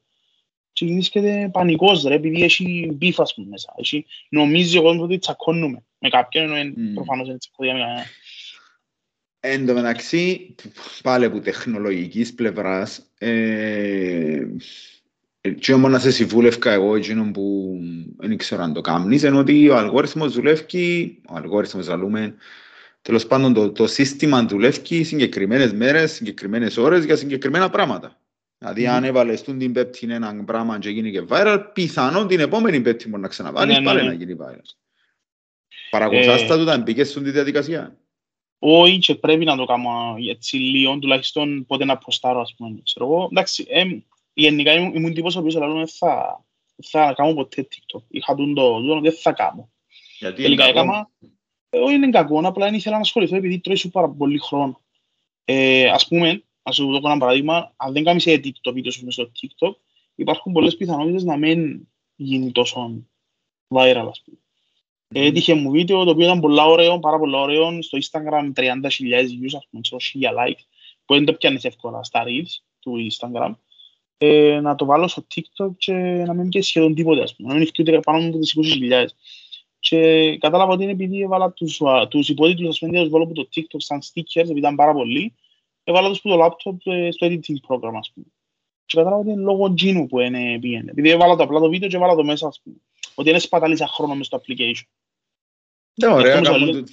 [0.73, 3.75] Και γίνησκεται πανικός, ρε, επειδή έχει beef, ας πούμε, μέσα.
[3.77, 6.95] Έχει, νομίζει ο κόσμος ότι τσακώνουμε με κάποιον, ενώ mm.
[6.95, 8.05] προφανώς δεν τσακώθηκα με κανένα.
[9.45, 10.55] Εν τω μεταξύ,
[11.03, 14.47] πάλι από τεχνολογικής πλευράς, ε,
[15.59, 17.77] και μόνο να σε συμβούλευκα εγώ εκείνο που
[18.17, 22.35] δεν ξέρω αν το κάνεις, είναι ότι ο αλγόριθμος δουλεύει, ο αλγόριθμος ζαλούμε,
[23.03, 28.21] τέλος πάντων το, το σύστημα δουλεύει συγκεκριμένες μέρες, συγκεκριμένες ώρες για συγκεκριμένα πράγματα.
[28.59, 33.09] Δηλαδή, αν έβαλες την πέπτη ένα πράγμα και γίνει και viral, πιθανόν την επόμενη πέπτη
[33.09, 34.09] μπορεί να ξαναβάλεις, ναι, πάλι ναι, ναι.
[34.09, 34.75] να γίνει viral.
[35.91, 36.47] Παρακολουθάς ε...
[36.47, 37.97] τα τούτα, μπήκες στην διαδικασία
[38.65, 43.07] όχι και πρέπει να το κάνω έτσι λίγο, τουλάχιστον πότε να προστάρω, ας πούμε, ξέρω
[43.07, 43.29] εγώ.
[43.31, 43.85] Εντάξει, ε,
[44.33, 46.45] γενικά ήμουν, ήμουν τύπος ο οποίος λέω θα,
[46.83, 48.03] θα κάνω ποτέ TikTok.
[48.09, 49.71] Είχα τον το, το δεν θα κάνω.
[50.19, 51.11] Γιατί Τελικά είναι έκανα,
[51.71, 54.81] ε, όχι είναι κακό, απλά δεν ήθελα να ασχοληθώ επειδή τρώει σου πάρα πολύ χρόνο.
[55.45, 59.11] Ε, ας πούμε, ας σου δω ένα παράδειγμα, αν δεν κάνεις edit το βίντεο σου
[59.11, 59.75] στο TikTok,
[60.15, 63.07] υπάρχουν πολλές πιθανότητες να μην γίνει τόσο
[63.69, 64.39] viral, ας πούμε.
[65.13, 69.57] Έτυχε μου βίντεο το οποίο ήταν πολλά ωραίο, πάρα πολλά ωραίο, στο Instagram 30.000 views,
[69.57, 70.61] ας πούμε, 1000 like,
[71.05, 73.55] που δεν το πιάνεις εύκολα στα reels του Instagram.
[74.19, 75.93] Ε, να το βάλω στο TikTok και
[76.27, 79.07] να μην πιέσεις σχεδόν τίποτε, ας πούμε, να μην ευκεί ούτε πάνω από τις 20.000.
[79.79, 83.77] Και κατάλαβα ότι είναι επειδή έβαλα τους, τους υπότιτλους, ας πούμε, βάλω από το TikTok
[83.77, 85.35] σαν stickers, επειδή ήταν πάρα πολλοί,
[85.85, 88.27] έβαλα τους από το laptop ε, στο editing program, ας πούμε.
[88.87, 90.91] Και κατάλαβα ότι είναι λόγω τζίνου που είναι πήγαινε.
[90.91, 92.77] Επειδή έβαλα το απλά το βίντεο και έβαλα το μέσα, ας πούμε.
[93.15, 94.83] Ότι είναι σπαταλίσα χρόνο μες στο application.
[95.95, 96.87] Ναι, ωραία, κάνουν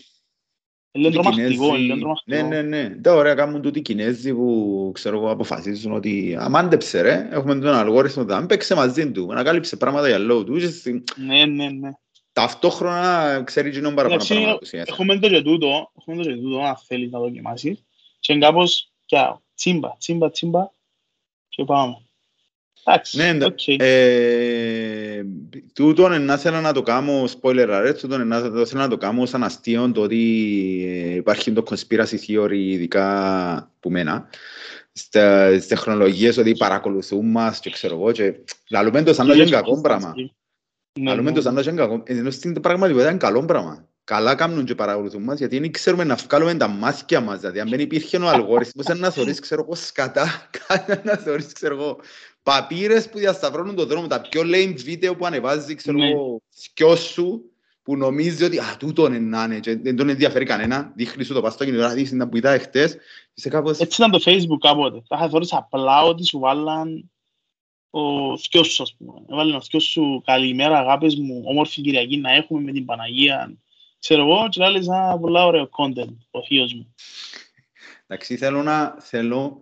[0.91, 1.77] Είναι τρομακτικό,
[2.25, 2.89] Ναι, ναι, ναι.
[2.89, 8.23] Τα ωραία κάνουν τούτοι Κινέζοι που ξέρω εγώ αποφασίζουν ότι αμάντεψε ρε, έχουμε τον αλγόριθμο
[8.23, 10.57] δεν παίξε μαζί του, ανακάλυψε πράγματα για λόγω του.
[11.15, 11.91] Ναι, ναι, ναι.
[12.33, 14.59] Ταυτόχρονα ξέρει γίνον παραπάνω πράγματα.
[14.71, 17.83] Έχουμε το και τούτο, έχουμε το και τούτο, αν θέλεις να δοκιμάσεις.
[18.19, 18.91] Και κάπως,
[19.55, 20.71] τσίμπα, τσίμπα, τσίμπα
[21.47, 22.08] και πάμε.
[23.11, 23.75] Ναι, okay.
[23.79, 25.23] ε,
[25.73, 29.43] τούτον να θέλω να το κάνω, spoiler alert, τούτον να θέλω να το κάνω σαν
[29.43, 30.21] αστείο το ότι
[30.87, 34.29] ε, υπάρχει το conspiracy theory ειδικά που μένα
[34.91, 38.33] στις τεχνολογίες ότι παρακολουθούν μας και ξέρω εγώ και
[38.69, 40.13] λαλούμε το σαν να είναι κακό πράγμα.
[41.01, 43.87] Λαλούμε το σαν να είναι κακό, ενώ στην πραγματικότητα είναι καλό πράγμα.
[44.03, 47.39] Καλά κάνουν και παρακολουθούν μας γιατί δεν ξέρουμε να βγάλουμε τα μάτια μας.
[47.39, 50.49] Δηλαδή αν δεν υπήρχε ο αλγόριθμος να θωρείς ξέρω εγώ σκατά,
[51.03, 51.99] να θωρείς ξέρω εγώ
[52.43, 56.09] παπύρες που διασταυρώνουν τον δρόμο, τα πιο lame βίντεο που ανεβάζει, ξέρω ναι.
[56.09, 57.43] εγώ, σκιός σου,
[57.83, 61.33] που νομίζει ότι «Α, τούτο είναι να είναι» και δεν τον ενδιαφέρει κανένα, δείχνεις σου
[61.33, 62.97] το παστό και τώρα δείχνεις να που είδα εχθές.
[63.49, 63.79] Κάπως...
[63.79, 65.01] Έτσι ήταν το facebook κάποτε.
[65.07, 67.11] Θα είχα θεωρήσει απλά ότι σου βάλαν
[67.89, 69.13] ο σκιός σου, ας πούμε.
[69.29, 73.53] Έβαλαν ο σκιός σου «Καλημέρα αγάπες μου, όμορφη Κυριακή να έχουμε με την Παναγία».
[73.99, 76.95] Ξέρω εγώ και άλλες ένα πολλά ωραίο content, ο θείος μου.
[78.07, 79.61] Εντάξει, θέλω να θέλω,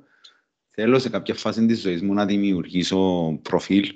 [0.82, 3.96] θέλω σε κάποια φάση της ζωής μου να δημιουργήσω προφίλ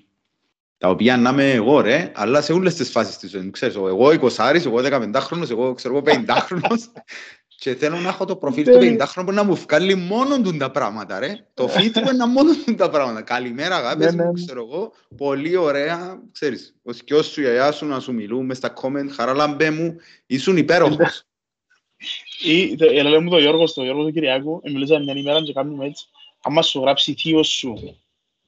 [0.78, 3.52] τα οποία να είμαι εγώ ρε, αλλά σε όλες τις φάσεις της ζωής μου.
[3.52, 6.80] Ξέρεις, εγώ 20 εγώ 15χρονος, εγώ ξέρω εγώ 50χρονος
[7.62, 10.72] και θέλω να έχω το προφίλ του 50χρονου που να μου βγάλει μόνο του τα
[10.72, 11.48] πράγματα ρε.
[11.54, 13.22] Το feed μου είναι μόνο του τα πράγματα.
[13.22, 18.00] Καλημέρα αγάπες μου, ξέρω εγώ, πολύ ωραία, ξέρεις, ο σκιός σου, η αγιά σου να
[18.00, 19.96] σου μιλούν μες στα comment, χαρά λαμπέ μου,
[20.26, 21.24] ήσουν υπέροχος.
[22.44, 26.06] Ή, έλα μου το Γιώργος, το Γιώργος του Κυριάκου, μιλούσα μια ημέρα και κάνουμε έτσι,
[26.42, 27.98] άμα σου γράψει θείος σου,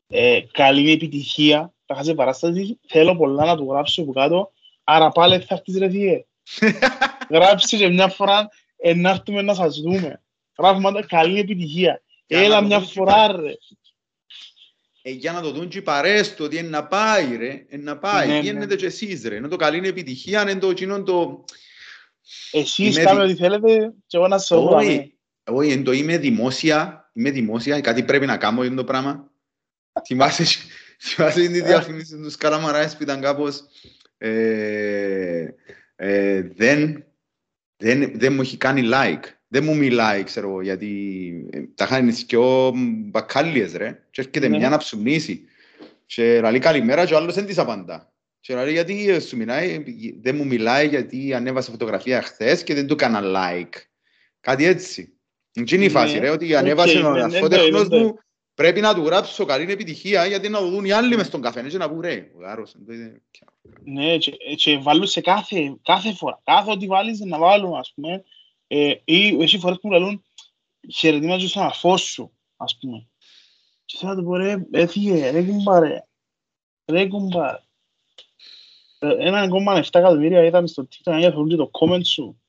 [0.08, 4.52] ε, καλή επιτυχία, θα χάσει παράσταση, θέλω πολλά να του γράψω από κάτω,
[4.84, 6.26] άρα πάλι θα έρθεις ρε θύε.
[7.30, 8.50] Γράψεις και μια φορά,
[8.96, 10.22] να έρθουμε να σας δούμε.
[10.58, 12.02] Γράφουμε καλή επιτυχία.
[12.28, 13.54] Έλα μια φορά ρε.
[15.06, 17.84] Ε, για να το δουν και οι παρέες του ότι είναι να πάει ρε, είναι
[17.84, 18.76] να πάει, ναι, ναι.
[18.76, 21.44] και εσείς ρε, είναι το καλή επιτυχία, είναι το κοινό το...
[22.52, 24.76] Εσείς κάνετε ό,τι θέλετε και εγώ να σας δω.
[24.76, 29.32] Όχι, όχι, είναι το είμαι δημόσια, είμαι δημόσια, κάτι πρέπει να κάνω για το πράγμα.
[30.06, 30.44] Θυμάσαι
[31.06, 33.64] Θυμάσαι την διαφήμιση του Σκαραμαράης που ήταν κάπως
[34.18, 35.48] ε,
[35.96, 37.06] ε, δεν,
[37.78, 39.24] δεν, δεν μου έχει κάνει like.
[39.48, 44.04] Δεν μου μιλάει, ξέρω εγώ, γιατί ε, τα χάνει και ο μπακάλιες, ρε.
[44.12, 44.58] Και έρχεται ναι.
[44.58, 45.44] μια να ψουμνήσει.
[46.06, 48.14] Και λέει καλημέρα και ο άλλος δεν της απαντά.
[48.40, 49.84] Και λέει γιατί σου μιλάει,
[50.22, 53.82] δεν μου μιλάει γιατί ανέβασε φωτογραφία χθες και δεν του έκανα like.
[54.40, 55.14] Κάτι έτσι.
[55.56, 55.90] Είναι η ναι.
[55.90, 58.16] φάση, ρε, ότι ανέβασε ο αυτότεχνος μου
[58.56, 61.70] Πρέπει να του γράψω καλή επιτυχία γιατί να το δουν οι άλλοι μες στον καφέ
[61.70, 62.76] και να πούν ρε, ο Γάρος.
[63.84, 68.24] Ναι, και, και βάλουν σε κάθε, κάθε φορά, κάθε ό,τι βάλεις να βάλουν, ας πούμε,
[68.68, 70.24] ε, ή εσύ φορές που λαλούν
[70.94, 73.08] χαιρετήματα στον αφό σου, ας πούμε.
[73.86, 76.04] Και θέλω να του πω ρε, έφυγε, ρε κουμπάρε,
[76.86, 77.60] ρε κουμπάρε.
[79.00, 82.43] Ένα ακόμα 7 εκατομμύρια ήταν στο TikTok για να το comment σου.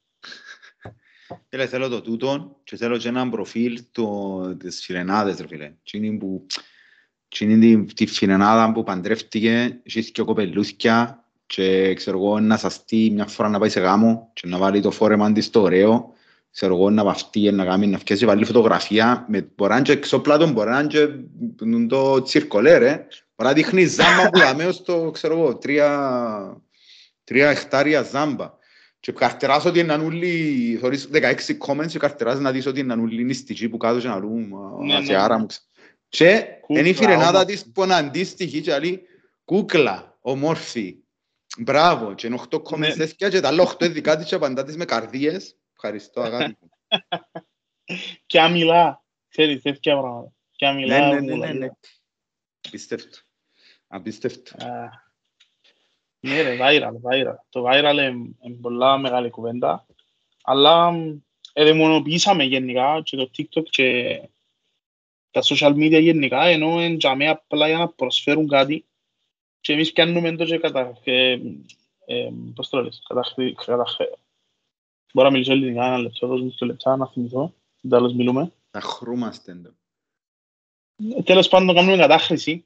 [1.48, 5.72] Θέλω, θέλω το τούτο και θέλω και έναν προφίλ το, της Φιρενάδες, ρε φίλε.
[5.92, 6.46] είναι που,
[7.38, 13.26] είναι τη, τη Φιρενάδα που παντρεύτηκε, έχει και κοπελούθια και ξέρω εγώ να σαστεί μια
[13.26, 16.14] φορά να πάει σε γάμο και να βάλει το φόρεμα της το ωραίο
[16.54, 19.92] ξέρω εγώ να βαφτεί, να κάνει, να φτιάξει, βάλει φωτογραφία, με, μπορεί να είναι και
[19.92, 21.08] εξωπλάτων, μπορεί να είναι και
[21.88, 23.06] το τσιρκολέ, ρε.
[23.36, 26.62] Μπορεί να δείχνει ζάμπα που δάμε στο, ξέρω εγώ, τρία,
[27.24, 28.52] τρία εκτάρια ζάμπα.
[29.04, 31.34] Και καρτεράς ότι είναι όλοι, θωρείς 16
[31.66, 34.52] comments και καρτεράς να δεις ότι είναι όλοι νηστικοί που κάτω και να λούν
[35.16, 35.46] άρα μου
[36.08, 39.02] Και είναι η φιρενάδα της που είναι αντίστοιχη και λέει
[39.44, 40.96] κούκλα, ομόρφη,
[41.58, 42.94] μπράβο και είναι 8 comments ναι.
[42.94, 45.56] τέτοια και τα άλλα 8 δικά της και απαντά της με καρδίες.
[45.72, 46.70] Ευχαριστώ αγάπη μου.
[48.26, 50.32] Και αμιλά, ξέρεις τέτοια πράγματα.
[50.50, 51.08] Και αμιλά.
[51.08, 51.68] Ναι, ναι, ναι, ναι.
[52.66, 53.18] Απίστευτο.
[53.86, 54.56] Απίστευτο.
[56.24, 57.34] Ναι ρε, viral, viral.
[57.50, 57.96] Το viral
[58.40, 59.86] είναι πολλά μεγάλη κουβέντα.
[60.42, 60.92] Αλλά
[61.52, 64.20] εδαιμονοποιήσαμε γενικά και το TikTok και
[65.30, 68.84] τα social media γενικά, ενώ είναι για μένα απλά για να προσφέρουν κάτι
[69.60, 70.98] και εμείς πιάνουμε το και κατα...
[71.04, 71.38] Ε,
[72.06, 73.54] ε, πώς το λες, καταχρή...
[75.12, 77.54] Μπορώ να μιλήσω ελληνικά ένα λεπτό, δώσ' μου το λεπτά να θυμηθώ,
[77.88, 78.52] τέλος μιλούμε.
[78.70, 79.74] Τα χρούμαστε.
[81.24, 82.64] Τέλος πάντων κάνουμε κατάχρηση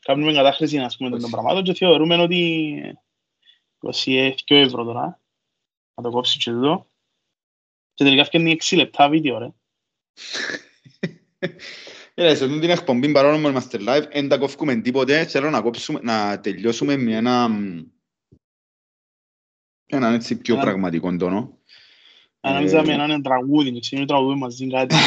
[0.00, 2.98] κάνουμε κατάχρηση ας πούμε, των πραγμάτων και θεωρούμε ότι
[3.80, 5.20] 22 ευρώ τώρα,
[5.94, 6.86] να το κόψει και εδώ.
[7.94, 9.48] Και τελικά φτιάχνει 6 λεπτά βίντεο, ρε.
[12.14, 16.00] Έλα, σε την εκπομπή παρόλο που είμαστε live, δεν τα κόφουμε τίποτε, θέλω να, κόψουμε,
[16.02, 17.48] να τελειώσουμε με ένα,
[19.86, 21.58] έναν έτσι πιο πραγματικό τόνο.
[22.40, 24.94] Αναλύσαμε έναν τραγούδι, ξέρω τραγούδι μαζί κάτι.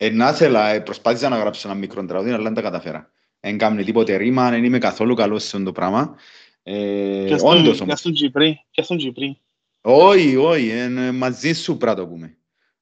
[0.00, 3.84] Ε, να ήθελα, προσπάθησα να γράψω ένα μικρό τραγούδι, αλλά δεν τα καταφέρα δεν κάνει
[3.84, 6.16] τίποτε ρήμα, δεν είμαι καθόλου καλός σε αυτό το πράγμα.
[6.62, 8.02] Ε, όντως όμως.
[8.02, 9.40] Και Τζιπρί, και στον Τζιπρί.
[9.80, 10.72] Όχι, όχι,
[11.12, 12.36] μαζί σου πρέπει να το πούμε.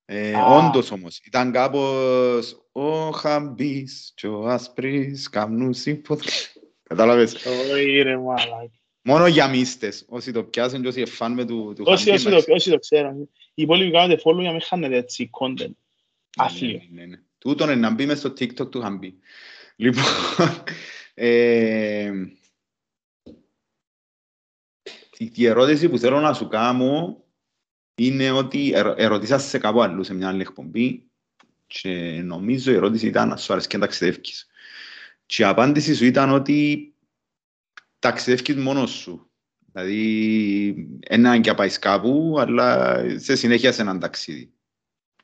[0.05, 6.23] Ε, όντως όμως, ήταν κάπως ο Χαμπής και ο Ασπρής καμνούν σύμφωνα.
[6.89, 7.35] Κατάλαβες.
[7.73, 8.71] Όχι ρε μάλακ.
[9.03, 12.43] Μόνο για μίστες, όσοι το πιάσουν και όσοι εφάν με του, του όσοι, όσοι, το,
[12.49, 13.31] όσοι το ξέρουν.
[13.55, 15.57] Οι υπόλοιποι κάνετε follow για να μην χάνετε έτσι content.
[15.57, 15.67] Ναι,
[16.37, 16.83] Άθλιο.
[16.91, 17.17] Ναι, ναι, ναι.
[17.39, 19.15] Τούτον είναι να μπει μες στο TikTok του Χαμπή.
[19.77, 20.05] Λοιπόν,
[21.15, 22.13] ε,
[25.19, 27.25] η ερώτηση που θέλω να σου κάνω
[27.95, 31.11] είναι ότι ερωτήσα σε κάπου αλλού σε μια άλλη εκπομπή
[31.67, 34.47] και νομίζω η ερώτηση ήταν να σου αρέσει και ταξιδεύκεις.
[35.27, 36.91] Και η απάντηση σου ήταν ότι
[37.99, 39.31] ταξιδεύκεις μόνος σου.
[39.73, 44.53] Δηλαδή, ένα και πάει κάπου, αλλά σε συνέχεια σε έναν ταξίδι.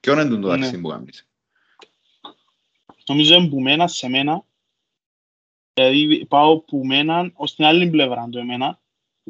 [0.01, 0.49] Ποιο είναι το ναι.
[0.49, 1.32] ταξίδι που κάνεις;
[3.07, 4.45] Νομίζω που μένα σε μένα,
[5.75, 8.81] δηλαδή πάω που μένα ως την άλλη πλευρά του εμένα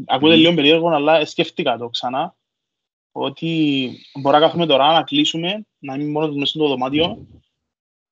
[0.06, 0.40] ακούτε Μμμ.
[0.40, 2.36] λίγο περίεργο, αλλά σκέφτηκα το ξανά,
[3.12, 3.90] ότι
[4.20, 7.26] μπορώ να κάθουμε τώρα να κλείσουμε, να είμαι μόνος μέσα στο δωμάτιο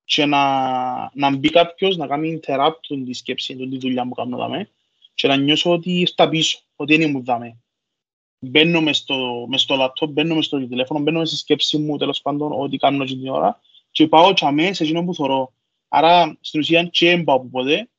[0.05, 4.69] και να, να μπει κάποιος να κάνει interrupt τη σκέψη, τη δουλειά που κάνω δάμε
[5.13, 7.57] και να νιώσω ότι ήρθα πίσω, ότι δεν ήμουν δάμε.
[8.39, 11.97] Μπαίνω μες στο, μες στο laptop, μπαίνω μες στο τηλέφωνο, μπαίνω μες στη σκέψη μου,
[11.97, 15.53] τέλος πάντων, ό,τι κάνω εκείνη την ώρα και πάω τσαμέ σε εκείνο που θωρώ.
[15.87, 17.89] Άρα, στην ουσία, και δεν πάω που ποτέ,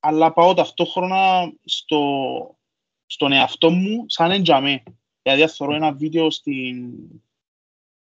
[0.00, 2.00] αλλά πάω ταυτόχρονα στο,
[3.06, 4.82] στον εαυτό μου σαν εντζαμέ.
[5.22, 6.94] Δηλαδή, αν θωρώ ένα βίντεο στην,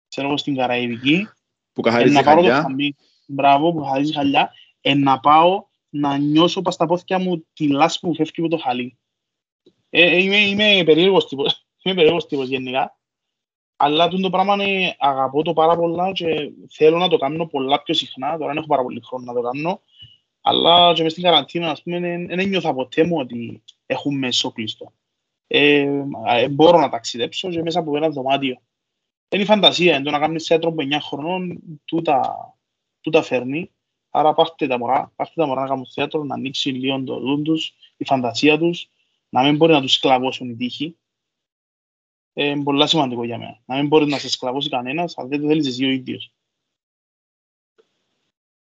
[0.07, 1.27] ξέρω εγώ, στην Καραϊβική,
[1.73, 2.61] Που ε, καθαρίζει να πάρω το χαλιά.
[2.61, 2.95] χαμί,
[3.27, 8.07] μπράβο, που χαλίζει χαλιά, ε, να πάω να νιώσω πας στα πόθηκια μου τη λάσπη
[8.07, 8.97] που φεύγει από το χαλί.
[9.89, 12.98] Ε, ε, είμαι, είμαι περίεργος τύπος, είμαι περίεργος τύπος γενικά,
[13.81, 17.81] αλλά τούτο το πράγμα είναι, αγαπώ το πάρα πολλά και θέλω να το κάνω πολλά
[17.81, 19.81] πιο συχνά, τώρα δεν έχω πάρα πολύ χρόνο να το κάνω,
[20.41, 24.51] αλλά και μες στην καραντίνα, ας πούμε, δεν δεν ένιωθα ποτέ μου ότι έχουμε μέσο
[24.51, 24.93] κλειστό.
[25.47, 28.61] Ε, ε, μπορώ να ταξιδέψω και μέσα από ένα δωμάτιο.
[29.30, 32.35] Είναι η φαντασία, είναι το να κάνεις θέατρο από 9 χρονών, τούτα,
[33.01, 33.72] τούτα φέρνει.
[34.10, 37.43] Άρα πάρτε τα μωρά, πάρτε τα μωρά να κάνουν θέατρο, να ανοίξει λίγο το δουν
[37.43, 38.89] τους, η φαντασία τους,
[39.30, 40.97] να μην μπορεί να τους σκλαβώσουν οι τύχοι.
[42.40, 43.61] Ε, είναι πολύ σημαντικό για μένα.
[43.66, 46.34] Να μην μπορείς να σε σκλαβώσεις κανένας, αν δεν το θέλεις εσύ ο ίδιος.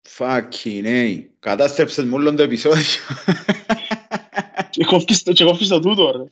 [0.09, 1.27] Fucking hey.
[1.39, 2.85] Κατάστρεψες μου όλο το επεισόδιο.
[4.71, 6.25] Και κόφεις το, και κόφεις το τούτο, ρε.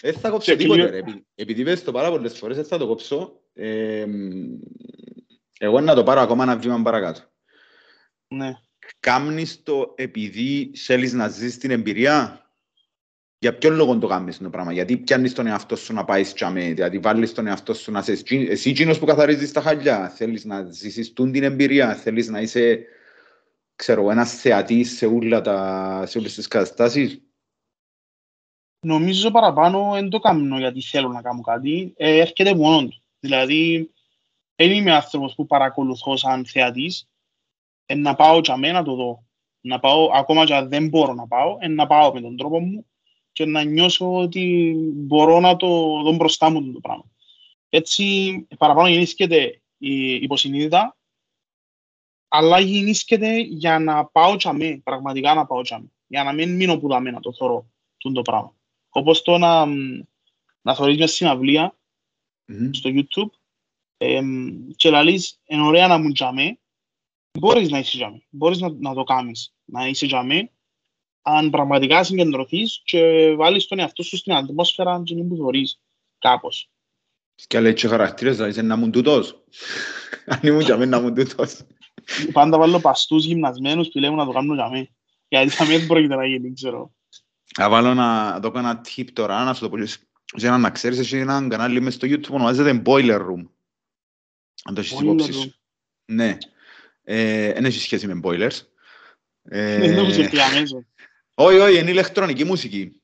[0.00, 0.90] Δεν θα κόψω Και τίποτε κλείνω.
[0.92, 0.98] ρε.
[0.98, 3.40] Επει- Επειδή πες το πάρα πολλές φορές, δεν θα το κόψω.
[3.52, 4.58] Ε, μ,
[5.58, 7.20] εγώ να το πάρω ακόμα ένα βήμα παρακάτω.
[8.28, 8.52] Ναι.
[9.00, 12.45] Κάμνεις το επειδή θέλεις να ζήσεις την εμπειρία;
[13.38, 16.72] Για ποιον λόγο το κάνεις το πράγμα; Γιατί πιάνεις τον εαυτό σου να πάεις τσαμέ.
[16.72, 20.08] Δηλαδή βάλεις τον εαυτό σου να είσαι εσύ- εσύ εκείνος που καθαρίζεις τα χαλιά.
[20.08, 21.94] Θέλεις να ζήσεις τούν την εμπειρία.
[21.94, 22.86] Θέλεις να είσαι
[23.76, 27.20] ξέρω, εγώ, ένας θεατής σε, όλα τα, σε όλες τις καταστάσεις.
[28.80, 33.02] Νομίζω παραπάνω δεν το κάνω γιατί θέλω να κάνω κάτι, ε, έρχεται μόνο του.
[33.20, 33.90] Δηλαδή,
[34.54, 37.08] δεν είμαι άνθρωπος που παρακολουθώ σαν θεατής,
[37.86, 39.24] ε, να πάω για μένα να το δω.
[39.60, 42.60] Να πάω, ακόμα και αν δεν μπορώ να πάω, ε, να πάω με τον τρόπο
[42.60, 42.86] μου
[43.36, 45.66] και να νιώσω ότι μπορώ να το
[46.02, 47.04] δω μπροστά μου το πράγμα.
[47.68, 50.96] Έτσι, παραπάνω γεννήσκεται η υποσυνείδητα,
[52.28, 55.86] αλλά γεννήσκεται για να πάω για μέ, πραγματικά να πάω για μέ.
[56.06, 58.54] Για να μην μείνω που δαμέ να το θωρώ το πράγμα.
[58.88, 60.00] Όπως το να, μ,
[60.62, 61.76] να θωρείς μια συναυλία
[62.46, 62.70] Μμμ.
[62.72, 63.30] στο YouTube
[63.96, 66.58] εμ, και λαλείς είναι ωραία να μου τζαμέ,
[67.38, 70.50] μπορείς να είσαι τζαμέ, μπορείς να, να το κάνεις, να είσαι τζαμέ,
[71.28, 75.80] αν πραγματικά συγκεντρωθείς και βάλεις τον εαυτό σου στην ατμόσφαιρα και μην που θωρείς
[76.18, 76.70] κάπως.
[77.46, 79.44] Και λέει και χαρακτήρες, δηλαδή, να ήμουν τούτος.
[80.26, 81.60] Αν ήμουν για μένα να ήμουν τούτος.
[82.32, 84.90] Πάντα βάλω παστούς γυμνασμένους που λέγουν να το κάνουν τζαμέ.
[85.28, 86.94] Γιατί τζαμέ δεν πρόκειται να γίνει, ξέρω.
[87.54, 89.86] Θα βάλω να δω ένα tip τώρα, να σου το πω και
[90.36, 93.48] σε έναν να ξέρεις, έχει ένα κανάλι μες στο YouTube που ονομάζεται Boiler Room.
[94.64, 95.40] Αν το έχεις Boiler υπόψη Room.
[95.40, 95.54] σου.
[96.04, 96.36] Ναι.
[97.02, 98.60] Ε, Δεν έχει σχέση με boilers.
[99.42, 100.84] Ε, Δεν έχω σκεφτεί αμέσως.
[101.38, 103.00] Όχι, όχι, είναι ηλεκτρονική μουσική.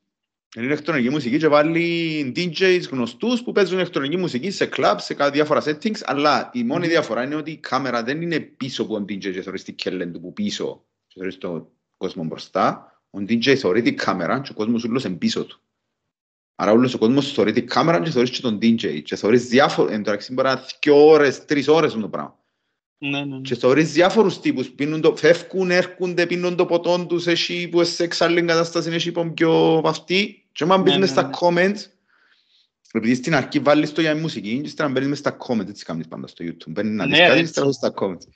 [0.56, 5.30] Είναι ηλεκτρονική μουσική και βάλει DJs γνωστούς που παίζουν ηλεκτρονική μουσική σε clubs, σε κάτι
[5.30, 6.90] διάφορα settings, αλλά η μόνη Μμμ.
[6.90, 10.12] διαφορά είναι ότι η κάμερα δεν είναι πίσω από τον DJ και θεωρείς την κέλεν
[10.12, 12.96] του που πίσω και θεωρείς τον κόσμο μπροστά.
[13.10, 15.60] Ο DJ θεωρεί την κάμερα και ο κόσμος ούλος είναι πίσω του.
[16.54, 19.92] Άρα όλος ο κόσμος θεωρεί την κάμερα και θεωρείς και τον DJ και θεωρείς διάφορα,
[19.92, 22.41] εν τω μεταξύ μπορεί να είναι δύο ώρες, τρεις ώρες το πράγμα.
[23.10, 23.40] Ναι, ναι, ναι.
[23.40, 28.04] Και θεωρείς διάφορους τύπους, πίνουν το, φεύγουν, έρχονται, πίνουν το ποτόν τους, έχει που σε
[28.04, 30.44] εξάλλην κατάσταση έχει που πιο βαφτή.
[30.52, 31.30] Και όταν μπεις Ναι, μες ναι, στα ναι.
[31.40, 31.80] comments,
[32.92, 36.08] επειδή στην αρχή βάλεις το για μουσική, και ύστερα μπαίνεις μες στα comments, έτσι κάνεις
[36.08, 36.68] πάντα στο YouTube.
[36.68, 37.42] Μπαίνεις να δεις Ναι, κάτι, έτσι.
[37.44, 38.26] ύστερα στα comments.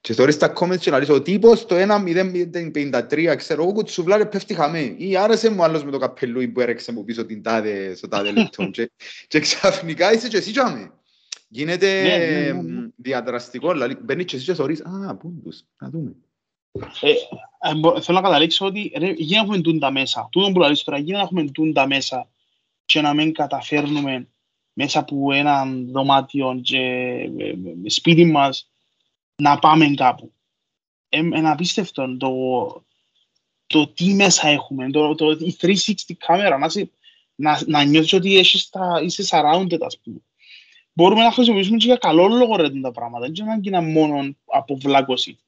[0.00, 4.54] Και θεωρείς στα comments και να λες ο τύπος το 1.053, ξέρω εγώ, κουτσουβλάρε πέφτει
[4.54, 4.94] χαμέ.
[4.96, 8.30] Ή άρεσε μου άλλος με το καπελούι που έρεξε μου πίσω την τάδε, στο τάδε
[8.36, 8.70] λεπτό.
[8.70, 8.90] και,
[9.28, 10.92] και ξαφνικά είσαι και εσύ τζάμε.
[11.52, 12.80] Γίνεται Ναι, ναι, ναι, ναι.
[12.80, 16.14] μ, διαδραστικό, δηλαδή μπαίνεις και εσύ και θεωρείς, α, πού είναι τους, να δούμε.
[17.00, 17.10] Ε,
[17.70, 20.28] ε, μπο- θέλω να καταλήξω ότι ρε, για να έχουμε τούντα μέσα.
[20.32, 22.28] Τούτο που λαλείς τώρα, για να έχουμε τούντα μέσα
[22.84, 24.28] και να μην καταφέρνουμε
[24.72, 26.78] μέσα από ένα δωμάτιο και
[27.38, 27.48] ε,
[27.84, 28.70] ε, σπίτι μας
[29.42, 30.32] να πάμε κάπου.
[31.08, 32.84] Ε, είναι απίστευτο το,
[33.66, 35.70] το τι μέσα έχουμε, το, το, η 360
[36.18, 36.90] κάμερα, να, σε-
[37.34, 40.18] να, να νιώθεις ότι έχεις τα, είσαι surrounded, ας πούμε.
[40.92, 44.36] Μπορούμε να χρησιμοποιήσουμε και για καλό λόγο ρε τα πράγματα, δεν είναι ανάγκη να μόνο
[44.44, 45.38] από βλάκωση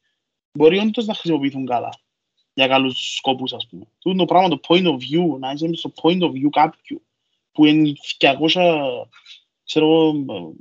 [0.53, 1.95] μπορεί όντως να χρησιμοποιηθούν καλά
[2.55, 3.85] για καλούς σκόπους, ας πούμε.
[3.99, 7.03] Τούτο το πράγμα, το point of view, να είσαι στο point of view κάποιου,
[7.53, 9.09] που είναι 200,
[9.65, 10.55] ξέρω εγώ,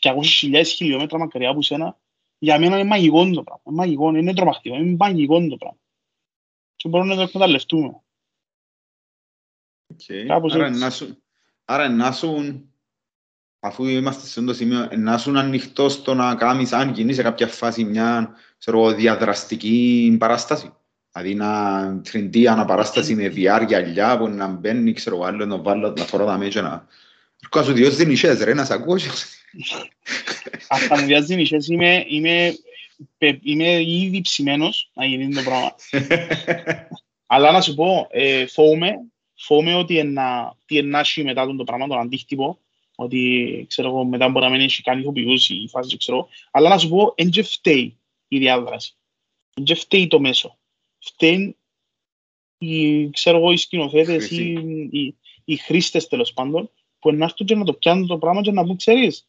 [0.00, 1.98] 200.000 χιλιόμετρα μακριά από σένα,
[2.38, 3.62] για μένα είναι μαγικό το πράγμα.
[3.64, 5.78] Είναι μαγικό, είναι τρομακτικό, είναι μαγικό το πράγμα.
[6.76, 8.02] Και μπορούμε να το εκμεταλλευτούμε.
[9.94, 10.24] Okay.
[10.26, 10.80] Κάπως Άρα έτσι.
[10.80, 11.22] να σου,
[11.64, 12.67] άρα να σου,
[13.60, 17.22] αφού είμαστε σε αυτό το σημείο, να σου ανοιχτό στο να κάνεις, αν γίνει σε
[17.22, 20.72] κάποια φάση μια ξέρω, εγώ, διαδραστική παράσταση.
[21.12, 25.92] Δηλαδή να τριντή αναπαράσταση με VR γυαλιά που να μπαίνει, ξέρω εγώ, άλλο να βάλω
[25.96, 26.86] να φορώ τα μέτια να...
[27.42, 28.96] Έρχομαι σου διός δεν είχες ρε, να σ' ακούω.
[30.68, 32.56] Αυτά μου βιάζει νησιές, είμαι, είμαι,
[33.18, 35.74] πε- είμαι ήδη ψημένος να γίνει το πράγμα.
[37.26, 38.92] Αλλά να σου πω, ε, φοβούμαι,
[39.34, 42.58] φοβούμαι ότι εννα, τι ενna έχει μετά τον το πράγμα, τον αντίκτυπο,
[43.00, 46.28] ότι ξέρω εγώ, μετά μπορεί να μην έχει κάνει ηθοποιούς η φάση, ξέρω εγώ.
[46.50, 47.98] Αλλά να σου πω, εν και φταίει
[48.28, 48.94] η διάδραση.
[49.54, 50.58] Εν και φταίει το μέσο.
[50.98, 51.56] Φταίει
[52.58, 54.42] οι, ξέρω εγώ, οι σκηνοθέτες, Χρήση.
[54.42, 58.40] οι, οι, οι χρήστες τέλος πάντων, που να έρθουν και να το πιάνουν το πράγμα
[58.40, 59.28] και να πούν, ξέρεις,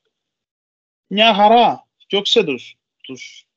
[1.08, 3.48] μια χαρά, διώξε τους, τους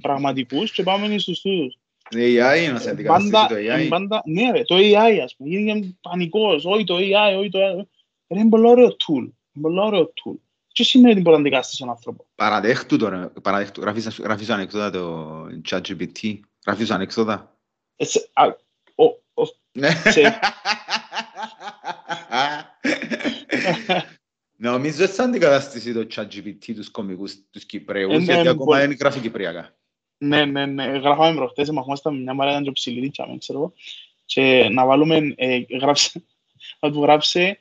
[0.00, 1.78] πραγματικούς και πάμε στους τούτους.
[2.14, 3.88] AI να σε αντικαταστήσει Πάντα, το εν AI.
[3.88, 7.86] πάντα, ναι ρε, το AI ας πούμε, γίνει πανικός, όχι το AI, όχι το AI.
[8.28, 10.34] Ρε, είναι πολύ ωραίο tool, είναι πολύ ωραίο tool.
[10.72, 13.80] Τι σημαίνει ότι μπορεί να αντικαταστήσει έναν άνθρωπο; Παραδέχτου τώρα, παραδέχτου.
[13.80, 16.38] Γράφεις, γράφεις ανεκδότα το ChatGPT.
[16.66, 17.56] Γράφεις ανεκδότα.
[17.96, 18.44] Ε, σε- α,
[18.94, 19.04] ο,
[19.42, 19.90] ο, Ναι.
[19.90, 20.38] σε-
[24.56, 28.64] Νομίζω ότι θα αντικαταστήσει το ChatGPT τους κομικούς τους Ε, Κυπρέους, ναι, γιατί ναι, ακόμα
[28.64, 28.84] μπορεί.
[28.84, 29.76] είναι γράφει Κυπριακά.
[30.18, 33.72] ναι, ναι, ναι, γράφαμε προχτές, μαχόμασταν μια μέρα ήταν και ψηλή, τσάμε, ξέρω εγώ,
[34.24, 36.24] και να βάλουμε, ε, γράψε,
[36.80, 37.54] να του γράψε ε,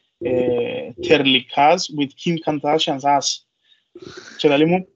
[1.07, 3.45] τερλικάς with Kim Kardashian's ass.
[4.37, 4.87] Και λέει μου,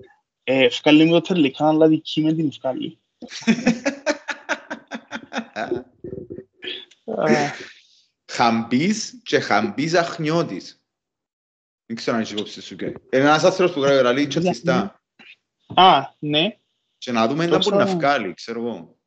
[0.43, 2.99] ε, βγάλει μου το τερλικά, αλλά τη Kim δεν την βγάλει.
[7.05, 7.51] Α,
[8.31, 10.81] Χαμπής και χαμπής αχνιώτης.
[11.85, 12.85] Δεν ξέρω αν έχεις υπόψη σου και.
[12.85, 15.01] Είναι ένας άνθρωπος που γράφει ραλί και θυστά.
[15.75, 16.59] Α, ναι.
[16.97, 17.97] Και να δούμε Το να μπορεί να ξέρω.
[17.97, 18.97] βγάλει, ξέρω εγώ.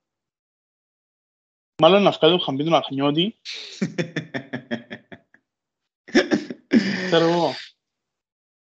[1.83, 3.41] Μάλλον να βγάλει το χαμπί του Αχνιώτη,
[7.11, 7.51] ξέρω εγώ.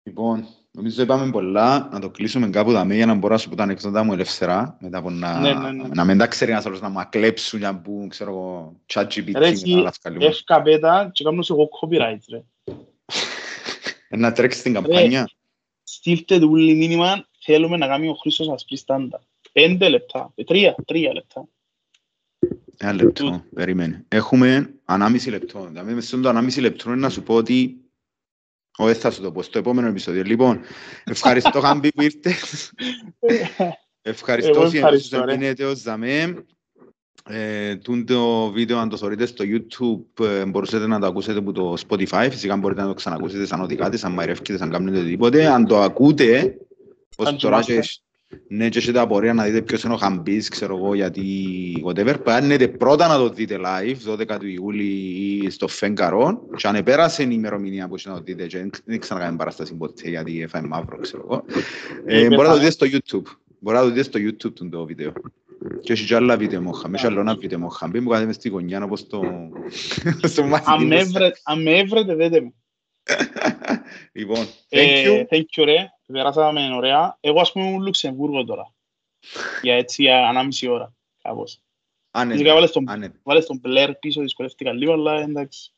[0.02, 3.56] Λοιπόν, νομίζω είπαμε πολλά, να το κλείσουμε κάπου δαμέ για να μπορώ να σου πω
[3.56, 5.88] τα ανεκδότα μου ελεύθερα, μετά από να, Ναι, ναι, ναι.
[5.94, 9.06] να μην τα ξέρει ένας άλλος να μου κλέψουν για να μπουν, ξέρω εγώ, chat
[9.06, 10.26] GPT Ρε, με εσύ, τα άλλα βγάλει μου.
[10.26, 12.44] Εύκα πέτα και κάνω σε εγώ copyright, ρε.
[14.08, 15.30] Ε, Να τρέξεις στην καμπάνια.
[15.82, 19.22] Στείλτε του ούλη μήνυμα, θέλουμε να κάνουμε ο Χρήστος ασπρί στάντα.
[19.52, 21.48] Πέντε λεπτά, ε, τρία, τρία λεπτά.
[22.76, 24.04] Ένα λεπτό, περίμενε.
[24.08, 25.66] Έχουμε ανάμιση λεπτό.
[25.66, 27.81] Δηλαδή, μες στον το ανάμιση λεπτό είναι να σου πω ότι
[28.78, 30.22] όχι, θα σου το πω στο επόμενο επεισόδιο.
[30.22, 30.60] Λοιπόν,
[31.04, 32.72] ευχαριστώ Χάμπη που ήρθες.
[34.02, 35.36] Ευχαριστώ Εγώ όσοι ευχαριστώ, όσοι ρε.
[35.36, 36.44] μείνετε ως δαμέ.
[37.28, 41.52] Ε, τούν το βίντεο αν το θωρείτε στο YouTube ε, μπορούσατε να το ακούσετε από
[41.52, 45.46] το Spotify φυσικά μπορείτε να το ξανακούσετε σαν ό,τι κάτι σαν μαϊρεύκετε, σαν κάνετε οτιδήποτε
[45.46, 46.56] αν το ακούτε
[47.16, 47.80] ως Αν τώρα κοιμάστε.
[47.80, 48.11] και,
[48.48, 51.24] ναι, και έχετε απορία να δείτε ποιος είναι ο Χαμπής ξέρω εγώ γιατί
[51.86, 56.74] whatever πάνε πρώτα να το δείτε live 12 του Ιούλη ή στο Φέγκαρο και αν
[56.74, 60.66] επέρασε η ημερομηνία που έχετε να το δείτε και δεν ξανακάμε παράσταση ποτέ γιατί έφαγε
[60.66, 61.44] μαύρο ξέρω εγώ
[62.06, 62.68] ε, Ε, μπορεί να το πεθάνε.
[62.68, 65.12] δείτε στο YouTube μπορεί να το δείτε στο YouTube του το βίντεο
[65.80, 68.26] και έχει και άλλα βίντεο μου είχαμε, έχει άλλο ένα βίντεο μου είχαμε, που κάθεται
[68.26, 69.22] μες στη γωνιά όπως το...
[70.22, 71.00] στο μαθητή Αν με μου.
[71.00, 72.52] έβρε- Αν με έβρετε, δέτε με.
[74.12, 75.34] Λοιπόν, thank Ε, you.
[75.34, 75.76] Thank you, ρε.
[76.12, 77.16] Περάσαμε ωραία.
[77.20, 78.74] Εγώ, ας πούμε, ήμουν Λουξεμβούργο τώρα.
[79.62, 80.94] Για έτσι, για ανάμιση ώρα.
[81.22, 81.60] Κάπως.
[82.10, 83.18] Άνετα, Φυσικά βάλες τον, άνετα.
[83.22, 85.72] βάλες τον Blair πίσω, δυσκολεύτηκα λίγο, αλλά εντάξει.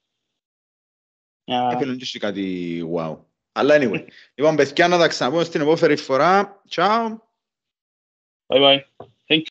[1.46, 3.18] Μια- Έφερε και εσύ κάτι wow.
[3.52, 4.06] Αλλά anyway.
[4.34, 6.62] Λοιπόν, παιδιά, να τα ξαναπούμε στην επόμενη φορά.
[6.70, 7.16] Ciao.
[8.46, 9.06] Bye bye.